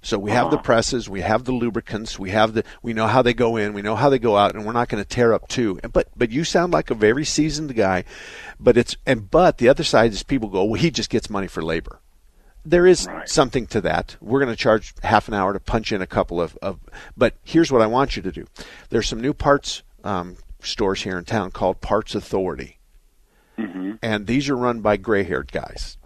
So 0.00 0.18
we 0.18 0.30
have 0.30 0.50
the 0.50 0.56
Uh-huh. 0.56 0.62
presses, 0.64 1.08
we 1.08 1.22
have 1.22 1.44
the 1.44 1.52
lubricants, 1.52 2.18
we 2.18 2.30
have 2.30 2.54
the 2.54 2.64
we 2.82 2.92
know 2.92 3.06
how 3.08 3.20
they 3.22 3.34
go 3.34 3.56
in, 3.56 3.72
we 3.72 3.82
know 3.82 3.96
how 3.96 4.08
they 4.08 4.18
go 4.18 4.36
out, 4.36 4.54
and 4.54 4.64
we're 4.64 4.72
not 4.72 4.88
going 4.88 5.02
to 5.02 5.08
tear 5.08 5.32
up 5.34 5.48
two. 5.48 5.80
But 5.92 6.08
but 6.16 6.30
you 6.30 6.44
sound 6.44 6.72
like 6.72 6.90
a 6.90 6.94
very 6.94 7.24
seasoned 7.24 7.74
guy, 7.74 8.04
but 8.60 8.76
it's 8.76 8.96
and 9.06 9.30
but 9.30 9.58
the 9.58 9.68
other 9.68 9.84
side 9.84 10.12
is 10.12 10.22
people 10.22 10.48
go, 10.48 10.64
well, 10.64 10.80
he 10.80 10.90
just 10.90 11.10
gets 11.10 11.28
money 11.28 11.46
for 11.48 11.62
labor. 11.62 12.00
There 12.64 12.86
is 12.86 13.08
something 13.24 13.66
to 13.68 13.80
that. 13.82 14.16
We're 14.20 14.40
going 14.40 14.52
to 14.54 14.56
charge 14.56 14.94
half 15.02 15.26
an 15.28 15.34
hour 15.34 15.52
to 15.52 15.60
punch 15.60 15.90
in 15.90 16.02
a 16.02 16.06
couple 16.06 16.40
of, 16.40 16.56
of 16.60 16.78
but 17.16 17.34
here's 17.42 17.72
what 17.72 17.80
I 17.82 17.86
want 17.86 18.14
you 18.16 18.22
to 18.22 18.30
do. 18.32 18.46
There's 18.90 19.08
some 19.08 19.20
new 19.20 19.32
parts 19.32 19.82
um, 20.04 20.36
stores 20.62 21.02
here 21.02 21.16
in 21.18 21.24
town 21.24 21.50
called 21.50 21.80
Parts 21.80 22.14
Authority 22.14 22.78
Mm-hmm. 23.58 23.94
and 24.02 24.26
these 24.28 24.48
are 24.48 24.56
run 24.56 24.80
by 24.80 24.96
gray-haired 24.96 25.50
guys. 25.50 25.96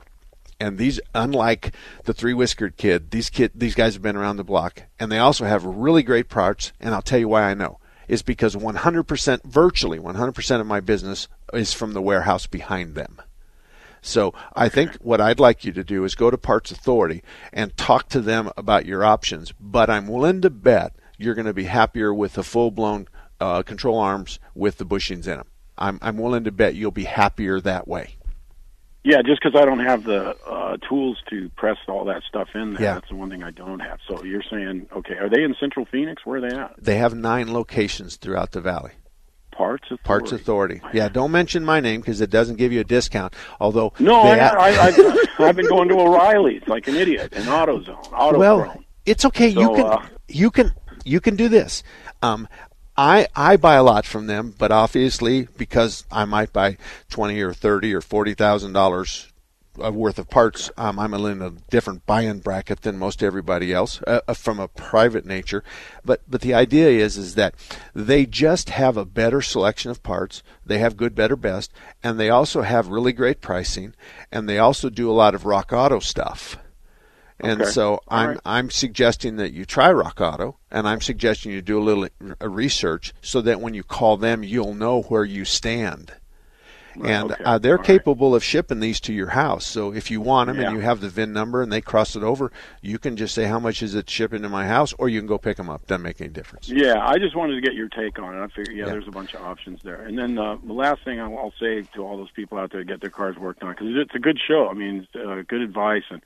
And 0.62 0.78
these, 0.78 1.00
unlike 1.12 1.74
the 2.04 2.14
three 2.14 2.34
whiskered 2.34 2.76
kid, 2.76 3.10
these 3.10 3.30
kid, 3.30 3.50
these 3.52 3.74
guys 3.74 3.94
have 3.94 4.02
been 4.02 4.14
around 4.14 4.36
the 4.36 4.44
block, 4.44 4.84
and 5.00 5.10
they 5.10 5.18
also 5.18 5.44
have 5.44 5.64
really 5.64 6.04
great 6.04 6.28
parts. 6.28 6.72
And 6.78 6.94
I'll 6.94 7.02
tell 7.02 7.18
you 7.18 7.26
why 7.26 7.42
I 7.42 7.54
know 7.54 7.80
is 8.06 8.22
because 8.22 8.54
100%, 8.54 9.42
virtually 9.42 9.98
100% 9.98 10.60
of 10.60 10.66
my 10.68 10.78
business 10.78 11.26
is 11.52 11.72
from 11.72 11.94
the 11.94 12.00
warehouse 12.00 12.46
behind 12.46 12.94
them. 12.94 13.20
So 14.02 14.34
I 14.54 14.68
think 14.68 14.94
what 14.96 15.20
I'd 15.20 15.40
like 15.40 15.64
you 15.64 15.72
to 15.72 15.82
do 15.82 16.04
is 16.04 16.14
go 16.14 16.30
to 16.30 16.38
Parts 16.38 16.70
Authority 16.70 17.24
and 17.52 17.76
talk 17.76 18.08
to 18.10 18.20
them 18.20 18.48
about 18.56 18.86
your 18.86 19.04
options. 19.04 19.52
But 19.58 19.90
I'm 19.90 20.06
willing 20.06 20.42
to 20.42 20.50
bet 20.50 20.94
you're 21.18 21.34
going 21.34 21.46
to 21.46 21.52
be 21.52 21.64
happier 21.64 22.14
with 22.14 22.34
the 22.34 22.44
full 22.44 22.70
blown 22.70 23.08
uh, 23.40 23.64
control 23.64 23.98
arms 23.98 24.38
with 24.54 24.78
the 24.78 24.86
bushings 24.86 25.26
in 25.26 25.38
them. 25.38 25.48
I'm, 25.76 25.98
I'm 26.00 26.18
willing 26.18 26.44
to 26.44 26.52
bet 26.52 26.76
you'll 26.76 26.92
be 26.92 27.04
happier 27.04 27.60
that 27.60 27.88
way. 27.88 28.16
Yeah, 29.04 29.22
just 29.22 29.42
because 29.42 29.60
I 29.60 29.64
don't 29.64 29.80
have 29.80 30.04
the 30.04 30.36
uh, 30.46 30.76
tools 30.88 31.18
to 31.30 31.48
press 31.56 31.76
all 31.88 32.04
that 32.04 32.22
stuff 32.28 32.48
in 32.54 32.74
there. 32.74 32.82
Yeah. 32.82 32.94
That's 32.94 33.08
the 33.08 33.16
one 33.16 33.30
thing 33.30 33.42
I 33.42 33.50
don't 33.50 33.80
have. 33.80 33.98
So 34.08 34.22
you're 34.22 34.44
saying, 34.48 34.86
okay, 34.96 35.14
are 35.14 35.28
they 35.28 35.42
in 35.42 35.56
Central 35.58 35.86
Phoenix? 35.86 36.24
Where 36.24 36.38
are 36.38 36.48
they 36.48 36.56
at? 36.56 36.74
They 36.78 36.96
have 36.98 37.12
nine 37.14 37.52
locations 37.52 38.16
throughout 38.16 38.52
the 38.52 38.60
valley. 38.60 38.92
Parts 39.50 39.84
Authority. 39.86 40.02
Parts 40.04 40.32
Authority. 40.32 40.80
Yeah, 40.94 41.08
don't 41.08 41.32
mention 41.32 41.64
my 41.64 41.80
name 41.80 42.00
because 42.00 42.20
it 42.20 42.30
doesn't 42.30 42.56
give 42.56 42.72
you 42.72 42.80
a 42.80 42.84
discount. 42.84 43.34
Although 43.60 43.92
No, 43.98 44.22
I, 44.22 44.38
ha- 44.38 44.56
I, 44.58 44.70
I, 44.88 45.24
I've 45.48 45.56
been 45.56 45.68
going 45.68 45.88
to 45.88 45.94
O'Reilly's 45.98 46.62
like 46.68 46.86
an 46.88 46.94
idiot, 46.94 47.32
and 47.34 47.44
AutoZone, 47.44 48.12
Auto 48.12 48.38
well, 48.38 48.82
it's 49.04 49.24
okay. 49.26 49.48
you 49.48 49.74
can 49.74 49.84
uh, 49.86 50.06
you 50.28 50.50
can 50.50 50.74
you 51.04 51.20
can 51.20 51.36
do 51.36 51.48
this. 51.48 51.82
Um, 52.22 52.48
I 52.96 53.26
I 53.34 53.56
buy 53.56 53.74
a 53.74 53.82
lot 53.82 54.04
from 54.04 54.26
them, 54.26 54.54
but 54.58 54.70
obviously 54.70 55.48
because 55.56 56.04
I 56.12 56.24
might 56.24 56.52
buy 56.52 56.76
twenty 57.08 57.40
or 57.40 57.54
thirty 57.54 57.94
or 57.94 58.00
forty 58.00 58.34
thousand 58.34 58.72
dollars 58.72 59.32
worth 59.76 60.18
of 60.18 60.28
parts, 60.28 60.70
um, 60.76 60.98
I'm 60.98 61.14
in 61.14 61.40
a 61.42 61.50
different 61.70 62.04
buy-in 62.04 62.40
bracket 62.40 62.82
than 62.82 62.98
most 62.98 63.22
everybody 63.22 63.72
else 63.72 64.02
uh, 64.06 64.20
uh, 64.28 64.34
from 64.34 64.60
a 64.60 64.68
private 64.68 65.24
nature. 65.24 65.64
But 66.04 66.20
but 66.28 66.42
the 66.42 66.54
idea 66.54 66.88
is 66.88 67.16
is 67.16 67.34
that 67.36 67.54
they 67.94 68.26
just 68.26 68.70
have 68.70 68.96
a 68.96 69.04
better 69.04 69.40
selection 69.40 69.90
of 69.90 70.02
parts. 70.02 70.42
They 70.64 70.78
have 70.78 70.96
good, 70.96 71.14
better, 71.14 71.36
best, 71.36 71.72
and 72.02 72.18
they 72.20 72.28
also 72.30 72.62
have 72.62 72.88
really 72.88 73.12
great 73.12 73.40
pricing, 73.40 73.94
and 74.30 74.48
they 74.48 74.58
also 74.58 74.90
do 74.90 75.10
a 75.10 75.14
lot 75.14 75.34
of 75.34 75.46
Rock 75.46 75.72
Auto 75.72 76.00
stuff. 76.00 76.58
And 77.42 77.60
Okay. 77.62 77.70
so 77.70 78.00
I'm 78.08 78.28
right. 78.30 78.38
I'm 78.44 78.70
suggesting 78.70 79.36
that 79.36 79.52
you 79.52 79.64
try 79.64 79.90
Rock 79.92 80.20
Auto, 80.20 80.56
and 80.70 80.86
I'm 80.88 81.00
suggesting 81.00 81.52
you 81.52 81.60
do 81.62 81.78
a 81.78 81.82
little 81.82 82.08
research 82.40 83.12
so 83.20 83.40
that 83.42 83.60
when 83.60 83.74
you 83.74 83.82
call 83.82 84.16
them, 84.16 84.42
you'll 84.44 84.74
know 84.74 85.02
where 85.02 85.24
you 85.24 85.44
stand. 85.44 86.12
and 87.02 87.32
okay. 87.32 87.42
uh, 87.44 87.56
they're 87.56 87.78
capable 87.78 88.34
of 88.34 88.44
shipping 88.44 88.78
these 88.80 89.00
to 89.00 89.14
your 89.14 89.28
house. 89.30 89.66
So 89.66 89.94
if 89.94 90.10
you 90.10 90.20
want 90.20 90.48
them 90.48 90.60
Yeah. 90.60 90.66
and 90.68 90.76
you 90.76 90.82
have 90.82 91.00
the 91.00 91.08
VIN 91.08 91.32
number 91.32 91.62
and 91.62 91.72
they 91.72 91.80
cross 91.80 92.14
it 92.16 92.22
over, 92.22 92.52
you 92.82 92.98
can 92.98 93.16
just 93.16 93.34
say 93.34 93.44
how 93.44 93.58
much 93.58 93.82
is 93.82 93.94
it 93.94 94.10
shipping 94.10 94.42
to 94.42 94.50
my 94.50 94.66
house, 94.66 94.92
or 94.98 95.08
you 95.08 95.18
can 95.18 95.26
go 95.26 95.38
pick 95.38 95.56
them 95.56 95.70
up. 95.70 95.86
Doesn't 95.86 96.02
make 96.02 96.20
any 96.20 96.28
difference. 96.28 96.68
Yeah, 96.68 97.02
I 97.02 97.16
just 97.16 97.34
wanted 97.34 97.54
to 97.54 97.62
get 97.62 97.72
your 97.72 97.88
take 97.88 98.18
on 98.18 98.36
it. 98.36 98.44
I 98.44 98.46
figured, 98.48 98.76
yeah, 98.76 98.84
Yeah. 98.84 98.92
there's 98.92 99.08
a 99.08 99.10
bunch 99.10 99.32
of 99.32 99.40
options 99.40 99.80
there. 99.82 100.02
And 100.02 100.18
then 100.18 100.38
uh, 100.38 100.58
the 100.62 100.74
last 100.74 101.02
thing 101.02 101.18
I'll, 101.18 101.38
I'll 101.38 101.54
say 101.58 101.80
to 101.94 102.04
all 102.04 102.18
those 102.18 102.30
people 102.32 102.58
out 102.58 102.72
there 102.72 102.84
get 102.84 103.00
their 103.00 103.08
cars 103.08 103.38
worked 103.38 103.62
on, 103.62 103.70
because 103.70 103.86
it's 103.96 104.14
a 104.14 104.18
good 104.18 104.38
show. 104.46 104.68
I 104.68 104.74
mean, 104.74 105.06
it's, 105.10 105.16
uh, 105.16 105.44
good 105.48 105.62
advice, 105.62 106.04
and 106.10 106.20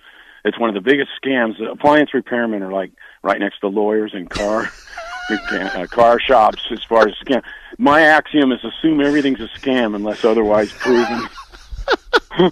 it's 0.46 0.58
one 0.58 0.68
of 0.68 0.74
the 0.74 0.80
biggest 0.80 1.10
scams. 1.22 1.58
The 1.58 1.70
appliance 1.70 2.10
repairmen 2.14 2.62
are 2.62 2.72
like 2.72 2.92
right 3.22 3.38
next 3.38 3.60
to 3.60 3.68
lawyers 3.68 4.12
and 4.14 4.30
car 4.30 4.70
uh, 5.30 5.86
car 5.90 6.20
shops 6.20 6.62
as 6.70 6.82
far 6.84 7.08
as 7.08 7.14
scam. 7.16 7.42
My 7.78 8.02
axiom 8.02 8.52
is 8.52 8.64
assume 8.64 9.00
everything's 9.00 9.40
a 9.40 9.48
scam 9.58 9.94
unless 9.94 10.24
otherwise 10.24 10.72
proven. 10.72 11.28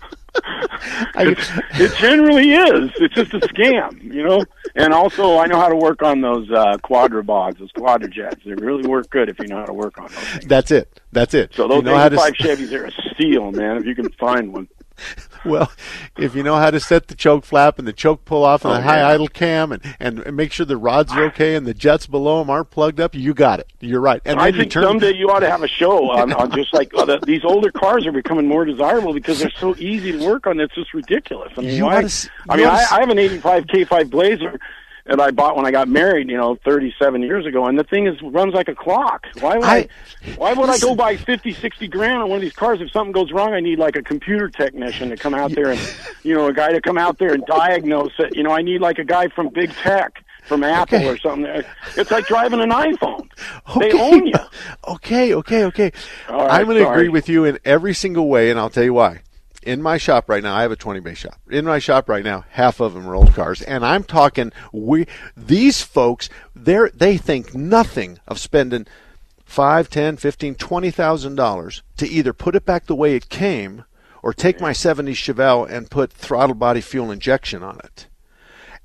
it, 1.17 1.39
it 1.75 1.97
generally 1.99 2.53
is. 2.53 2.91
It's 2.97 3.15
just 3.15 3.33
a 3.35 3.41
scam, 3.41 4.03
you 4.03 4.25
know. 4.25 4.45
And 4.75 4.93
also, 4.93 5.39
I 5.39 5.47
know 5.47 5.59
how 5.59 5.69
to 5.69 5.77
work 5.77 6.03
on 6.03 6.21
those 6.21 6.51
uh, 6.51 6.79
quadrabogs, 6.83 7.59
those 7.59 7.73
quadrajets. 7.73 8.43
They 8.45 8.55
really 8.55 8.89
work 8.89 9.09
good 9.11 9.29
if 9.29 9.39
you 9.39 9.47
know 9.47 9.61
how 9.61 9.67
to 9.67 9.73
work 9.73 9.99
on 9.99 10.09
those. 10.09 10.41
That's 10.47 10.71
it. 10.71 11.01
That's 11.13 11.35
it. 11.35 11.55
So 11.55 11.69
those 11.69 11.79
you 11.79 11.83
know 11.85 11.97
how 11.97 12.09
to 12.09 12.17
Chevys 12.17 12.73
are 12.73 12.87
a 12.87 12.93
steal, 13.15 13.53
man. 13.53 13.77
If 13.77 13.87
you 13.87 13.95
can 13.95 14.11
find 14.13 14.53
one. 14.53 14.69
well, 15.45 15.71
if 16.17 16.35
you 16.35 16.43
know 16.43 16.57
how 16.57 16.71
to 16.71 16.79
set 16.81 17.09
the 17.09 17.15
choke 17.15 17.45
flap 17.45 17.79
and 17.79 17.87
the 17.89 17.93
choke 17.93 18.25
pull 18.25 18.45
off 18.45 18.65
and 18.65 18.73
Oh, 18.73 18.77
the 18.77 18.83
high 18.83 18.99
yeah. 18.99 19.09
idle 19.09 19.29
cam 19.29 19.73
and, 19.73 19.83
and 20.01 20.35
make 20.37 20.53
sure 20.53 20.65
the 20.65 20.77
rods 20.77 21.13
are 21.13 21.25
okay 21.25 21.55
and 21.57 21.67
the 21.67 21.75
jets 21.75 22.07
below 22.07 22.39
them 22.39 22.49
aren't 22.51 22.71
plugged 22.71 23.01
up, 23.01 23.15
you 23.15 23.35
got 23.35 23.61
it. 23.61 23.67
You're 23.81 24.01
right. 24.01 24.23
And 24.25 24.39
I 24.41 24.49
you 24.49 24.59
think 24.59 24.73
turn, 24.73 24.85
someday 24.85 25.13
you 25.15 25.29
ought 25.31 25.41
to 25.41 25.51
have 25.51 25.63
a 25.63 25.69
show 25.69 26.11
on, 26.11 26.33
on 26.33 26.51
just 26.53 26.73
like 26.73 26.93
uh, 26.97 27.05
the, 27.05 27.19
these 27.27 27.45
older 27.45 27.71
cars 27.73 28.07
are 28.07 28.13
becoming 28.13 28.47
more 28.49 28.65
desirable 28.65 29.13
because 29.13 29.39
they're 29.41 29.51
so 29.59 29.75
easy 29.77 30.13
to 30.13 30.25
work 30.25 30.47
on. 30.47 30.61
It's 30.61 30.75
just 30.75 30.95
ridiculous. 30.95 31.53
I 31.57 31.61
mean, 31.63 31.77
You 31.77 31.85
why? 31.85 31.97
oughta 31.97 32.05
s- 32.07 32.29
I 32.49 32.57
mean, 32.57 32.67
oughta 32.67 32.77
I, 32.79 32.83
s- 32.83 32.93
I 32.93 33.01
have 33.01 33.11
an 33.11 33.19
'85 33.19 33.65
K5 33.67 34.11
Blazer 34.11 34.59
that 35.07 35.21
I 35.21 35.31
bought 35.31 35.57
when 35.57 35.67
I 35.67 35.71
got 35.71 35.87
married, 35.89 36.31
you 36.31 36.37
know, 36.37 36.57
37 36.65 37.23
years 37.23 37.45
ago, 37.47 37.67
and 37.67 37.79
the 37.79 37.85
thing 37.85 38.07
is 38.07 38.21
runs 38.23 38.55
like 38.55 38.69
a 38.69 38.75
clock. 38.75 39.27
Why 39.41 39.57
would 39.57 39.65
I? 39.65 39.89
why 40.37 40.53
would 40.55 40.71
I 40.71 40.79
go 40.79 40.95
buy 40.95 41.17
50, 41.17 41.53
60 41.53 41.89
grand 41.89 42.23
on 42.23 42.29
one 42.31 42.37
of 42.37 42.43
these 42.43 42.55
cars? 42.55 42.81
If 42.81 42.91
something 42.91 43.13
goes 43.13 43.31
wrong, 43.31 43.53
I 43.53 43.61
need 43.61 43.79
like 43.79 43.97
a 43.97 44.03
computer 44.03 44.49
technician 44.49 45.11
to 45.11 45.17
come 45.17 45.35
out 45.35 45.53
there 45.53 45.71
and, 45.73 45.81
you 46.23 46.35
know, 46.35 46.47
a 46.47 46.53
guy 46.55 46.73
to 46.73 46.81
come 46.81 46.97
out 46.97 47.19
there 47.19 47.35
and 47.35 47.45
diagnose 47.47 48.13
it. 48.19 48.35
You 48.35 48.43
know, 48.43 48.53
I 48.53 48.63
need 48.63 48.81
like 48.81 48.99
a 48.99 49.05
guy 49.05 49.29
from 49.29 49.51
big 49.51 49.73
tech. 49.75 50.25
From 50.45 50.63
Apple 50.63 51.09
or 51.09 51.17
something. 51.17 51.65
It's 51.97 52.11
like 52.11 52.27
driving 52.27 52.61
an 52.61 52.69
iPhone. 52.69 53.31
They 53.81 53.93
own 53.99 54.27
you. 54.27 54.35
Okay, 54.87 55.33
okay, 55.35 55.65
okay. 55.65 55.91
Right, 56.29 56.51
I'm 56.51 56.67
going 56.67 56.85
to 56.85 56.91
agree 56.91 57.09
with 57.09 57.31
you 57.31 57.47
in 57.47 57.59
every 57.65 57.95
single 57.95 58.29
way, 58.29 58.51
and 58.51 58.61
I'll 58.61 58.69
tell 58.69 58.85
you 58.85 58.93
why. 58.93 59.23
In 59.65 59.81
my 59.81 59.97
shop 59.97 60.29
right 60.29 60.43
now, 60.43 60.55
I 60.55 60.63
have 60.63 60.73
a 60.73 60.77
20 60.77 61.01
bay 61.01 61.15
shop. 61.15 61.41
In 61.51 61.65
my 61.65 61.79
shop 61.79 62.09
right 62.09 62.25
now, 62.25 62.45
half 62.51 62.81
of 62.81 62.93
them 62.93 63.09
are 63.09 63.15
old 63.15 63.35
cars, 63.35 63.63
and 63.63 63.85
I'm 63.85 64.05
talking 64.05 64.53
we 64.73 65.07
these 65.37 65.81
folks. 65.81 66.29
They 66.55 66.91
they 66.95 67.17
think 67.17 67.55
nothing 67.55 68.19
of 68.29 68.39
spending 68.39 68.87
five, 69.45 69.89
ten, 69.89 70.17
fifteen, 70.17 70.55
twenty 70.55 70.91
thousand 70.91 71.37
dollars 71.37 71.83
to 71.97 72.07
either 72.07 72.33
put 72.33 72.55
it 72.55 72.67
back 72.67 72.87
the 72.87 72.95
way 72.95 73.17
it 73.17 73.31
came, 73.31 73.85
or 74.23 74.35
take 74.35 74.61
my 74.61 74.73
70 74.73 75.13
Chevelle 75.13 75.69
and 75.69 75.91
put 75.91 76.13
throttle 76.13 76.55
body 76.55 76.81
fuel 76.81 77.11
injection 77.11 77.63
on 77.63 77.79
it 77.79 78.07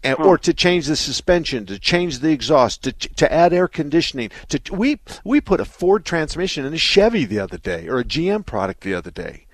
and, 0.04 0.18
or 0.20 0.38
to 0.38 0.54
change 0.54 0.88
the 0.88 0.96
suspension, 0.96 1.66
to 1.66 1.78
change 1.78 2.20
the 2.20 2.32
exhaust, 2.32 2.84
to 2.84 2.92
to 2.92 3.32
add 3.32 3.54
air 3.54 3.68
conditioning. 3.68 4.32
To 4.50 4.62
we 4.74 5.00
we 5.24 5.42
put 5.42 5.60
a 5.60 5.66
Ford 5.66 6.06
transmission 6.06 6.66
in 6.66 6.74
a 6.74 6.78
Chevy 6.78 7.26
the 7.26 7.40
other 7.40 7.58
day, 7.58 7.88
or 7.88 8.00
a 8.00 8.06
GM 8.06 8.46
product 8.46 8.82
the 8.82 8.94
other 8.94 9.12
day. 9.12 9.46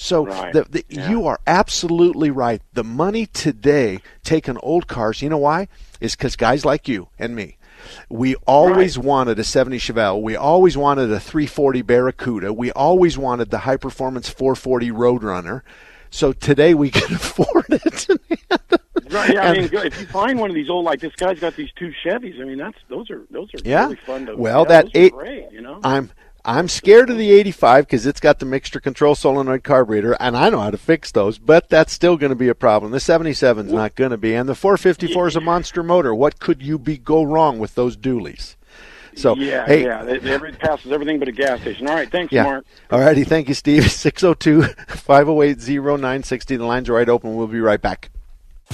So 0.00 0.24
Right. 0.26 0.52
the, 0.52 0.62
the, 0.62 0.84
you 0.88 1.26
are 1.26 1.40
absolutely 1.46 2.30
right. 2.30 2.62
The 2.72 2.84
money 2.84 3.26
today 3.26 3.98
taking 4.22 4.56
old 4.58 4.86
cars, 4.86 5.20
you 5.22 5.28
know 5.28 5.38
why? 5.38 5.66
Is 6.00 6.14
because 6.14 6.36
guys 6.36 6.64
like 6.64 6.86
you 6.88 7.08
and 7.18 7.34
me. 7.34 7.56
We 8.08 8.36
always 8.46 8.96
wanted 8.98 9.38
a 9.38 9.44
70 9.44 9.78
Chevelle. 9.78 10.22
We 10.22 10.36
always 10.36 10.76
wanted 10.76 11.10
a 11.12 11.18
340 11.20 11.82
Barracuda. 11.82 12.52
We 12.52 12.70
always 12.72 13.18
wanted 13.18 13.50
the 13.50 13.58
high 13.58 13.76
performance 13.76 14.28
440 14.28 14.90
Roadrunner. 14.92 15.62
So 16.10 16.32
today 16.32 16.74
we 16.74 16.90
can 16.90 17.14
afford 17.16 17.66
it. 17.68 18.06
Right. 19.10 19.32
Yeah, 19.34 19.50
I 19.50 19.52
mean, 19.54 19.64
if 19.72 19.98
you 20.00 20.06
find 20.06 20.38
one 20.38 20.50
of 20.50 20.54
these 20.54 20.70
old, 20.70 20.84
like 20.84 21.00
this 21.00 21.14
guy's 21.16 21.40
got 21.40 21.56
these 21.56 21.70
two 21.76 21.92
Chevys. 22.04 22.40
I 22.40 22.44
mean, 22.44 22.58
that's 22.58 22.78
those 22.88 23.10
are 23.10 23.22
those 23.30 23.48
are 23.54 23.58
Yeah. 23.64 23.84
really 23.84 23.96
fun 23.96 24.26
to. 24.26 24.36
well, 24.36 24.62
yeah, 24.62 24.68
that 24.82 24.88
eight. 24.94 25.12
great, 25.12 25.50
you 25.52 25.60
know. 25.60 25.80
I'm 25.82 26.10
I'm 26.44 26.68
scared 26.68 27.10
of 27.10 27.18
the 27.18 27.32
85 27.32 27.86
because 27.86 28.06
it's 28.06 28.20
got 28.20 28.38
the 28.38 28.46
mixture 28.46 28.80
control 28.80 29.14
solenoid 29.14 29.64
carburetor, 29.64 30.16
and 30.20 30.36
I 30.36 30.50
know 30.50 30.60
how 30.60 30.70
to 30.70 30.78
fix 30.78 31.12
those. 31.12 31.38
But 31.38 31.68
that's 31.68 31.92
still 31.92 32.16
going 32.16 32.30
to 32.30 32.36
be 32.36 32.48
a 32.48 32.54
problem. 32.54 32.92
The 32.92 33.00
77 33.00 33.66
is 33.66 33.72
not 33.72 33.94
going 33.94 34.12
to 34.12 34.16
be, 34.16 34.34
and 34.34 34.48
the 34.48 34.54
454 34.54 35.28
is 35.28 35.36
a 35.36 35.40
monster 35.40 35.82
motor. 35.82 36.14
What 36.14 36.38
could 36.38 36.62
you 36.62 36.78
be 36.78 36.96
go 36.96 37.22
wrong 37.22 37.58
with 37.58 37.74
those 37.74 37.96
dualies? 37.96 38.56
So 39.18 39.34
yeah, 39.34 39.66
hey, 39.66 39.84
yeah, 39.84 40.04
it, 40.04 40.24
it 40.24 40.58
passes 40.60 40.92
everything 40.92 41.18
but 41.18 41.26
a 41.26 41.32
gas 41.32 41.60
station. 41.60 41.88
All 41.88 41.94
right, 41.94 42.08
thanks, 42.10 42.32
yeah. 42.32 42.44
Mark. 42.44 42.64
All 42.90 43.00
righty, 43.00 43.24
thank 43.24 43.48
you, 43.48 43.54
Steve. 43.54 43.82
602-508-0960. 43.86 46.46
The 46.46 46.58
lines 46.64 46.88
are 46.88 46.92
right 46.92 47.08
open. 47.08 47.34
We'll 47.34 47.48
be 47.48 47.58
right 47.60 47.82
back. 47.82 48.10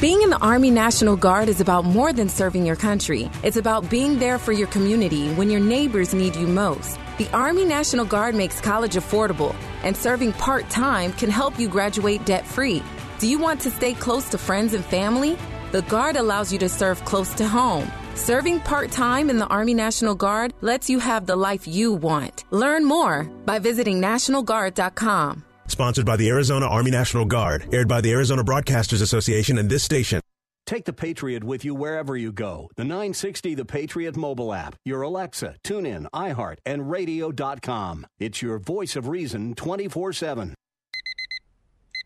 Being 0.00 0.22
in 0.22 0.30
the 0.30 0.38
Army 0.38 0.70
National 0.70 1.16
Guard 1.16 1.48
is 1.48 1.60
about 1.60 1.84
more 1.84 2.12
than 2.12 2.28
serving 2.28 2.66
your 2.66 2.76
country. 2.76 3.30
It's 3.42 3.56
about 3.56 3.88
being 3.88 4.18
there 4.18 4.38
for 4.38 4.52
your 4.52 4.66
community 4.66 5.32
when 5.34 5.50
your 5.50 5.60
neighbors 5.60 6.12
need 6.12 6.36
you 6.36 6.48
most. 6.48 6.98
The 7.16 7.28
Army 7.32 7.64
National 7.64 8.04
Guard 8.04 8.34
makes 8.34 8.60
college 8.60 8.94
affordable, 8.94 9.54
and 9.84 9.96
serving 9.96 10.32
part 10.32 10.68
time 10.68 11.12
can 11.12 11.30
help 11.30 11.60
you 11.60 11.68
graduate 11.68 12.24
debt 12.24 12.44
free. 12.44 12.82
Do 13.20 13.28
you 13.28 13.38
want 13.38 13.60
to 13.60 13.70
stay 13.70 13.94
close 13.94 14.28
to 14.30 14.38
friends 14.38 14.74
and 14.74 14.84
family? 14.84 15.38
The 15.70 15.82
Guard 15.82 16.16
allows 16.16 16.52
you 16.52 16.58
to 16.58 16.68
serve 16.68 17.04
close 17.04 17.32
to 17.34 17.46
home. 17.46 17.88
Serving 18.16 18.58
part 18.60 18.90
time 18.90 19.30
in 19.30 19.38
the 19.38 19.46
Army 19.46 19.74
National 19.74 20.16
Guard 20.16 20.54
lets 20.60 20.90
you 20.90 20.98
have 20.98 21.24
the 21.24 21.36
life 21.36 21.68
you 21.68 21.92
want. 21.92 22.46
Learn 22.50 22.84
more 22.84 23.30
by 23.44 23.60
visiting 23.60 24.00
NationalGuard.com. 24.02 25.44
Sponsored 25.68 26.06
by 26.06 26.16
the 26.16 26.28
Arizona 26.28 26.66
Army 26.66 26.90
National 26.90 27.24
Guard, 27.24 27.72
aired 27.72 27.86
by 27.86 28.00
the 28.00 28.10
Arizona 28.10 28.42
Broadcasters 28.42 29.02
Association 29.02 29.58
and 29.58 29.70
this 29.70 29.84
station. 29.84 30.20
Take 30.66 30.86
the 30.86 30.94
Patriot 30.94 31.44
with 31.44 31.62
you 31.64 31.74
wherever 31.74 32.16
you 32.16 32.32
go. 32.32 32.70
The 32.76 32.84
960 32.84 33.54
The 33.54 33.66
Patriot 33.66 34.16
mobile 34.16 34.54
app, 34.54 34.76
your 34.84 35.02
Alexa, 35.02 35.56
TuneIn, 35.62 36.06
iHeart, 36.14 36.56
and 36.64 36.90
radio.com. 36.90 38.06
It's 38.18 38.40
your 38.40 38.58
voice 38.58 38.96
of 38.96 39.08
reason 39.08 39.54
24 39.54 40.14
7. 40.14 40.54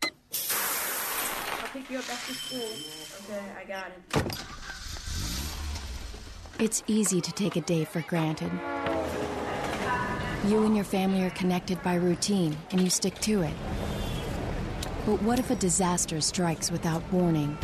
I'll 0.03 0.09
pick 1.71 1.89
you 1.89 1.99
up 1.99 2.09
after 2.09 2.33
school. 2.33 2.67
Okay, 3.23 3.45
I 3.57 3.63
got 3.63 3.91
it. 3.91 4.47
It's 6.59 6.83
easy 6.87 7.21
to 7.21 7.31
take 7.31 7.55
a 7.55 7.61
day 7.61 7.85
for 7.85 8.01
granted. 8.01 8.51
You 10.45 10.65
and 10.65 10.75
your 10.75 10.83
family 10.83 11.23
are 11.23 11.29
connected 11.29 11.81
by 11.81 11.95
routine, 11.95 12.57
and 12.71 12.81
you 12.81 12.89
stick 12.89 13.15
to 13.19 13.43
it. 13.43 13.53
But 15.05 15.21
what 15.21 15.39
if 15.39 15.49
a 15.49 15.55
disaster 15.55 16.19
strikes 16.19 16.69
without 16.71 17.01
warning? 17.13 17.57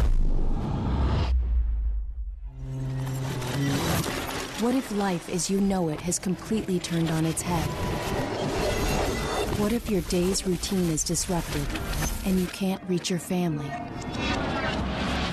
What 4.62 4.74
if 4.74 4.90
life 4.94 5.28
as 5.28 5.50
you 5.50 5.60
know 5.60 5.90
it 5.90 6.00
has 6.00 6.18
completely 6.18 6.80
turned 6.80 7.12
on 7.12 7.26
its 7.26 7.42
head? 7.42 7.66
What 9.60 9.74
if 9.74 9.90
your 9.90 10.00
day's 10.04 10.48
routine 10.48 10.90
is 10.92 11.04
disrupted 11.04 11.68
and 12.26 12.40
you 12.40 12.48
can't 12.48 12.82
reach 12.88 13.10
your 13.10 13.20
family? 13.20 13.68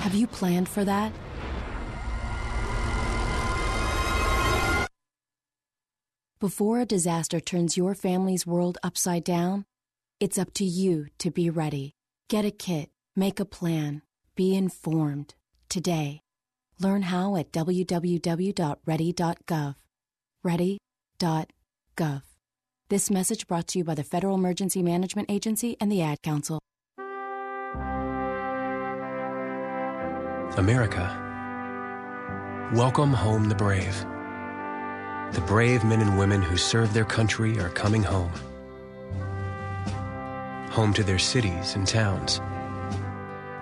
Have 0.03 0.13
you 0.13 0.27
planned 0.27 0.67
for 0.67 0.83
that? 0.83 1.13
Before 6.41 6.81
a 6.81 6.85
disaster 6.85 7.39
turns 7.39 7.77
your 7.77 7.95
family's 7.95 8.45
world 8.45 8.77
upside 8.83 9.23
down, 9.23 9.63
it's 10.19 10.37
up 10.37 10.53
to 10.55 10.65
you 10.65 11.07
to 11.19 11.31
be 11.31 11.49
ready. 11.49 11.95
Get 12.27 12.43
a 12.43 12.51
kit, 12.51 12.89
make 13.15 13.39
a 13.39 13.45
plan, 13.45 14.01
be 14.35 14.53
informed 14.53 15.35
today. 15.69 16.22
Learn 16.83 17.03
how 17.03 17.37
at 17.37 17.53
www.ready.gov. 17.53 19.75
Ready.gov. 20.43 22.21
This 22.89 23.09
message 23.09 23.47
brought 23.47 23.67
to 23.69 23.79
you 23.79 23.85
by 23.85 23.95
the 23.95 24.03
Federal 24.03 24.35
Emergency 24.35 24.83
Management 24.83 25.31
Agency 25.31 25.77
and 25.79 25.89
the 25.89 26.01
Ad 26.01 26.21
Council. 26.21 26.59
America. 30.57 31.19
Welcome 32.73 33.13
home 33.13 33.47
the 33.47 33.55
brave. 33.55 34.05
The 35.31 35.43
brave 35.47 35.83
men 35.83 36.01
and 36.01 36.19
women 36.19 36.41
who 36.41 36.57
serve 36.57 36.93
their 36.93 37.05
country 37.05 37.59
are 37.59 37.69
coming 37.69 38.03
home. 38.03 38.31
Home 40.71 40.93
to 40.93 41.03
their 41.03 41.19
cities 41.19 41.75
and 41.75 41.87
towns. 41.87 42.41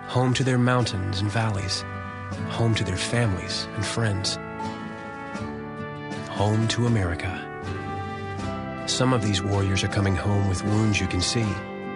Home 0.08 0.34
to 0.34 0.44
their 0.44 0.58
mountains 0.58 1.22
and 1.22 1.32
valleys. 1.32 1.86
Home 2.50 2.76
to 2.76 2.84
their 2.84 2.98
families 2.98 3.68
and 3.76 3.86
friends. 3.86 4.38
Home 6.30 6.68
to 6.70 6.88
America. 6.88 7.48
Some 8.88 9.14
of 9.14 9.22
these 9.22 9.42
warriors 9.42 9.84
are 9.84 9.88
coming 9.88 10.16
home 10.16 10.50
with 10.50 10.64
wounds 10.64 11.00
you 11.00 11.08
can 11.08 11.22
see, 11.22 11.48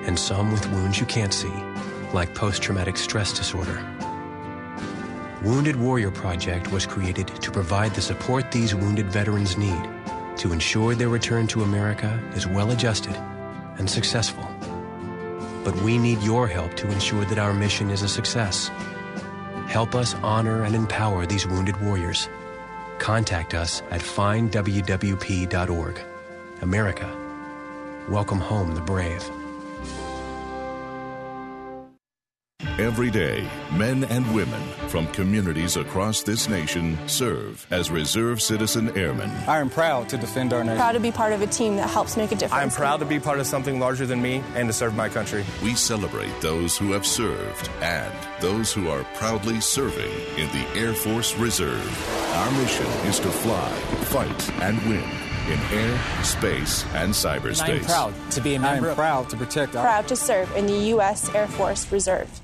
and 0.06 0.18
some 0.18 0.52
with 0.52 0.70
wounds 0.72 1.00
you 1.00 1.06
can't 1.06 1.34
see, 1.34 1.54
like 2.14 2.34
post 2.36 2.62
traumatic 2.62 2.98
stress 2.98 3.34
disorder. 3.34 3.84
Wounded 5.44 5.76
Warrior 5.76 6.12
Project 6.12 6.72
was 6.72 6.86
created 6.86 7.28
to 7.28 7.52
provide 7.52 7.94
the 7.94 8.02
support 8.02 8.52
these 8.52 8.74
wounded 8.74 9.12
veterans 9.12 9.58
need 9.58 9.90
to 10.38 10.52
ensure 10.52 10.96
their 10.96 11.10
return 11.10 11.48
to 11.48 11.64
America 11.64 12.20
is 12.36 12.48
well 12.48 12.72
adjusted 12.72 13.16
and 13.78 13.90
successful. 13.90 14.48
But 15.64 15.76
we 15.82 15.98
need 15.98 16.22
your 16.22 16.48
help 16.48 16.76
to 16.76 16.92
ensure 16.92 17.26
that 17.26 17.38
our 17.38 17.54
mission 17.54 17.90
is 17.90 18.02
a 18.02 18.08
success. 18.08 18.70
Help 19.76 19.94
us 19.94 20.16
honor 20.24 20.64
and 20.64 20.74
empower 20.74 21.26
these 21.26 21.46
wounded 21.46 21.76
warriors. 21.82 22.30
Contact 22.98 23.54
us 23.54 23.82
at 23.92 24.00
findwwp.org. 24.00 26.00
America, 26.62 27.18
welcome 28.08 28.40
home 28.40 28.74
the 28.74 28.80
brave. 28.80 29.30
Every 32.78 33.10
day, 33.10 33.48
men 33.72 34.04
and 34.04 34.36
women 34.36 34.62
from 34.90 35.08
communities 35.14 35.78
across 35.78 36.24
this 36.24 36.50
nation 36.50 36.98
serve 37.08 37.66
as 37.72 37.90
Reserve 37.90 38.42
Citizen 38.42 38.90
Airmen. 38.98 39.30
I 39.48 39.60
am 39.60 39.70
proud 39.70 40.10
to 40.10 40.18
defend 40.18 40.52
our 40.52 40.62
nation. 40.62 40.76
Proud 40.76 40.92
to 40.92 41.00
be 41.00 41.10
part 41.10 41.32
of 41.32 41.42
a 41.42 41.48
team 41.48 41.78
that 41.78 41.90
helps 41.90 42.18
make 42.18 42.34
a 42.34 42.36
difference. 42.36 42.52
I 42.52 42.64
am 42.64 42.70
proud 42.70 43.00
to 43.00 43.06
be 43.06 43.18
part 43.18 43.40
of 43.40 43.48
something 43.48 43.80
larger 43.80 44.06
than 44.06 44.22
me 44.22 44.44
and 44.56 44.68
to 44.68 44.74
serve 44.74 44.94
my 44.94 45.08
country. 45.08 45.46
We 45.64 45.74
celebrate 45.74 46.34
those 46.42 46.78
who 46.78 46.92
have 46.92 47.06
served 47.06 47.70
and 47.80 48.14
those 48.42 48.74
who 48.74 48.90
are 48.90 49.06
proudly 49.14 49.62
serving 49.62 50.12
in 50.38 50.50
the 50.50 50.68
Air 50.76 50.94
Force 50.94 51.34
Reserve. 51.38 52.34
Our 52.34 52.52
mission 52.60 52.88
is 53.08 53.20
to 53.22 53.30
fly, 53.30 53.72
fight, 54.12 54.52
and 54.62 54.78
win 54.82 55.10
in 55.48 55.60
air, 55.72 56.24
space, 56.26 56.84
and 56.94 57.14
cyberspace. 57.14 57.62
I 57.62 57.72
am 57.72 57.86
proud 57.86 58.32
to 58.32 58.42
be 58.42 58.56
a 58.56 58.60
member. 58.60 58.88
I 58.88 58.90
am 58.90 58.96
proud 58.98 59.30
to 59.30 59.38
protect 59.38 59.78
our. 59.78 59.84
Proud 59.84 60.08
to 60.10 60.18
serve 60.18 60.54
in 60.58 60.66
the 60.66 60.78
U.S. 60.90 61.34
Air 61.34 61.48
Force 61.48 61.90
Reserve. 61.90 62.42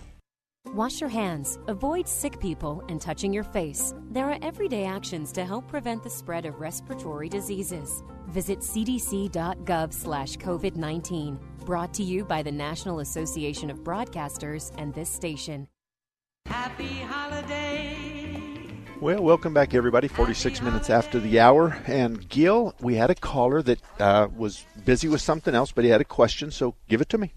Wash 0.68 1.02
your 1.02 1.10
hands, 1.10 1.58
avoid 1.68 2.08
sick 2.08 2.40
people, 2.40 2.82
and 2.88 3.02
touching 3.02 3.34
your 3.34 3.44
face. 3.44 3.94
There 4.12 4.30
are 4.30 4.38
everyday 4.42 4.86
actions 4.86 5.34
to 5.34 5.44
help 5.44 5.68
prevent 5.68 6.02
the 6.02 6.10
spread 6.10 6.46
of 6.46 6.62
respiratory 6.62 7.28
diseases. 7.28 8.04
Visit 8.28 8.60
cdc.gov 8.60 9.92
slash 9.92 10.38
COVID 10.38 10.76
19. 10.78 11.40
Brought 11.66 11.94
to 11.96 12.04
you 12.04 12.24
by 12.24 12.42
the 12.42 12.52
National 12.54 13.00
Association 13.00 13.70
of 13.70 13.80
Broadcasters 13.80 14.72
and 14.78 14.94
this 14.94 15.10
station. 15.10 15.68
Happy 16.46 17.00
holiday. 17.00 17.98
Well, 19.02 19.24
welcome 19.24 19.54
back, 19.54 19.74
everybody. 19.74 20.08
46 20.08 20.62
minutes 20.62 20.90
after 20.90 21.20
the 21.20 21.40
hour. 21.40 21.76
And 21.86 22.30
Gil, 22.30 22.76
we 22.80 22.96
had 22.96 23.10
a 23.10 23.16
caller 23.16 23.62
that 23.64 23.80
uh, 24.00 24.28
was 24.38 24.64
busy 24.86 25.10
with 25.10 25.22
something 25.22 25.54
else, 25.54 25.74
but 25.74 25.84
he 25.84 25.90
had 25.90 26.02
a 26.02 26.06
question, 26.06 26.52
so 26.52 26.76
give 26.88 27.02
it 27.02 27.10
to 27.10 27.18
me. 27.18 27.34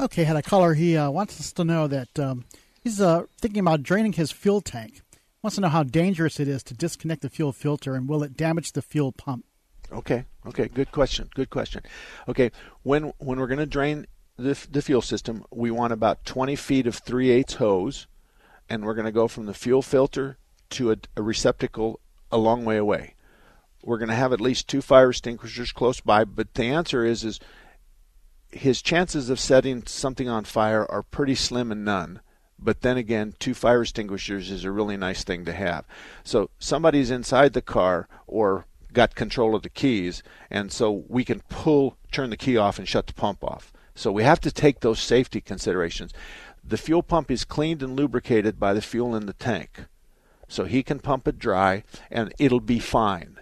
Okay, 0.00 0.24
had 0.24 0.36
a 0.36 0.42
caller. 0.42 0.72
He 0.72 0.96
uh, 0.96 1.10
wants 1.10 1.38
us 1.38 1.52
to 1.52 1.62
know 1.62 1.86
that 1.86 2.18
um, 2.18 2.46
he's 2.82 3.02
uh, 3.02 3.24
thinking 3.38 3.60
about 3.60 3.82
draining 3.82 4.14
his 4.14 4.32
fuel 4.32 4.62
tank. 4.62 5.02
Wants 5.42 5.56
to 5.56 5.60
know 5.60 5.68
how 5.68 5.82
dangerous 5.82 6.40
it 6.40 6.48
is 6.48 6.62
to 6.64 6.74
disconnect 6.74 7.20
the 7.20 7.28
fuel 7.28 7.52
filter 7.52 7.94
and 7.94 8.08
will 8.08 8.22
it 8.22 8.34
damage 8.34 8.72
the 8.72 8.80
fuel 8.80 9.12
pump? 9.12 9.44
Okay, 9.92 10.24
okay, 10.46 10.68
good 10.68 10.90
question. 10.90 11.28
Good 11.34 11.50
question. 11.50 11.82
Okay, 12.28 12.50
when 12.82 13.12
when 13.18 13.38
we're 13.38 13.46
going 13.46 13.58
to 13.58 13.66
drain 13.66 14.06
the, 14.38 14.58
the 14.70 14.80
fuel 14.80 15.02
system, 15.02 15.44
we 15.50 15.70
want 15.70 15.92
about 15.92 16.24
20 16.24 16.56
feet 16.56 16.86
of 16.86 16.94
3 16.94 17.30
8 17.30 17.52
hose, 17.52 18.06
and 18.70 18.84
we're 18.84 18.94
going 18.94 19.04
to 19.04 19.12
go 19.12 19.28
from 19.28 19.44
the 19.44 19.54
fuel 19.54 19.82
filter 19.82 20.38
to 20.70 20.92
a, 20.92 20.96
a 21.16 21.22
receptacle 21.22 22.00
a 22.32 22.38
long 22.38 22.64
way 22.64 22.78
away. 22.78 23.16
We're 23.82 23.98
going 23.98 24.08
to 24.08 24.14
have 24.14 24.32
at 24.32 24.40
least 24.40 24.66
two 24.66 24.80
fire 24.80 25.10
extinguishers 25.10 25.72
close 25.72 26.00
by, 26.00 26.24
but 26.24 26.54
the 26.54 26.64
answer 26.64 27.04
is 27.04 27.22
is 27.22 27.38
his 28.52 28.82
chances 28.82 29.30
of 29.30 29.40
setting 29.40 29.86
something 29.86 30.28
on 30.28 30.44
fire 30.44 30.84
are 30.90 31.02
pretty 31.02 31.34
slim 31.34 31.70
and 31.70 31.84
none. 31.84 32.20
But 32.58 32.82
then 32.82 32.96
again, 32.96 33.34
two 33.38 33.54
fire 33.54 33.82
extinguishers 33.82 34.50
is 34.50 34.64
a 34.64 34.70
really 34.70 34.96
nice 34.96 35.24
thing 35.24 35.44
to 35.46 35.52
have. 35.52 35.86
So 36.24 36.50
somebody's 36.58 37.10
inside 37.10 37.52
the 37.54 37.62
car 37.62 38.06
or 38.26 38.66
got 38.92 39.14
control 39.14 39.54
of 39.54 39.62
the 39.62 39.70
keys, 39.70 40.22
and 40.50 40.70
so 40.70 41.04
we 41.08 41.24
can 41.24 41.40
pull, 41.48 41.96
turn 42.12 42.30
the 42.30 42.36
key 42.36 42.56
off, 42.56 42.78
and 42.78 42.86
shut 42.86 43.06
the 43.06 43.14
pump 43.14 43.42
off. 43.42 43.72
So 43.94 44.12
we 44.12 44.24
have 44.24 44.40
to 44.40 44.52
take 44.52 44.80
those 44.80 45.00
safety 45.00 45.40
considerations. 45.40 46.12
The 46.62 46.76
fuel 46.76 47.02
pump 47.02 47.30
is 47.30 47.44
cleaned 47.44 47.82
and 47.82 47.96
lubricated 47.96 48.58
by 48.58 48.74
the 48.74 48.82
fuel 48.82 49.14
in 49.14 49.26
the 49.26 49.32
tank. 49.32 49.86
So 50.48 50.64
he 50.64 50.82
can 50.82 50.98
pump 50.98 51.28
it 51.28 51.38
dry, 51.38 51.84
and 52.10 52.34
it'll 52.38 52.60
be 52.60 52.78
fine 52.78 53.38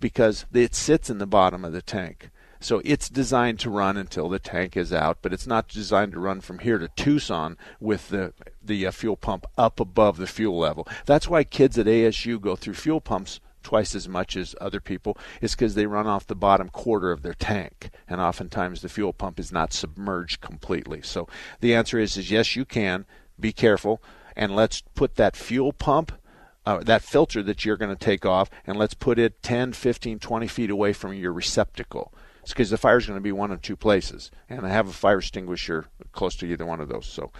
because 0.00 0.46
it 0.52 0.74
sits 0.74 1.10
in 1.10 1.18
the 1.18 1.26
bottom 1.26 1.64
of 1.64 1.72
the 1.72 1.82
tank. 1.82 2.30
So 2.60 2.80
it's 2.84 3.08
designed 3.08 3.60
to 3.60 3.70
run 3.70 3.96
until 3.96 4.28
the 4.28 4.38
tank 4.38 4.76
is 4.76 4.92
out, 4.92 5.18
but 5.22 5.32
it's 5.32 5.46
not 5.46 5.68
designed 5.68 6.12
to 6.12 6.20
run 6.20 6.40
from 6.40 6.60
here 6.60 6.78
to 6.78 6.88
Tucson 6.88 7.56
with 7.80 8.08
the 8.08 8.32
the 8.62 8.86
uh, 8.86 8.90
fuel 8.90 9.16
pump 9.16 9.46
up 9.56 9.78
above 9.78 10.16
the 10.16 10.26
fuel 10.26 10.58
level. 10.58 10.88
That's 11.04 11.28
why 11.28 11.44
kids 11.44 11.78
at 11.78 11.86
ASU 11.86 12.40
go 12.40 12.56
through 12.56 12.74
fuel 12.74 13.00
pumps 13.00 13.40
twice 13.62 13.96
as 13.96 14.08
much 14.08 14.36
as 14.36 14.54
other 14.60 14.78
people 14.78 15.18
is 15.40 15.56
because 15.56 15.74
they 15.74 15.86
run 15.86 16.06
off 16.06 16.26
the 16.26 16.36
bottom 16.36 16.68
quarter 16.68 17.10
of 17.10 17.22
their 17.22 17.34
tank 17.34 17.90
and 18.08 18.20
oftentimes 18.20 18.80
the 18.80 18.88
fuel 18.88 19.12
pump 19.12 19.40
is 19.40 19.50
not 19.50 19.72
submerged 19.72 20.40
completely. 20.40 21.02
So 21.02 21.28
the 21.60 21.74
answer 21.74 21.98
is 21.98 22.16
is 22.16 22.30
yes 22.30 22.54
you 22.54 22.64
can. 22.64 23.06
Be 23.38 23.52
careful 23.52 24.00
and 24.36 24.54
let's 24.54 24.82
put 24.94 25.16
that 25.16 25.36
fuel 25.36 25.72
pump 25.72 26.12
uh, 26.64 26.80
that 26.82 27.02
filter 27.02 27.42
that 27.42 27.64
you're 27.64 27.76
going 27.76 27.94
to 27.94 28.04
take 28.04 28.26
off 28.26 28.50
and 28.66 28.76
let's 28.76 28.94
put 28.94 29.18
it 29.18 29.42
10 29.42 29.72
15 29.72 30.18
20 30.18 30.46
feet 30.46 30.70
away 30.70 30.92
from 30.92 31.14
your 31.14 31.32
receptacle 31.32 32.12
because 32.52 32.70
the 32.70 32.78
fire 32.78 32.98
is 32.98 33.06
going 33.06 33.16
to 33.16 33.22
be 33.22 33.32
one 33.32 33.50
of 33.50 33.62
two 33.62 33.76
places, 33.76 34.30
and 34.48 34.66
I 34.66 34.68
have 34.70 34.88
a 34.88 34.92
fire 34.92 35.18
extinguisher 35.18 35.86
close 36.12 36.36
to 36.36 36.46
either 36.46 36.66
one 36.66 36.80
of 36.80 36.88
those. 36.88 37.06
So, 37.06 37.32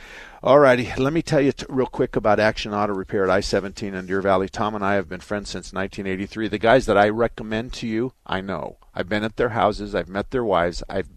all 0.43 0.59
righty, 0.59 0.93
let 0.99 1.12
me 1.12 1.22
tell 1.22 1.41
you 1.41 1.53
t- 1.53 1.64
real 1.68 1.87
quick 1.87 2.14
about 2.14 2.39
Action 2.39 2.74
Auto 2.74 2.93
Repair 2.93 3.24
at 3.24 3.30
I-17 3.30 3.95
in 3.95 4.07
Deer 4.07 4.20
Valley. 4.20 4.49
Tom 4.49 4.74
and 4.74 4.84
I 4.84 4.95
have 4.95 5.09
been 5.09 5.20
friends 5.20 5.49
since 5.49 5.72
1983. 5.72 6.49
The 6.49 6.59
guys 6.59 6.84
that 6.87 6.99
I 6.99 7.09
recommend 7.09 7.72
to 7.74 7.87
you, 7.87 8.12
I 8.26 8.43
know. 8.43 8.76
I've 8.95 9.09
been 9.09 9.24
at 9.24 9.37
their 9.37 9.51
houses. 9.51 9.95
I've 9.95 10.09
met 10.09 10.30
their 10.30 10.45
wives. 10.45 10.82
I've 10.89 11.09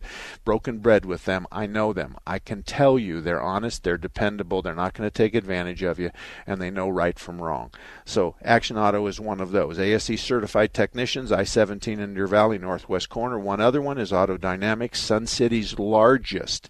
broken 0.45 0.79
bread 0.79 1.05
with 1.05 1.25
them. 1.25 1.47
I 1.51 1.65
know 1.65 1.91
them. 1.91 2.15
I 2.25 2.39
can 2.39 2.63
tell 2.63 2.97
you 2.97 3.19
they're 3.19 3.41
honest, 3.41 3.83
they're 3.83 3.97
dependable, 3.97 4.61
they're 4.61 4.75
not 4.75 4.93
going 4.93 5.09
to 5.09 5.13
take 5.13 5.35
advantage 5.35 5.83
of 5.83 5.99
you, 5.99 6.11
and 6.47 6.61
they 6.61 6.69
know 6.69 6.89
right 6.89 7.19
from 7.19 7.41
wrong. 7.41 7.71
So 8.05 8.35
Action 8.41 8.77
Auto 8.77 9.05
is 9.07 9.19
one 9.19 9.41
of 9.41 9.51
those. 9.51 9.79
ASE 9.79 10.21
certified 10.21 10.73
technicians, 10.73 11.31
I 11.31 11.43
17 11.43 11.99
in 11.99 12.13
Deer 12.13 12.27
Valley, 12.27 12.57
Northwest 12.57 13.09
Corner. 13.09 13.39
One 13.39 13.59
other 13.59 13.81
one 13.81 13.97
is 13.97 14.13
Auto 14.13 14.37
Dynamics, 14.37 15.01
Sun 15.01 15.27
City's 15.27 15.77
largest 15.77 16.69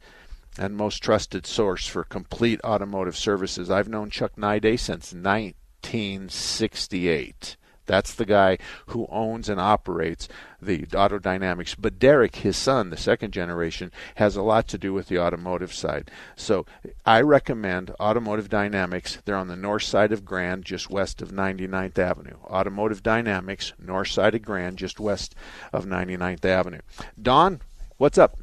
and 0.57 0.75
most 0.75 1.03
trusted 1.03 1.45
source 1.45 1.85
for 1.87 2.03
complete 2.03 2.59
automotive 2.63 3.15
services. 3.17 3.69
I've 3.69 3.87
known 3.87 4.09
Chuck 4.09 4.35
Nide 4.37 4.79
since 4.79 5.13
1968. 5.13 7.57
That's 7.89 8.13
the 8.13 8.25
guy 8.25 8.59
who 8.85 9.07
owns 9.09 9.49
and 9.49 9.59
operates 9.59 10.27
the 10.61 10.85
Auto 10.95 11.17
Dynamics. 11.17 11.73
But 11.73 11.97
Derek, 11.97 12.35
his 12.35 12.55
son, 12.55 12.91
the 12.91 12.97
second 12.97 13.31
generation, 13.31 13.91
has 14.15 14.35
a 14.35 14.43
lot 14.43 14.67
to 14.67 14.77
do 14.77 14.93
with 14.93 15.07
the 15.07 15.17
automotive 15.17 15.73
side. 15.73 16.11
So 16.35 16.67
I 17.03 17.21
recommend 17.21 17.89
Automotive 17.99 18.47
Dynamics. 18.47 19.17
They're 19.25 19.35
on 19.35 19.47
the 19.47 19.55
north 19.55 19.81
side 19.81 20.11
of 20.11 20.23
Grand, 20.23 20.65
just 20.65 20.91
west 20.91 21.19
of 21.23 21.31
99th 21.31 21.97
Avenue. 21.97 22.35
Automotive 22.45 23.01
Dynamics, 23.01 23.73
north 23.79 24.09
side 24.09 24.35
of 24.35 24.43
Grand, 24.43 24.77
just 24.77 24.99
west 24.99 25.33
of 25.73 25.85
99th 25.85 26.45
Avenue. 26.45 26.81
Don, 27.19 27.59
what's 27.97 28.19
up? 28.19 28.37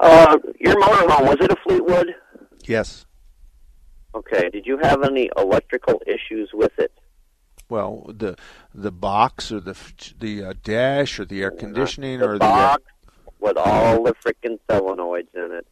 Uh, 0.00 0.38
your 0.60 0.74
motorhome 0.76 1.26
was 1.26 1.36
it 1.40 1.50
a 1.50 1.56
Fleetwood? 1.64 2.14
Yes. 2.64 3.06
Okay. 4.14 4.50
Did 4.50 4.66
you 4.66 4.78
have 4.78 5.02
any 5.02 5.30
electrical 5.36 6.02
issues 6.06 6.50
with 6.52 6.78
it? 6.78 6.92
Well, 7.68 8.10
the 8.14 8.36
the 8.74 8.92
box 8.92 9.50
or 9.50 9.60
the 9.60 9.76
the 10.18 10.44
uh, 10.44 10.54
dash 10.62 11.18
or 11.18 11.24
the 11.24 11.42
air 11.42 11.50
conditioning 11.50 12.22
or 12.22 12.38
the 12.38 12.46
or 12.46 12.50
box 12.50 12.82
with 13.40 13.56
all 13.56 14.04
the 14.04 14.14
freaking 14.14 14.58
solenoids 14.68 15.34
in 15.34 15.52
it. 15.52 15.66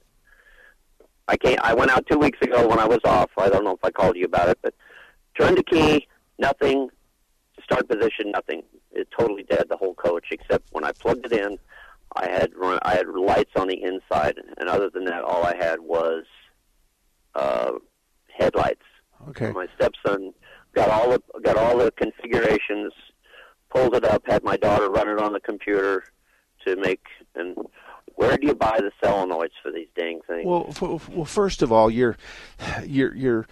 I 1.28 1.36
came. 1.36 1.58
I 1.62 1.74
went 1.74 1.90
out 1.90 2.06
two 2.10 2.18
weeks 2.18 2.38
ago 2.42 2.66
when 2.66 2.78
I 2.78 2.86
was 2.86 3.00
off. 3.04 3.30
I 3.38 3.48
don't 3.48 3.64
know 3.64 3.72
if 3.72 3.84
I 3.84 3.90
called 3.90 4.16
you 4.16 4.24
about 4.24 4.48
it, 4.48 4.58
but 4.62 4.74
turned 5.38 5.56
the 5.56 5.62
key, 5.62 6.06
nothing. 6.38 6.88
Start 7.62 7.88
position, 7.88 8.30
nothing. 8.32 8.62
It 8.92 9.08
totally 9.16 9.44
dead. 9.44 9.66
The 9.70 9.76
whole 9.76 9.94
coach, 9.94 10.26
except 10.30 10.68
when 10.72 10.84
I 10.84 10.92
plugged 10.92 11.24
it 11.26 11.32
in, 11.32 11.58
I 12.16 12.28
had 12.28 12.52
run. 12.54 12.78
I 12.82 12.94
had 12.94 13.08
lights 13.08 13.52
on 13.56 13.68
the 13.68 13.82
inside, 13.82 14.38
and 14.58 14.68
other 14.68 14.90
than 14.90 15.04
that, 15.06 15.24
all 15.24 15.44
I 15.44 15.56
had 15.56 15.80
was 15.80 16.24
uh, 17.34 17.72
headlights. 18.28 18.82
okay. 19.30 19.50
My 19.52 19.66
stepson 19.74 20.32
got 20.74 20.90
all 20.90 21.10
the 21.10 21.22
got 21.42 21.56
all 21.56 21.78
the 21.78 21.90
configurations, 21.92 22.92
pulled 23.70 23.94
it 23.94 24.04
up, 24.04 24.22
had 24.26 24.44
my 24.44 24.56
daughter 24.56 24.88
run 24.90 25.08
it 25.08 25.18
on 25.18 25.32
the 25.32 25.40
computer 25.40 26.04
to 26.66 26.76
make. 26.76 27.04
And 27.34 27.56
where 28.14 28.36
do 28.36 28.46
you 28.46 28.54
buy 28.54 28.78
the 28.78 28.92
solenoids 29.02 29.50
for 29.62 29.72
these 29.72 29.88
dang 29.96 30.20
things? 30.26 30.46
Well, 30.46 30.66
f- 30.68 31.08
well, 31.08 31.24
first 31.24 31.62
of 31.62 31.72
all, 31.72 31.90
you're 31.90 32.16
you're 32.86 33.14
you're 33.14 33.46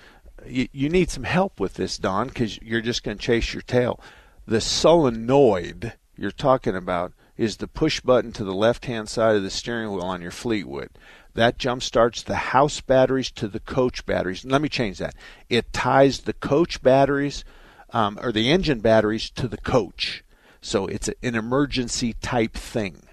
you, 0.47 0.69
you 0.73 0.89
need 0.89 1.11
some 1.11 1.25
help 1.25 1.61
with 1.61 1.75
this, 1.75 1.99
Don, 1.99 2.29
because 2.29 2.61
you're 2.63 2.81
just 2.81 3.03
going 3.03 3.17
to 3.17 3.23
chase 3.23 3.53
your 3.53 3.63
tail. 3.63 4.01
The 4.47 4.61
solenoid 4.61 5.95
you're 6.17 6.31
talking 6.31 6.77
about 6.77 7.13
is 7.37 7.57
the 7.57 7.69
push 7.69 8.01
button 8.01 8.33
to 8.33 8.45
the 8.45 8.55
left 8.55 8.85
hand 8.85 9.09
side 9.09 9.37
of 9.37 9.43
the 9.43 9.51
steering 9.51 9.91
wheel 9.91 10.03
on 10.03 10.23
your 10.23 10.31
Fleetwood. 10.31 10.91
That 11.35 11.59
jump 11.59 11.83
starts 11.83 12.23
the 12.23 12.37
house 12.37 12.81
batteries 12.81 13.31
to 13.33 13.49
the 13.49 13.61
coach 13.61 14.05
batteries. 14.05 14.45
Let 14.45 14.61
me 14.61 14.69
change 14.69 14.99
that. 14.99 15.15
It 15.49 15.73
ties 15.73 16.21
the 16.21 16.35
coach 16.35 16.83
batteries 16.83 17.45
um, 17.91 18.19
or 18.23 18.33
the 18.33 18.51
engine 18.51 18.81
batteries 18.81 19.31
to 19.31 19.49
the 19.49 19.57
coach. 19.57 20.25
So 20.61 20.87
it's 20.87 21.09
an 21.23 21.35
emergency 21.35 22.15
type 22.21 22.55
thing. 22.55 23.05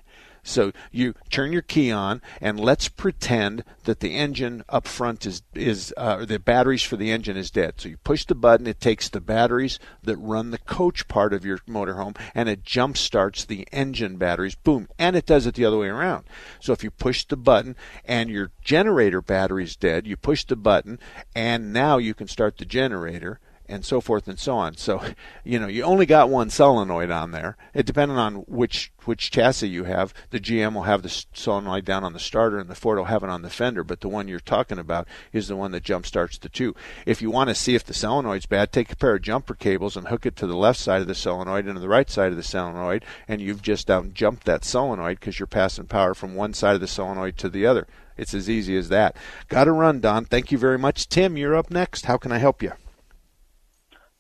So 0.50 0.72
you 0.92 1.14
turn 1.30 1.54
your 1.54 1.62
key 1.62 1.92
on, 1.92 2.22
and 2.42 2.60
let's 2.60 2.90
pretend 2.90 3.64
that 3.84 4.00
the 4.00 4.16
engine 4.16 4.64
up 4.68 4.88
front 4.88 5.26
is 5.26 5.44
is 5.54 5.94
uh, 5.96 6.18
or 6.20 6.26
the 6.26 6.40
batteries 6.40 6.84
for 6.84 6.98
the 6.98 7.12
engine 7.12 7.38
is 7.38 7.52
dead. 7.52 7.76
So 7.78 7.90
you 7.90 7.98
push 7.98 8.26
the 8.26 8.36
button, 8.36 8.66
it 8.66 8.82
takes 8.82 9.10
the 9.10 9.22
batteries 9.22 9.80
that 10.04 10.18
run 10.18 10.52
the 10.52 10.58
coach 10.58 11.08
part 11.08 11.34
of 11.34 11.46
your 11.46 11.60
motorhome, 11.60 12.18
and 12.34 12.50
it 12.50 12.64
jump 12.64 12.98
starts 12.98 13.46
the 13.46 13.68
engine 13.72 14.18
batteries. 14.18 14.56
Boom, 14.56 14.88
and 14.98 15.16
it 15.16 15.28
does 15.28 15.46
it 15.46 15.54
the 15.54 15.66
other 15.66 15.78
way 15.78 15.88
around. 15.88 16.26
So 16.60 16.74
if 16.74 16.84
you 16.84 16.90
push 16.90 17.26
the 17.26 17.38
button 17.38 17.76
and 18.04 18.30
your 18.30 18.52
generator 18.64 19.22
battery 19.22 19.64
is 19.64 19.76
dead, 19.76 20.08
you 20.08 20.18
push 20.18 20.44
the 20.46 20.56
button, 20.56 21.00
and 21.36 21.72
now 21.72 21.98
you 21.98 22.14
can 22.14 22.28
start 22.28 22.58
the 22.58 22.66
generator 22.66 23.40
and 23.70 23.86
so 23.86 24.02
forth 24.02 24.28
and 24.28 24.40
so 24.40 24.56
on. 24.56 24.76
So, 24.76 25.02
you 25.44 25.60
know, 25.60 25.68
you 25.68 25.84
only 25.84 26.06
got 26.06 26.30
one 26.30 26.50
solenoid 26.50 27.12
on 27.12 27.32
there. 27.32 27.56
It 27.74 27.86
depending 27.86 28.18
on 28.18 28.36
which 28.48 28.92
which 29.06 29.32
chassis 29.32 29.68
you 29.68 29.86
have. 29.86 30.14
The 30.32 30.40
GM 30.40 30.74
will 30.74 30.84
have 30.84 31.02
the 31.02 31.26
solenoid 31.34 31.86
down 31.86 32.04
on 32.04 32.14
the 32.14 32.20
starter, 32.20 32.60
and 32.60 32.70
the 32.70 32.76
Ford 32.76 32.98
will 32.98 33.06
have 33.06 33.24
it 33.24 33.30
on 33.30 33.42
the 33.42 33.50
fender. 33.50 33.84
But 33.84 34.02
the 34.02 34.10
one 34.10 34.28
you're 34.28 34.40
talking 34.40 34.80
about 34.80 35.08
is 35.32 35.48
the 35.48 35.56
one 35.56 35.72
that 35.72 35.84
jump 35.84 36.06
starts 36.06 36.38
the 36.38 36.50
two. 36.50 36.76
If 37.06 37.22
you 37.22 37.32
want 37.32 37.50
to 37.50 37.56
see 37.56 37.76
if 37.76 37.84
the 37.84 37.94
solenoid's 37.94 38.46
bad, 38.46 38.72
take 38.72 38.92
a 38.92 38.96
pair 38.96 39.16
of 39.16 39.22
jumper 39.22 39.54
cables 39.54 39.96
and 39.96 40.08
hook 40.08 40.26
it 40.26 40.36
to 40.38 40.48
the 40.48 40.58
left 40.58 40.80
side 40.80 41.02
of 41.02 41.08
the 41.08 41.16
solenoid 41.16 41.66
and 41.66 41.76
to 41.76 41.80
the 41.80 41.90
right 41.90 42.10
side 42.10 42.32
of 42.32 42.38
the 42.38 42.44
solenoid, 42.44 43.06
and 43.28 43.42
you've 43.42 43.62
just 43.62 43.88
down 43.88 44.14
jumped 44.14 44.46
that 44.46 44.66
solenoid 44.66 45.20
because 45.20 45.40
you're 45.40 45.48
passing 45.48 45.86
power 45.86 46.14
from 46.14 46.36
one 46.36 46.54
side 46.54 46.76
of 46.76 46.82
the 46.82 46.88
solenoid 46.88 47.38
to 47.38 47.50
the 47.50 47.66
other. 47.66 47.88
It's 48.18 48.34
as 48.34 48.50
easy 48.50 48.76
as 48.76 48.90
that. 48.90 49.16
Got 49.48 49.64
to 49.64 49.72
run, 49.72 50.02
Don. 50.02 50.26
Thank 50.26 50.52
you 50.52 50.58
very 50.58 50.78
much. 50.78 51.08
Tim, 51.08 51.38
you're 51.38 51.56
up 51.56 51.72
next. 51.72 52.06
How 52.06 52.18
can 52.18 52.34
I 52.34 52.38
help 52.38 52.62
you? 52.62 52.74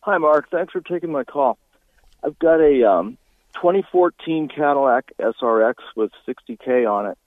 Hi, 0.09 0.17
Mark. 0.17 0.49
Thanks 0.49 0.73
for 0.73 0.81
taking 0.81 1.11
my 1.11 1.23
call. 1.23 1.59
I've 2.23 2.39
got 2.39 2.59
a 2.59 2.83
um, 2.89 3.19
2014 3.53 4.47
Cadillac 4.47 5.11
SRX 5.19 5.75
with 5.95 6.09
60K 6.27 6.91
on 6.91 7.11
it. 7.11 7.17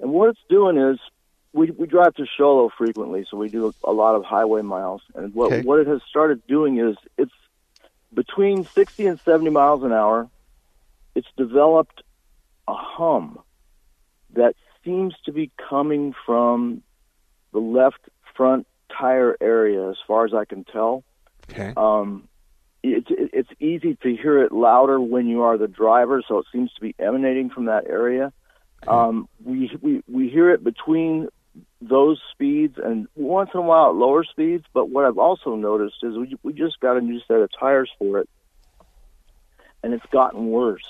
And 0.00 0.10
what 0.10 0.30
it's 0.30 0.40
doing 0.50 0.78
is 0.78 0.98
we, 1.52 1.70
we 1.70 1.86
drive 1.86 2.14
to 2.14 2.26
Show 2.26 2.56
Low 2.56 2.70
frequently, 2.76 3.24
so 3.30 3.36
we 3.36 3.50
do 3.50 3.72
a 3.84 3.92
lot 3.92 4.16
of 4.16 4.24
highway 4.24 4.62
miles. 4.62 5.00
And 5.14 5.32
what, 5.32 5.52
Okay. 5.52 5.62
what 5.62 5.78
it 5.78 5.86
has 5.86 6.00
started 6.10 6.44
doing 6.48 6.80
is 6.80 6.96
it's 7.16 7.30
between 8.12 8.66
60 8.74 9.06
and 9.06 9.20
70 9.24 9.50
miles 9.50 9.84
an 9.84 9.92
hour. 9.92 10.28
It's 11.14 11.28
developed 11.36 12.02
a 12.66 12.74
hum 12.74 13.38
that 14.34 14.56
seems 14.84 15.14
to 15.26 15.32
be 15.32 15.52
coming 15.70 16.16
from 16.26 16.82
the 17.52 17.60
left 17.60 18.08
front 18.36 18.66
tire 18.90 19.36
area, 19.40 19.88
as 19.88 19.98
far 20.04 20.24
as 20.24 20.34
I 20.34 20.46
can 20.46 20.64
tell. 20.64 21.04
Okay. 21.52 21.72
Um, 21.76 22.28
it's 22.82 23.08
it's 23.10 23.50
easy 23.60 23.96
to 24.02 24.16
hear 24.16 24.42
it 24.42 24.52
louder 24.52 25.00
when 25.00 25.26
you 25.26 25.42
are 25.42 25.56
the 25.56 25.68
driver, 25.68 26.22
so 26.26 26.38
it 26.38 26.46
seems 26.52 26.72
to 26.74 26.80
be 26.80 26.94
emanating 26.98 27.50
from 27.50 27.66
that 27.66 27.86
area. 27.86 28.32
Um, 28.86 29.28
we 29.44 29.70
we 29.80 30.02
we 30.10 30.28
hear 30.28 30.50
it 30.50 30.64
between 30.64 31.28
those 31.80 32.20
speeds 32.32 32.78
and 32.82 33.06
once 33.14 33.50
in 33.54 33.60
a 33.60 33.62
while 33.62 33.90
at 33.90 33.94
lower 33.94 34.24
speeds. 34.24 34.64
But 34.74 34.90
what 34.90 35.04
I've 35.04 35.18
also 35.18 35.54
noticed 35.54 35.96
is 36.02 36.16
we 36.16 36.36
we 36.42 36.52
just 36.52 36.80
got 36.80 36.96
a 36.96 37.00
new 37.00 37.20
set 37.28 37.36
of 37.36 37.50
tires 37.58 37.90
for 37.98 38.18
it, 38.18 38.28
and 39.84 39.94
it's 39.94 40.06
gotten 40.10 40.48
worse. 40.48 40.82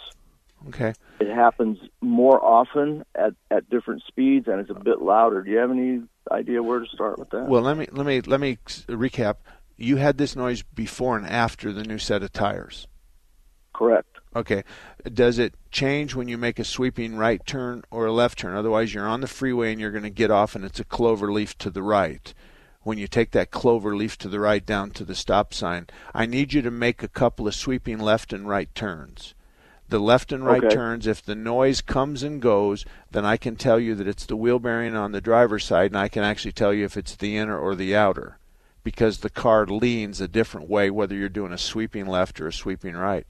Okay. 0.68 0.94
It 1.20 1.28
happens 1.28 1.78
more 2.00 2.42
often 2.42 3.04
at 3.14 3.34
at 3.50 3.68
different 3.68 4.02
speeds, 4.08 4.48
and 4.48 4.60
it's 4.60 4.70
a 4.70 4.74
bit 4.74 5.02
louder. 5.02 5.42
Do 5.42 5.50
you 5.50 5.58
have 5.58 5.70
any 5.70 6.02
idea 6.30 6.62
where 6.62 6.78
to 6.78 6.86
start 6.86 7.18
with 7.18 7.30
that? 7.30 7.48
Well, 7.48 7.62
let 7.62 7.76
me 7.76 7.86
let 7.92 8.06
me 8.06 8.22
let 8.22 8.40
me 8.40 8.56
recap. 8.88 9.36
You 9.76 9.96
had 9.96 10.18
this 10.18 10.36
noise 10.36 10.62
before 10.62 11.16
and 11.16 11.26
after 11.26 11.72
the 11.72 11.84
new 11.84 11.98
set 11.98 12.22
of 12.22 12.32
tires. 12.32 12.86
Correct. 13.72 14.18
Okay. 14.34 14.64
Does 15.12 15.38
it 15.38 15.54
change 15.70 16.14
when 16.14 16.28
you 16.28 16.38
make 16.38 16.58
a 16.58 16.64
sweeping 16.64 17.16
right 17.16 17.44
turn 17.46 17.82
or 17.90 18.06
a 18.06 18.12
left 18.12 18.38
turn? 18.38 18.54
Otherwise, 18.54 18.94
you're 18.94 19.06
on 19.06 19.20
the 19.20 19.26
freeway 19.26 19.72
and 19.72 19.80
you're 19.80 19.90
going 19.90 20.02
to 20.02 20.10
get 20.10 20.30
off, 20.30 20.54
and 20.54 20.64
it's 20.64 20.80
a 20.80 20.84
clover 20.84 21.32
leaf 21.32 21.56
to 21.58 21.70
the 21.70 21.82
right. 21.82 22.32
When 22.82 22.98
you 22.98 23.06
take 23.06 23.30
that 23.32 23.50
clover 23.50 23.94
leaf 23.96 24.18
to 24.18 24.28
the 24.28 24.40
right 24.40 24.64
down 24.64 24.90
to 24.92 25.04
the 25.04 25.14
stop 25.14 25.54
sign, 25.54 25.86
I 26.14 26.26
need 26.26 26.52
you 26.52 26.62
to 26.62 26.70
make 26.70 27.02
a 27.02 27.08
couple 27.08 27.46
of 27.46 27.54
sweeping 27.54 27.98
left 27.98 28.32
and 28.32 28.48
right 28.48 28.72
turns. 28.74 29.34
The 29.88 29.98
left 29.98 30.32
and 30.32 30.44
right 30.44 30.64
Okay. 30.64 30.74
turns, 30.74 31.06
if 31.06 31.22
the 31.22 31.34
noise 31.34 31.80
comes 31.80 32.22
and 32.22 32.40
goes, 32.40 32.84
then 33.10 33.24
I 33.24 33.36
can 33.36 33.56
tell 33.56 33.78
you 33.78 33.94
that 33.96 34.08
it's 34.08 34.26
the 34.26 34.36
wheel 34.36 34.58
bearing 34.58 34.96
on 34.96 35.12
the 35.12 35.20
driver's 35.20 35.64
side, 35.64 35.90
and 35.90 35.98
I 35.98 36.08
can 36.08 36.24
actually 36.24 36.52
tell 36.52 36.72
you 36.72 36.84
if 36.84 36.96
it's 36.96 37.14
the 37.14 37.36
inner 37.36 37.58
or 37.58 37.74
the 37.74 37.94
outer 37.94 38.38
because 38.84 39.18
the 39.18 39.30
car 39.30 39.66
leans 39.66 40.20
a 40.20 40.28
different 40.28 40.68
way 40.68 40.90
whether 40.90 41.14
you're 41.14 41.28
doing 41.28 41.52
a 41.52 41.58
sweeping 41.58 42.06
left 42.06 42.40
or 42.40 42.48
a 42.48 42.52
sweeping 42.52 42.94
right. 42.94 43.26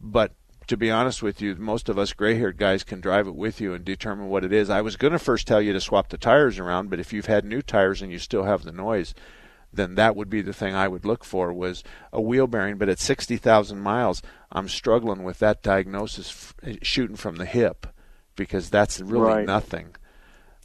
But 0.00 0.32
to 0.66 0.76
be 0.76 0.90
honest 0.90 1.22
with 1.22 1.40
you, 1.42 1.54
most 1.56 1.88
of 1.88 1.98
us 1.98 2.12
gray 2.12 2.36
haired 2.36 2.56
guys 2.56 2.84
can 2.84 3.00
drive 3.00 3.26
it 3.26 3.34
with 3.34 3.60
you 3.60 3.74
and 3.74 3.84
determine 3.84 4.28
what 4.28 4.44
it 4.44 4.52
is. 4.52 4.70
I 4.70 4.80
was 4.80 4.96
going 4.96 5.12
to 5.12 5.18
first 5.18 5.46
tell 5.46 5.60
you 5.60 5.72
to 5.72 5.80
swap 5.80 6.08
the 6.08 6.16
tires 6.18 6.58
around, 6.58 6.88
but 6.90 7.00
if 7.00 7.12
you've 7.12 7.26
had 7.26 7.44
new 7.44 7.60
tires 7.60 8.00
and 8.00 8.10
you 8.10 8.18
still 8.18 8.44
have 8.44 8.62
the 8.64 8.72
noise, 8.72 9.14
then 9.72 9.94
that 9.96 10.14
would 10.16 10.30
be 10.30 10.40
the 10.40 10.52
thing 10.52 10.74
I 10.74 10.88
would 10.88 11.04
look 11.04 11.24
for 11.24 11.52
was 11.52 11.82
a 12.12 12.20
wheel 12.20 12.46
bearing. 12.46 12.78
But 12.78 12.88
at 12.88 12.98
60,000 13.00 13.78
miles, 13.80 14.22
I'm 14.52 14.68
struggling 14.68 15.22
with 15.24 15.40
that 15.40 15.62
diagnosis 15.62 16.54
f- 16.64 16.78
shooting 16.82 17.16
from 17.16 17.36
the 17.36 17.44
hip 17.44 17.86
because 18.36 18.70
that's 18.70 19.00
really 19.00 19.26
Right. 19.26 19.46
nothing. 19.46 19.96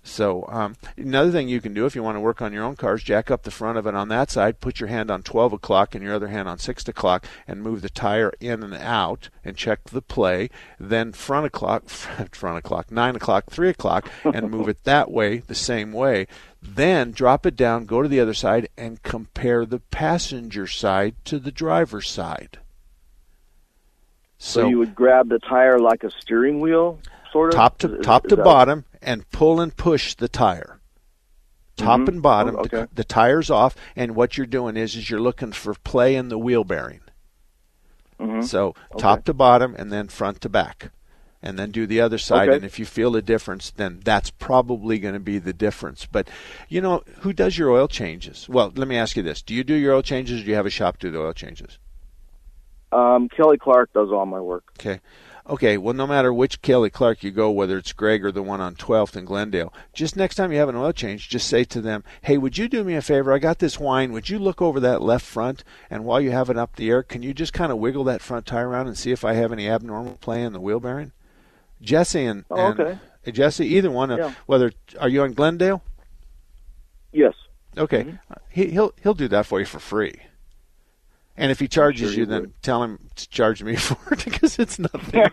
So 0.09 0.45
um, 0.49 0.75
another 0.97 1.31
thing 1.31 1.47
you 1.47 1.61
can 1.61 1.73
do 1.73 1.85
if 1.85 1.95
you 1.95 2.01
want 2.01 2.15
to 2.15 2.19
work 2.19 2.41
on 2.41 2.51
your 2.51 2.63
own 2.63 2.75
cars, 2.75 3.03
jack 3.03 3.29
up 3.29 3.43
the 3.43 3.51
front 3.51 3.77
of 3.77 3.85
it 3.85 3.93
on 3.93 4.09
that 4.09 4.31
side, 4.31 4.59
put 4.59 4.79
your 4.79 4.89
hand 4.89 5.11
on 5.11 5.21
12 5.21 5.53
o'clock 5.53 5.93
and 5.93 6.03
your 6.03 6.15
other 6.15 6.27
hand 6.29 6.49
on 6.49 6.57
6 6.57 6.87
o'clock, 6.87 7.25
and 7.47 7.61
move 7.61 7.81
the 7.83 7.89
tire 7.89 8.33
in 8.39 8.63
and 8.63 8.73
out, 8.73 9.29
and 9.45 9.55
check 9.55 9.83
the 9.85 10.01
play. 10.01 10.49
Then 10.79 11.13
front 11.13 11.45
o'clock, 11.45 11.87
front 11.89 12.57
o'clock, 12.57 12.91
9 12.91 13.15
o'clock, 13.15 13.51
3 13.51 13.69
o'clock, 13.69 14.09
and 14.25 14.49
move 14.49 14.67
it 14.67 14.83
that 14.83 15.11
way, 15.11 15.37
the 15.37 15.55
same 15.55 15.93
way. 15.93 16.25
Then 16.61 17.11
drop 17.11 17.45
it 17.45 17.55
down, 17.55 17.85
go 17.85 18.01
to 18.01 18.09
the 18.09 18.19
other 18.19 18.33
side, 18.33 18.67
and 18.77 19.01
compare 19.03 19.65
the 19.65 19.79
passenger 19.79 20.65
side 20.65 21.15
to 21.25 21.39
the 21.39 21.51
driver's 21.51 22.09
side. 22.09 22.57
so, 24.39 24.67
you 24.67 24.79
would 24.79 24.95
grab 24.95 25.29
the 25.29 25.39
tire 25.39 25.79
like 25.79 26.03
a 26.03 26.09
steering 26.19 26.59
wheel, 26.59 26.99
sort 27.31 27.49
of 27.49 27.55
top 27.55 27.77
to 27.77 27.99
Is- 27.99 28.05
top 28.05 28.25
is 28.25 28.29
to 28.29 28.35
that- 28.37 28.43
bottom 28.43 28.85
and 29.01 29.29
pull 29.31 29.59
and 29.61 29.75
push 29.75 30.15
the 30.15 30.27
tire 30.27 30.79
top 31.77 32.01
Mhm. 32.01 32.07
and 32.09 32.21
bottom 32.21 32.55
Oh, 32.57 32.63
the, 32.65 32.81
okay. 32.83 32.91
the 32.93 33.03
tire's 33.05 33.49
off 33.49 33.75
and 33.95 34.13
what 34.15 34.37
you're 34.37 34.45
doing 34.47 34.75
is 34.75 34.95
is 34.95 35.09
you're 35.09 35.21
looking 35.21 35.53
for 35.53 35.73
play 35.75 36.15
in 36.15 36.27
the 36.29 36.37
wheel 36.37 36.63
bearing 36.63 36.99
Mhm. 38.19 38.43
So 38.43 38.67
Okay. 38.91 38.99
top 38.99 39.23
to 39.25 39.33
bottom 39.33 39.75
and 39.77 39.91
then 39.91 40.09
front 40.09 40.41
to 40.41 40.49
back. 40.49 40.91
And 41.41 41.57
then 41.57 41.71
do 41.71 41.87
the 41.87 42.01
other 42.01 42.17
side. 42.17 42.49
Okay. 42.49 42.57
And 42.57 42.65
if 42.65 42.77
you 42.79 42.85
feel 42.85 43.15
a 43.15 43.21
difference, 43.21 43.71
then 43.71 44.01
that's 44.03 44.29
probably 44.29 44.99
going 44.99 45.13
to 45.13 45.21
be 45.21 45.37
the 45.37 45.53
difference. 45.53 46.05
But, 46.05 46.27
you 46.67 46.81
know, 46.81 47.01
who 47.21 47.31
does 47.31 47.57
your 47.57 47.69
oil 47.69 47.87
changes? 47.87 48.49
Well, 48.49 48.73
let 48.75 48.89
me 48.89 48.97
ask 48.97 49.15
you 49.15 49.23
this. 49.23 49.41
Do 49.41 49.55
you 49.55 49.63
do 49.63 49.73
your 49.73 49.93
oil 49.93 50.01
changes 50.01 50.41
or 50.41 50.43
do 50.43 50.49
you 50.49 50.57
have 50.57 50.65
a 50.65 50.69
shop 50.69 50.99
do 50.99 51.09
the 51.09 51.21
oil 51.21 51.31
changes? 51.31 51.79
Um, 52.91 53.29
Kelly 53.29 53.57
Clark 53.57 53.93
does 53.93 54.09
all 54.11 54.25
my 54.25 54.41
work. 54.41 54.65
Okay. 54.77 54.99
Okay, 55.49 55.79
well, 55.79 55.95
no 55.95 56.05
matter 56.05 56.31
which 56.31 56.61
Kelly 56.61 56.91
Clark 56.91 57.23
you 57.23 57.31
go, 57.31 57.49
whether 57.49 57.75
it's 57.79 57.91
Greg 57.91 58.23
or 58.23 58.31
the 58.31 58.43
one 58.43 58.61
on 58.61 58.75
12th 58.75 59.15
in 59.17 59.25
Glendale, 59.25 59.73
just 59.93 60.15
next 60.15 60.35
time 60.35 60.51
you 60.51 60.59
have 60.59 60.69
an 60.69 60.75
oil 60.75 60.91
change, 60.91 61.27
just 61.27 61.47
say 61.47 61.63
to 61.63 61.81
them, 61.81 62.03
hey, 62.21 62.37
would 62.37 62.59
you 62.59 62.69
do 62.69 62.83
me 62.83 62.93
a 62.93 63.01
favor? 63.01 63.33
I 63.33 63.39
got 63.39 63.57
this 63.57 63.79
wine. 63.79 64.11
Would 64.11 64.29
you 64.29 64.37
look 64.37 64.61
over 64.61 64.79
that 64.79 65.01
left 65.01 65.25
front? 65.25 65.63
And 65.89 66.05
while 66.05 66.21
you 66.21 66.29
have 66.29 66.51
it 66.51 66.57
up 66.57 66.75
the 66.75 66.91
air, 66.91 67.01
can 67.01 67.23
you 67.23 67.33
just 67.33 67.51
kind 67.51 67.71
of 67.71 67.79
wiggle 67.79 68.03
that 68.03 68.21
front 68.21 68.45
tire 68.45 68.69
around 68.69 68.87
and 68.87 68.97
see 68.97 69.11
if 69.11 69.25
I 69.25 69.33
have 69.33 69.51
any 69.51 69.67
abnormal 69.67 70.17
play 70.21 70.43
in 70.43 70.53
the 70.53 70.59
wheel 70.61 70.79
bearing? 70.79 71.13
Jesse 71.81 72.25
and, 72.25 72.45
Oh, 72.51 72.67
okay. 72.67 72.99
uh, 73.25 73.31
Jesse, 73.31 73.65
either 73.65 73.89
one, 73.89 74.11
Yeah. 74.11 74.33
whether, 74.45 74.71
are 74.99 75.09
you 75.09 75.23
on 75.23 75.33
Glendale? 75.33 75.81
Yes. 77.11 77.33
Okay, 77.75 78.03
Mm-hmm. 78.03 78.33
he, 78.49 78.65
he'll 78.71 78.93
he'll 79.01 79.13
do 79.15 79.27
that 79.29 79.45
for 79.47 79.59
you 79.59 79.65
for 79.65 79.79
free. 79.79 80.15
And 81.39 81.51
if 81.51 81.59
he 81.59 81.67
charges 81.67 82.11
sure 82.11 82.19
you, 82.19 82.25
he 82.25 82.29
then 82.29 82.41
would. 82.41 82.61
tell 82.61 82.83
him 82.83 82.99
to 83.15 83.29
charge 83.29 83.63
me 83.63 83.75
for 83.77 84.13
it 84.13 84.25
because 84.25 84.59
it's 84.59 84.77
nothing. 84.77 85.23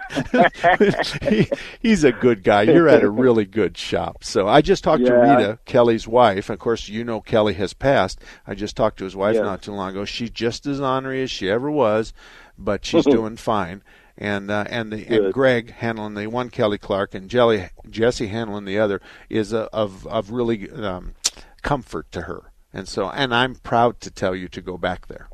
he, 1.29 1.51
he's 1.81 2.05
a 2.05 2.13
good 2.13 2.43
guy. 2.45 2.63
You're 2.63 2.89
at 2.89 3.03
a 3.03 3.11
really 3.11 3.45
good 3.45 3.77
shop. 3.77 4.23
So 4.23 4.47
I 4.47 4.63
just 4.63 4.85
talked 4.85 5.05
to 5.05 5.13
Rita, 5.13 5.59
Kelly's 5.65 6.07
wife. 6.07 6.49
Of 6.49 6.59
course, 6.61 6.89
you 6.89 7.05
know 7.05 7.21
Kelly 7.21 7.55
has 7.55 7.75
passed. 7.75 8.21
I 8.47 8.55
just 8.55 8.77
talked 8.77 8.99
to 8.99 9.05
his 9.05 9.17
wife 9.17 9.35
Yes. 9.35 9.43
not 9.45 9.63
too 9.63 9.73
long 9.73 9.91
ago. 9.91 10.05
She's 10.05 10.31
just 10.31 10.65
as 10.67 10.81
ornery 10.81 11.23
as 11.23 11.31
she 11.31 11.51
ever 11.51 11.71
was, 11.71 12.13
but 12.57 12.85
she's 12.85 13.05
doing 13.17 13.37
fine. 13.37 13.83
And 14.17 14.51
uh, 14.51 14.65
and 14.71 14.91
the 14.93 15.07
and 15.09 15.35
Greg 15.35 15.73
handling 15.73 16.15
the 16.15 16.27
one 16.29 16.49
Kelly 16.49 16.79
Clark 16.79 17.15
and 17.15 17.29
Jelly 17.29 17.69
Jesse 17.91 18.29
handling 18.29 18.65
the 18.65 18.79
other 18.79 19.03
is 19.29 19.53
uh, 19.53 19.69
of 19.75 20.07
of 20.07 20.31
really 20.31 20.71
um, 20.71 21.15
comfort 21.63 22.11
to 22.13 22.23
her. 22.23 22.53
And 22.73 22.89
so 22.89 23.11
and 23.11 23.35
I'm 23.35 23.57
proud 23.57 24.01
to 24.01 24.11
tell 24.11 24.35
you 24.35 24.49
to 24.49 24.63
go 24.63 24.79
back 24.79 25.09
there. 25.09 25.29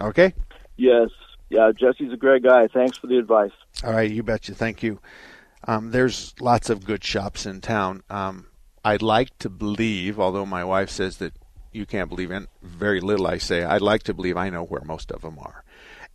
Okay. 0.00 0.34
Yes. 0.76 1.10
Yeah, 1.48 1.70
Jesse's 1.72 2.12
a 2.12 2.16
great 2.16 2.42
guy. 2.42 2.66
Thanks 2.68 2.98
for 2.98 3.06
the 3.06 3.18
advice. 3.18 3.52
All 3.84 3.92
right, 3.92 4.10
you 4.10 4.22
betcha. 4.22 4.54
Thank 4.54 4.82
you. 4.82 5.00
Um, 5.64 5.90
there's 5.90 6.34
lots 6.40 6.70
of 6.70 6.84
good 6.84 7.04
shops 7.04 7.46
in 7.46 7.60
town. 7.60 8.02
Um, 8.10 8.46
I'd 8.84 9.02
like 9.02 9.36
to 9.38 9.48
believe, 9.48 10.18
although 10.18 10.46
my 10.46 10.64
wife 10.64 10.90
says 10.90 11.18
that 11.18 11.34
you 11.72 11.86
can't 11.86 12.08
believe 12.08 12.30
in 12.30 12.46
very 12.62 13.00
little 13.00 13.26
I 13.26 13.38
say, 13.38 13.64
I'd 13.64 13.82
like 13.82 14.02
to 14.04 14.14
believe 14.14 14.36
I 14.36 14.48
know 14.48 14.64
where 14.64 14.82
most 14.82 15.10
of 15.10 15.22
them 15.22 15.38
are. 15.38 15.64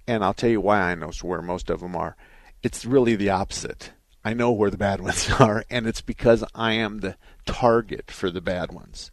And 0.08 0.24
I'll 0.24 0.34
tell 0.34 0.50
you 0.50 0.62
why 0.62 0.80
I 0.80 0.96
know 0.96 1.12
where 1.22 1.42
most 1.42 1.70
of 1.70 1.80
them 1.82 1.96
are. 1.96 2.16
It's 2.64 2.86
really 2.86 3.16
the 3.16 3.30
opposite. 3.30 3.92
I 4.24 4.34
know 4.34 4.52
where 4.52 4.70
the 4.70 4.78
bad 4.78 5.02
ones 5.10 5.30
are, 5.40 5.64
and 5.70 5.88
it's 5.88 6.02
because 6.02 6.44
I 6.54 6.74
am 6.74 7.00
the 7.00 7.16
target 7.46 8.12
for 8.12 8.30
the 8.30 8.42
bad 8.42 8.72
ones. 8.72 9.12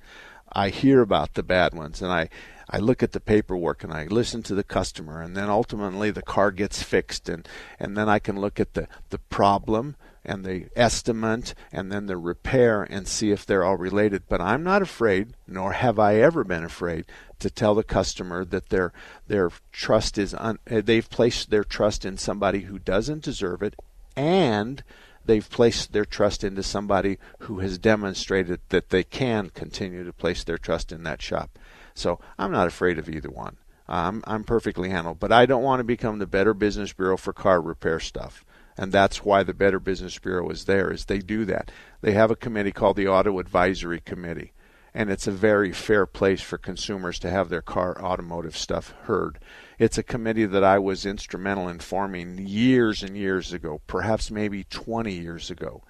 I 0.50 0.70
hear 0.70 1.02
about 1.02 1.34
the 1.34 1.42
bad 1.42 1.74
ones, 1.74 2.00
and 2.00 2.10
I, 2.10 2.28
I 2.70 2.78
look 2.78 3.02
at 3.02 3.12
the 3.12 3.20
paperwork 3.20 3.82
and 3.82 3.92
I 3.92 4.04
listen 4.04 4.42
to 4.44 4.54
the 4.54 4.64
customer, 4.64 5.22
and 5.22 5.36
then 5.36 5.48
ultimately 5.48 6.10
the 6.10 6.22
car 6.22 6.50
gets 6.50 6.82
fixed, 6.82 7.28
and, 7.28 7.48
and 7.78 7.96
then 7.96 8.08
I 8.08 8.18
can 8.18 8.38
look 8.38 8.60
at 8.60 8.74
the, 8.74 8.88
the 9.10 9.18
problem 9.18 9.96
and 10.24 10.44
the 10.44 10.66
estimate 10.76 11.54
and 11.72 11.90
then 11.90 12.06
the 12.06 12.18
repair 12.18 12.82
and 12.82 13.08
see 13.08 13.30
if 13.30 13.46
they're 13.46 13.64
all 13.64 13.78
related. 13.78 14.24
But 14.28 14.42
I'm 14.42 14.62
not 14.62 14.82
afraid, 14.82 15.34
nor 15.46 15.72
have 15.72 15.98
I 15.98 16.16
ever 16.16 16.44
been 16.44 16.64
afraid, 16.64 17.06
to 17.38 17.48
tell 17.48 17.74
the 17.74 17.84
customer 17.84 18.44
that 18.44 18.68
their 18.68 18.92
their 19.26 19.50
trust 19.72 20.18
is 20.18 20.34
un, 20.34 20.58
uh, 20.70 20.82
they've 20.84 21.08
placed 21.08 21.50
their 21.50 21.64
trust 21.64 22.04
in 22.04 22.18
somebody 22.18 22.60
who 22.60 22.78
doesn't 22.78 23.22
deserve 23.22 23.62
it, 23.62 23.74
and 24.16 24.82
they've 25.24 25.48
placed 25.48 25.92
their 25.92 26.04
trust 26.04 26.44
into 26.44 26.62
somebody 26.62 27.18
who 27.40 27.60
has 27.60 27.78
demonstrated 27.78 28.60
that 28.68 28.90
they 28.90 29.04
can 29.04 29.50
continue 29.50 30.04
to 30.04 30.12
place 30.12 30.44
their 30.44 30.58
trust 30.58 30.92
in 30.92 31.04
that 31.04 31.22
shop. 31.22 31.58
So 31.98 32.20
I'm 32.38 32.52
not 32.52 32.68
afraid 32.68 32.98
of 32.98 33.08
either 33.08 33.30
one. 33.30 33.56
I'm 33.88 34.22
I'm 34.26 34.44
perfectly 34.44 34.90
handled, 34.90 35.18
but 35.18 35.32
I 35.32 35.46
don't 35.46 35.62
want 35.62 35.80
to 35.80 35.84
become 35.84 36.18
the 36.18 36.26
Better 36.26 36.54
Business 36.54 36.92
Bureau 36.92 37.16
for 37.16 37.32
car 37.32 37.60
repair 37.60 37.98
stuff. 38.00 38.44
And 38.76 38.92
that's 38.92 39.24
why 39.24 39.42
the 39.42 39.54
Better 39.54 39.80
Business 39.80 40.18
Bureau 40.18 40.48
is 40.50 40.66
there 40.66 40.92
is 40.92 41.06
they 41.06 41.18
do 41.18 41.44
that. 41.46 41.72
They 42.00 42.12
have 42.12 42.30
a 42.30 42.36
committee 42.36 42.70
called 42.70 42.96
the 42.96 43.08
Auto 43.08 43.38
Advisory 43.38 44.00
Committee. 44.00 44.52
And 44.94 45.10
it's 45.10 45.26
a 45.26 45.32
very 45.32 45.72
fair 45.72 46.06
place 46.06 46.40
for 46.40 46.58
consumers 46.58 47.18
to 47.20 47.30
have 47.30 47.48
their 47.48 47.62
car 47.62 48.00
automotive 48.00 48.56
stuff 48.56 48.94
heard. 49.02 49.38
It's 49.78 49.98
a 49.98 50.02
committee 50.02 50.46
that 50.46 50.64
I 50.64 50.78
was 50.78 51.04
instrumental 51.04 51.68
in 51.68 51.78
forming 51.78 52.38
years 52.38 53.02
and 53.02 53.16
years 53.16 53.52
ago, 53.52 53.80
perhaps 53.86 54.30
maybe 54.30 54.64
20 54.64 55.12
years 55.12 55.50
ago 55.50 55.82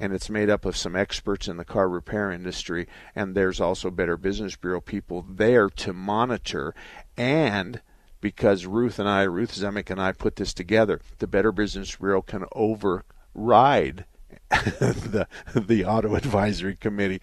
and 0.00 0.14
it's 0.14 0.30
made 0.30 0.48
up 0.48 0.64
of 0.64 0.76
some 0.76 0.96
experts 0.96 1.46
in 1.46 1.58
the 1.58 1.64
car 1.64 1.88
repair 1.88 2.32
industry 2.32 2.88
and 3.14 3.34
there's 3.34 3.60
also 3.60 3.90
better 3.90 4.16
business 4.16 4.56
bureau 4.56 4.80
people 4.80 5.24
there 5.28 5.68
to 5.68 5.92
monitor. 5.92 6.74
And 7.18 7.82
because 8.22 8.64
Ruth 8.64 8.98
and 8.98 9.08
I 9.08 9.22
Ruth 9.22 9.54
Zemick 9.54 9.90
and 9.90 10.00
I 10.00 10.12
put 10.12 10.36
this 10.36 10.54
together 10.54 11.00
the 11.18 11.26
better 11.26 11.52
business 11.52 11.94
bureau 11.94 12.22
can 12.22 12.46
override 12.52 14.06
the 14.48 15.28
the 15.54 15.84
auto 15.84 16.14
advisory 16.14 16.76
committee 16.76 17.20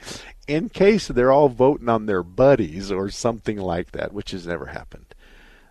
in 0.48 0.70
case 0.70 1.08
they're 1.08 1.32
all 1.32 1.50
voting 1.50 1.90
on 1.90 2.06
their 2.06 2.24
buddies 2.24 2.92
or 2.92 3.10
something 3.10 3.58
like 3.58 3.92
that 3.92 4.14
which 4.14 4.32
has 4.32 4.46
never 4.46 4.68
happened. 4.68 5.16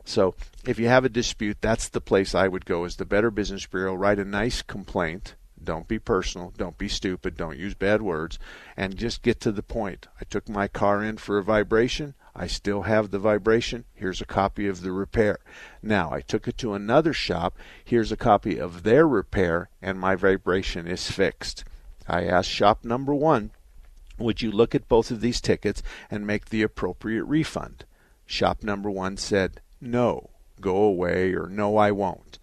So 0.05 0.35
if 0.67 0.79
you 0.81 0.89
have 0.89 1.05
a 1.05 1.09
dispute 1.09 1.59
that's 1.61 1.89
the 1.89 2.01
place 2.01 2.35
I 2.35 2.49
would 2.49 2.67
go 2.67 2.85
is 2.85 2.97
the 2.97 3.05
better 3.05 3.31
business 3.31 3.65
bureau. 3.65 3.95
Write 3.95 4.19
a 4.19 4.25
nice 4.25 4.61
complaint 4.61 5.37
don't 5.67 5.87
be 5.87 5.99
personal. 5.99 6.55
Don't 6.57 6.79
be 6.79 6.89
stupid. 6.89 7.37
Don't 7.37 7.59
use 7.59 7.75
bad 7.75 8.01
words. 8.01 8.39
And 8.77 8.97
just 8.97 9.23
get 9.23 9.41
to 9.41 9.53
the 9.53 9.63
point. 9.63 10.07
I 10.19 10.25
took 10.25 10.49
my 10.49 10.69
car 10.69 11.05
in 11.05 11.19
for 11.19 11.37
a 11.37 11.45
vibration. 11.45 12.15
I 12.35 12.47
still 12.47 12.83
have 12.83 13.11
the 13.11 13.19
vibration. 13.19 13.85
Here's 13.95 14.21
a 14.21 14.27
copy 14.27 14.67
of 14.67 14.83
the 14.83 14.93
repair. 14.93 15.39
Now, 15.83 16.13
I 16.13 16.21
took 16.21 16.47
it 16.47 16.57
to 16.59 16.75
another 16.75 17.13
shop. 17.13 17.57
Here's 17.85 18.13
a 18.13 18.17
copy 18.17 18.59
of 18.59 18.83
their 18.83 19.09
repair, 19.09 19.69
and 19.83 19.99
my 19.99 20.17
vibration 20.17 20.87
is 20.87 21.11
fixed. 21.11 21.65
I 22.09 22.25
asked 22.25 22.51
shop 22.51 22.85
number 22.85 23.15
one, 23.15 23.51
would 24.19 24.41
you 24.41 24.51
look 24.51 24.75
at 24.75 24.89
both 24.89 25.11
of 25.11 25.21
these 25.21 25.41
tickets 25.41 25.83
and 26.11 26.27
make 26.27 26.47
the 26.47 26.63
appropriate 26.63 27.25
refund? 27.25 27.85
Shop 28.25 28.63
number 28.63 28.91
one 28.91 29.17
said, 29.17 29.61
no, 29.81 30.31
go 30.61 30.77
away, 30.77 31.35
or 31.35 31.49
no, 31.49 31.77
I 31.77 31.91
won't. 31.91 32.39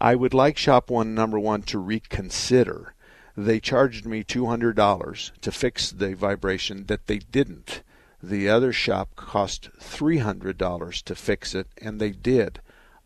I 0.00 0.14
would 0.14 0.32
like 0.32 0.56
shop 0.56 0.90
one 0.90 1.14
number 1.14 1.38
one 1.38 1.62
to 1.62 1.78
reconsider. 1.78 2.94
They 3.36 3.60
charged 3.60 4.06
me 4.06 4.24
$200 4.24 5.40
to 5.40 5.52
fix 5.52 5.90
the 5.90 6.14
vibration 6.14 6.86
that 6.86 7.06
they 7.06 7.18
didn't. 7.18 7.82
The 8.22 8.48
other 8.48 8.72
shop 8.72 9.14
cost 9.16 9.70
$300 9.78 11.02
to 11.02 11.14
fix 11.14 11.54
it, 11.54 11.68
and 11.80 12.00
they 12.00 12.10
did. 12.10 12.60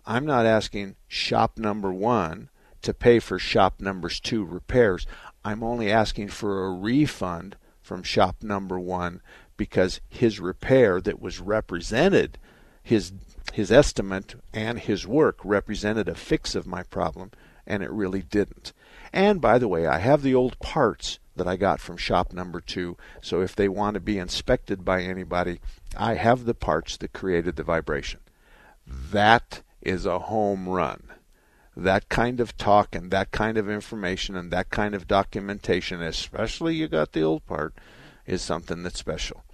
I'm 0.06 0.24
not 0.24 0.46
asking 0.46 0.96
shop 1.08 1.58
number 1.58 1.92
one 1.92 2.48
to 2.82 2.94
pay 2.94 3.18
for 3.18 3.38
shop 3.38 3.80
number's 3.80 4.20
two 4.20 4.44
repairs. 4.44 5.06
I'm 5.44 5.62
only 5.62 5.90
asking 5.90 6.28
for 6.28 6.64
a 6.64 6.72
refund 6.72 7.56
from 7.80 8.02
shop 8.02 8.36
number 8.42 8.78
one 8.78 9.20
because 9.56 10.00
his 10.08 10.40
repair 10.40 11.00
that 11.00 11.20
was 11.20 11.40
represented, 11.40 12.38
his 12.82 13.12
his 13.54 13.70
estimate 13.70 14.34
and 14.52 14.80
his 14.80 15.06
work 15.06 15.38
represented 15.44 16.08
a 16.08 16.14
fix 16.16 16.56
of 16.56 16.66
my 16.66 16.82
problem, 16.82 17.30
and 17.64 17.84
it 17.84 17.90
really 17.92 18.20
didn't. 18.20 18.72
And 19.12 19.40
by 19.40 19.58
the 19.58 19.68
way, 19.68 19.86
I 19.86 19.98
have 19.98 20.22
the 20.22 20.34
old 20.34 20.58
parts 20.58 21.20
that 21.36 21.46
I 21.46 21.54
got 21.54 21.78
from 21.78 21.96
shop 21.96 22.32
number 22.32 22.60
two, 22.60 22.96
so 23.22 23.42
if 23.42 23.54
they 23.54 23.68
want 23.68 23.94
to 23.94 24.00
be 24.00 24.18
inspected 24.18 24.84
by 24.84 25.02
anybody, 25.02 25.60
I 25.96 26.14
have 26.14 26.46
the 26.46 26.54
parts 26.54 26.96
that 26.96 27.12
created 27.12 27.54
the 27.54 27.62
vibration. 27.62 28.18
That 28.88 29.62
is 29.80 30.04
a 30.04 30.18
home 30.18 30.68
run. 30.68 31.04
That 31.76 32.08
kind 32.08 32.40
of 32.40 32.56
talk 32.56 32.96
and 32.96 33.12
that 33.12 33.30
kind 33.30 33.56
of 33.56 33.70
information 33.70 34.34
and 34.34 34.50
that 34.50 34.70
kind 34.70 34.96
of 34.96 35.06
documentation, 35.06 36.02
especially 36.02 36.74
you 36.74 36.88
got 36.88 37.12
the 37.12 37.22
old 37.22 37.46
part, 37.46 37.72
is 38.26 38.42
something 38.42 38.82
that's 38.82 38.98
special. 38.98 39.44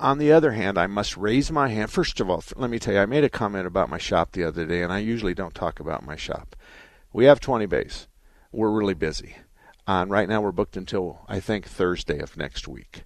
On 0.00 0.16
the 0.16 0.32
other 0.32 0.52
hand, 0.52 0.78
I 0.78 0.86
must 0.86 1.18
raise 1.18 1.52
my 1.52 1.68
hand. 1.68 1.90
First 1.90 2.20
of 2.20 2.30
all, 2.30 2.42
let 2.56 2.70
me 2.70 2.78
tell 2.78 2.94
you, 2.94 3.00
I 3.00 3.06
made 3.06 3.22
a 3.22 3.28
comment 3.28 3.66
about 3.66 3.90
my 3.90 3.98
shop 3.98 4.32
the 4.32 4.44
other 4.44 4.64
day, 4.64 4.82
and 4.82 4.90
I 4.90 4.98
usually 4.98 5.34
don't 5.34 5.54
talk 5.54 5.78
about 5.78 6.06
my 6.06 6.16
shop. 6.16 6.56
We 7.12 7.26
have 7.26 7.38
20 7.38 7.66
bays. 7.66 8.08
We're 8.50 8.70
really 8.70 8.94
busy. 8.94 9.36
Uh, 9.86 10.00
and 10.02 10.10
right 10.10 10.26
now 10.26 10.40
we're 10.40 10.52
booked 10.52 10.78
until, 10.78 11.20
I 11.28 11.38
think, 11.38 11.66
Thursday 11.66 12.18
of 12.18 12.38
next 12.38 12.66
week. 12.66 13.04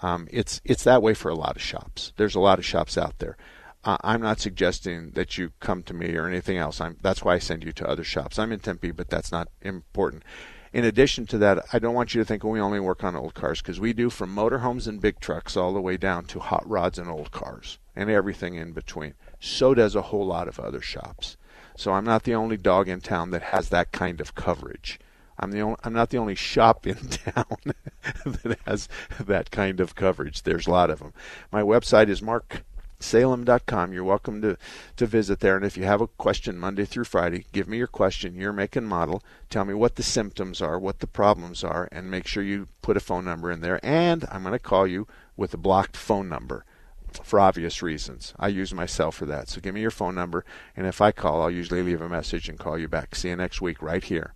Um, 0.00 0.26
it's, 0.32 0.60
it's 0.64 0.82
that 0.82 1.00
way 1.00 1.14
for 1.14 1.28
a 1.28 1.36
lot 1.36 1.54
of 1.54 1.62
shops. 1.62 2.12
There's 2.16 2.34
a 2.34 2.40
lot 2.40 2.58
of 2.58 2.64
shops 2.64 2.98
out 2.98 3.20
there. 3.20 3.36
Uh, 3.84 3.98
I'm 4.02 4.20
not 4.20 4.40
suggesting 4.40 5.12
that 5.12 5.38
you 5.38 5.52
come 5.60 5.84
to 5.84 5.94
me 5.94 6.16
or 6.16 6.26
anything 6.26 6.56
else. 6.56 6.80
I'm, 6.80 6.96
that's 7.02 7.22
why 7.22 7.34
I 7.34 7.38
send 7.38 7.62
you 7.62 7.70
to 7.70 7.88
other 7.88 8.04
shops. 8.04 8.40
I'm 8.40 8.50
in 8.50 8.58
Tempe, 8.58 8.90
but 8.90 9.10
that's 9.10 9.30
not 9.30 9.46
important. 9.60 10.24
In 10.72 10.84
addition 10.86 11.26
to 11.26 11.38
that, 11.38 11.66
I 11.72 11.78
don't 11.78 11.94
want 11.94 12.14
you 12.14 12.22
to 12.22 12.24
think 12.24 12.42
we 12.42 12.58
only 12.58 12.80
work 12.80 13.04
on 13.04 13.14
old 13.14 13.34
cars 13.34 13.60
because 13.60 13.78
we 13.78 13.92
do 13.92 14.08
from 14.08 14.34
motorhomes 14.34 14.88
and 14.88 15.02
big 15.02 15.20
trucks 15.20 15.54
all 15.54 15.74
the 15.74 15.82
way 15.82 15.98
down 15.98 16.24
to 16.26 16.40
hot 16.40 16.68
rods 16.68 16.98
and 16.98 17.10
old 17.10 17.30
cars 17.30 17.78
and 17.94 18.08
everything 18.08 18.54
in 18.54 18.72
between. 18.72 19.12
So 19.38 19.74
does 19.74 19.94
a 19.94 20.02
whole 20.02 20.26
lot 20.26 20.48
of 20.48 20.58
other 20.58 20.80
shops. 20.80 21.36
So 21.76 21.92
I'm 21.92 22.04
not 22.04 22.22
the 22.22 22.34
only 22.34 22.56
dog 22.56 22.88
in 22.88 23.02
town 23.02 23.32
that 23.32 23.42
has 23.42 23.68
that 23.68 23.92
kind 23.92 24.18
of 24.18 24.34
coverage. 24.34 24.98
I'm 25.38 25.50
the 25.50 25.60
only, 25.60 25.76
I'm 25.84 25.92
not 25.92 26.08
the 26.08 26.18
only 26.18 26.34
shop 26.34 26.86
in 26.86 26.96
town 27.08 27.58
that 28.24 28.58
has 28.64 28.88
that 29.20 29.50
kind 29.50 29.78
of 29.78 29.94
coverage. 29.94 30.42
There's 30.42 30.66
a 30.66 30.70
lot 30.70 30.88
of 30.88 31.00
them. 31.00 31.12
My 31.50 31.62
website 31.62 32.08
is 32.08 32.22
marksalem.com. 33.02 33.92
You're 33.92 34.04
welcome 34.04 34.40
to, 34.42 34.56
to 34.96 35.06
visit 35.06 35.40
there. 35.40 35.56
And 35.56 35.64
if 35.64 35.76
you 35.76 35.84
have 35.84 36.00
a 36.00 36.06
question 36.06 36.58
Monday 36.58 36.84
through 36.84 37.04
Friday, 37.04 37.46
give 37.52 37.68
me 37.68 37.78
your 37.78 37.86
question, 37.86 38.36
your 38.36 38.52
make 38.52 38.76
and 38.76 38.86
model. 38.86 39.22
Tell 39.50 39.64
me 39.64 39.74
what 39.74 39.96
the 39.96 40.02
symptoms 40.02 40.62
are, 40.62 40.78
what 40.78 41.00
the 41.00 41.06
problems 41.06 41.64
are, 41.64 41.88
and 41.92 42.10
make 42.10 42.26
sure 42.26 42.42
you 42.42 42.68
put 42.80 42.96
a 42.96 43.00
phone 43.00 43.24
number 43.24 43.50
in 43.50 43.60
there. 43.60 43.84
And 43.84 44.24
I'm 44.30 44.42
going 44.42 44.52
to 44.52 44.58
call 44.58 44.86
you 44.86 45.06
with 45.36 45.52
a 45.52 45.58
blocked 45.58 45.96
phone 45.96 46.28
number 46.28 46.64
for 47.22 47.40
obvious 47.40 47.82
reasons. 47.82 48.32
I 48.38 48.48
use 48.48 48.72
myself 48.72 49.16
for 49.16 49.26
that. 49.26 49.48
So 49.48 49.60
give 49.60 49.74
me 49.74 49.82
your 49.82 49.90
phone 49.90 50.14
number, 50.14 50.44
and 50.76 50.86
if 50.86 51.00
I 51.00 51.12
call, 51.12 51.42
I'll 51.42 51.50
usually 51.50 51.82
leave 51.82 52.00
a 52.00 52.08
message 52.08 52.48
and 52.48 52.58
call 52.58 52.78
you 52.78 52.88
back. 52.88 53.14
See 53.14 53.28
you 53.28 53.36
next 53.36 53.60
week 53.60 53.82
right 53.82 54.02
here 54.02 54.34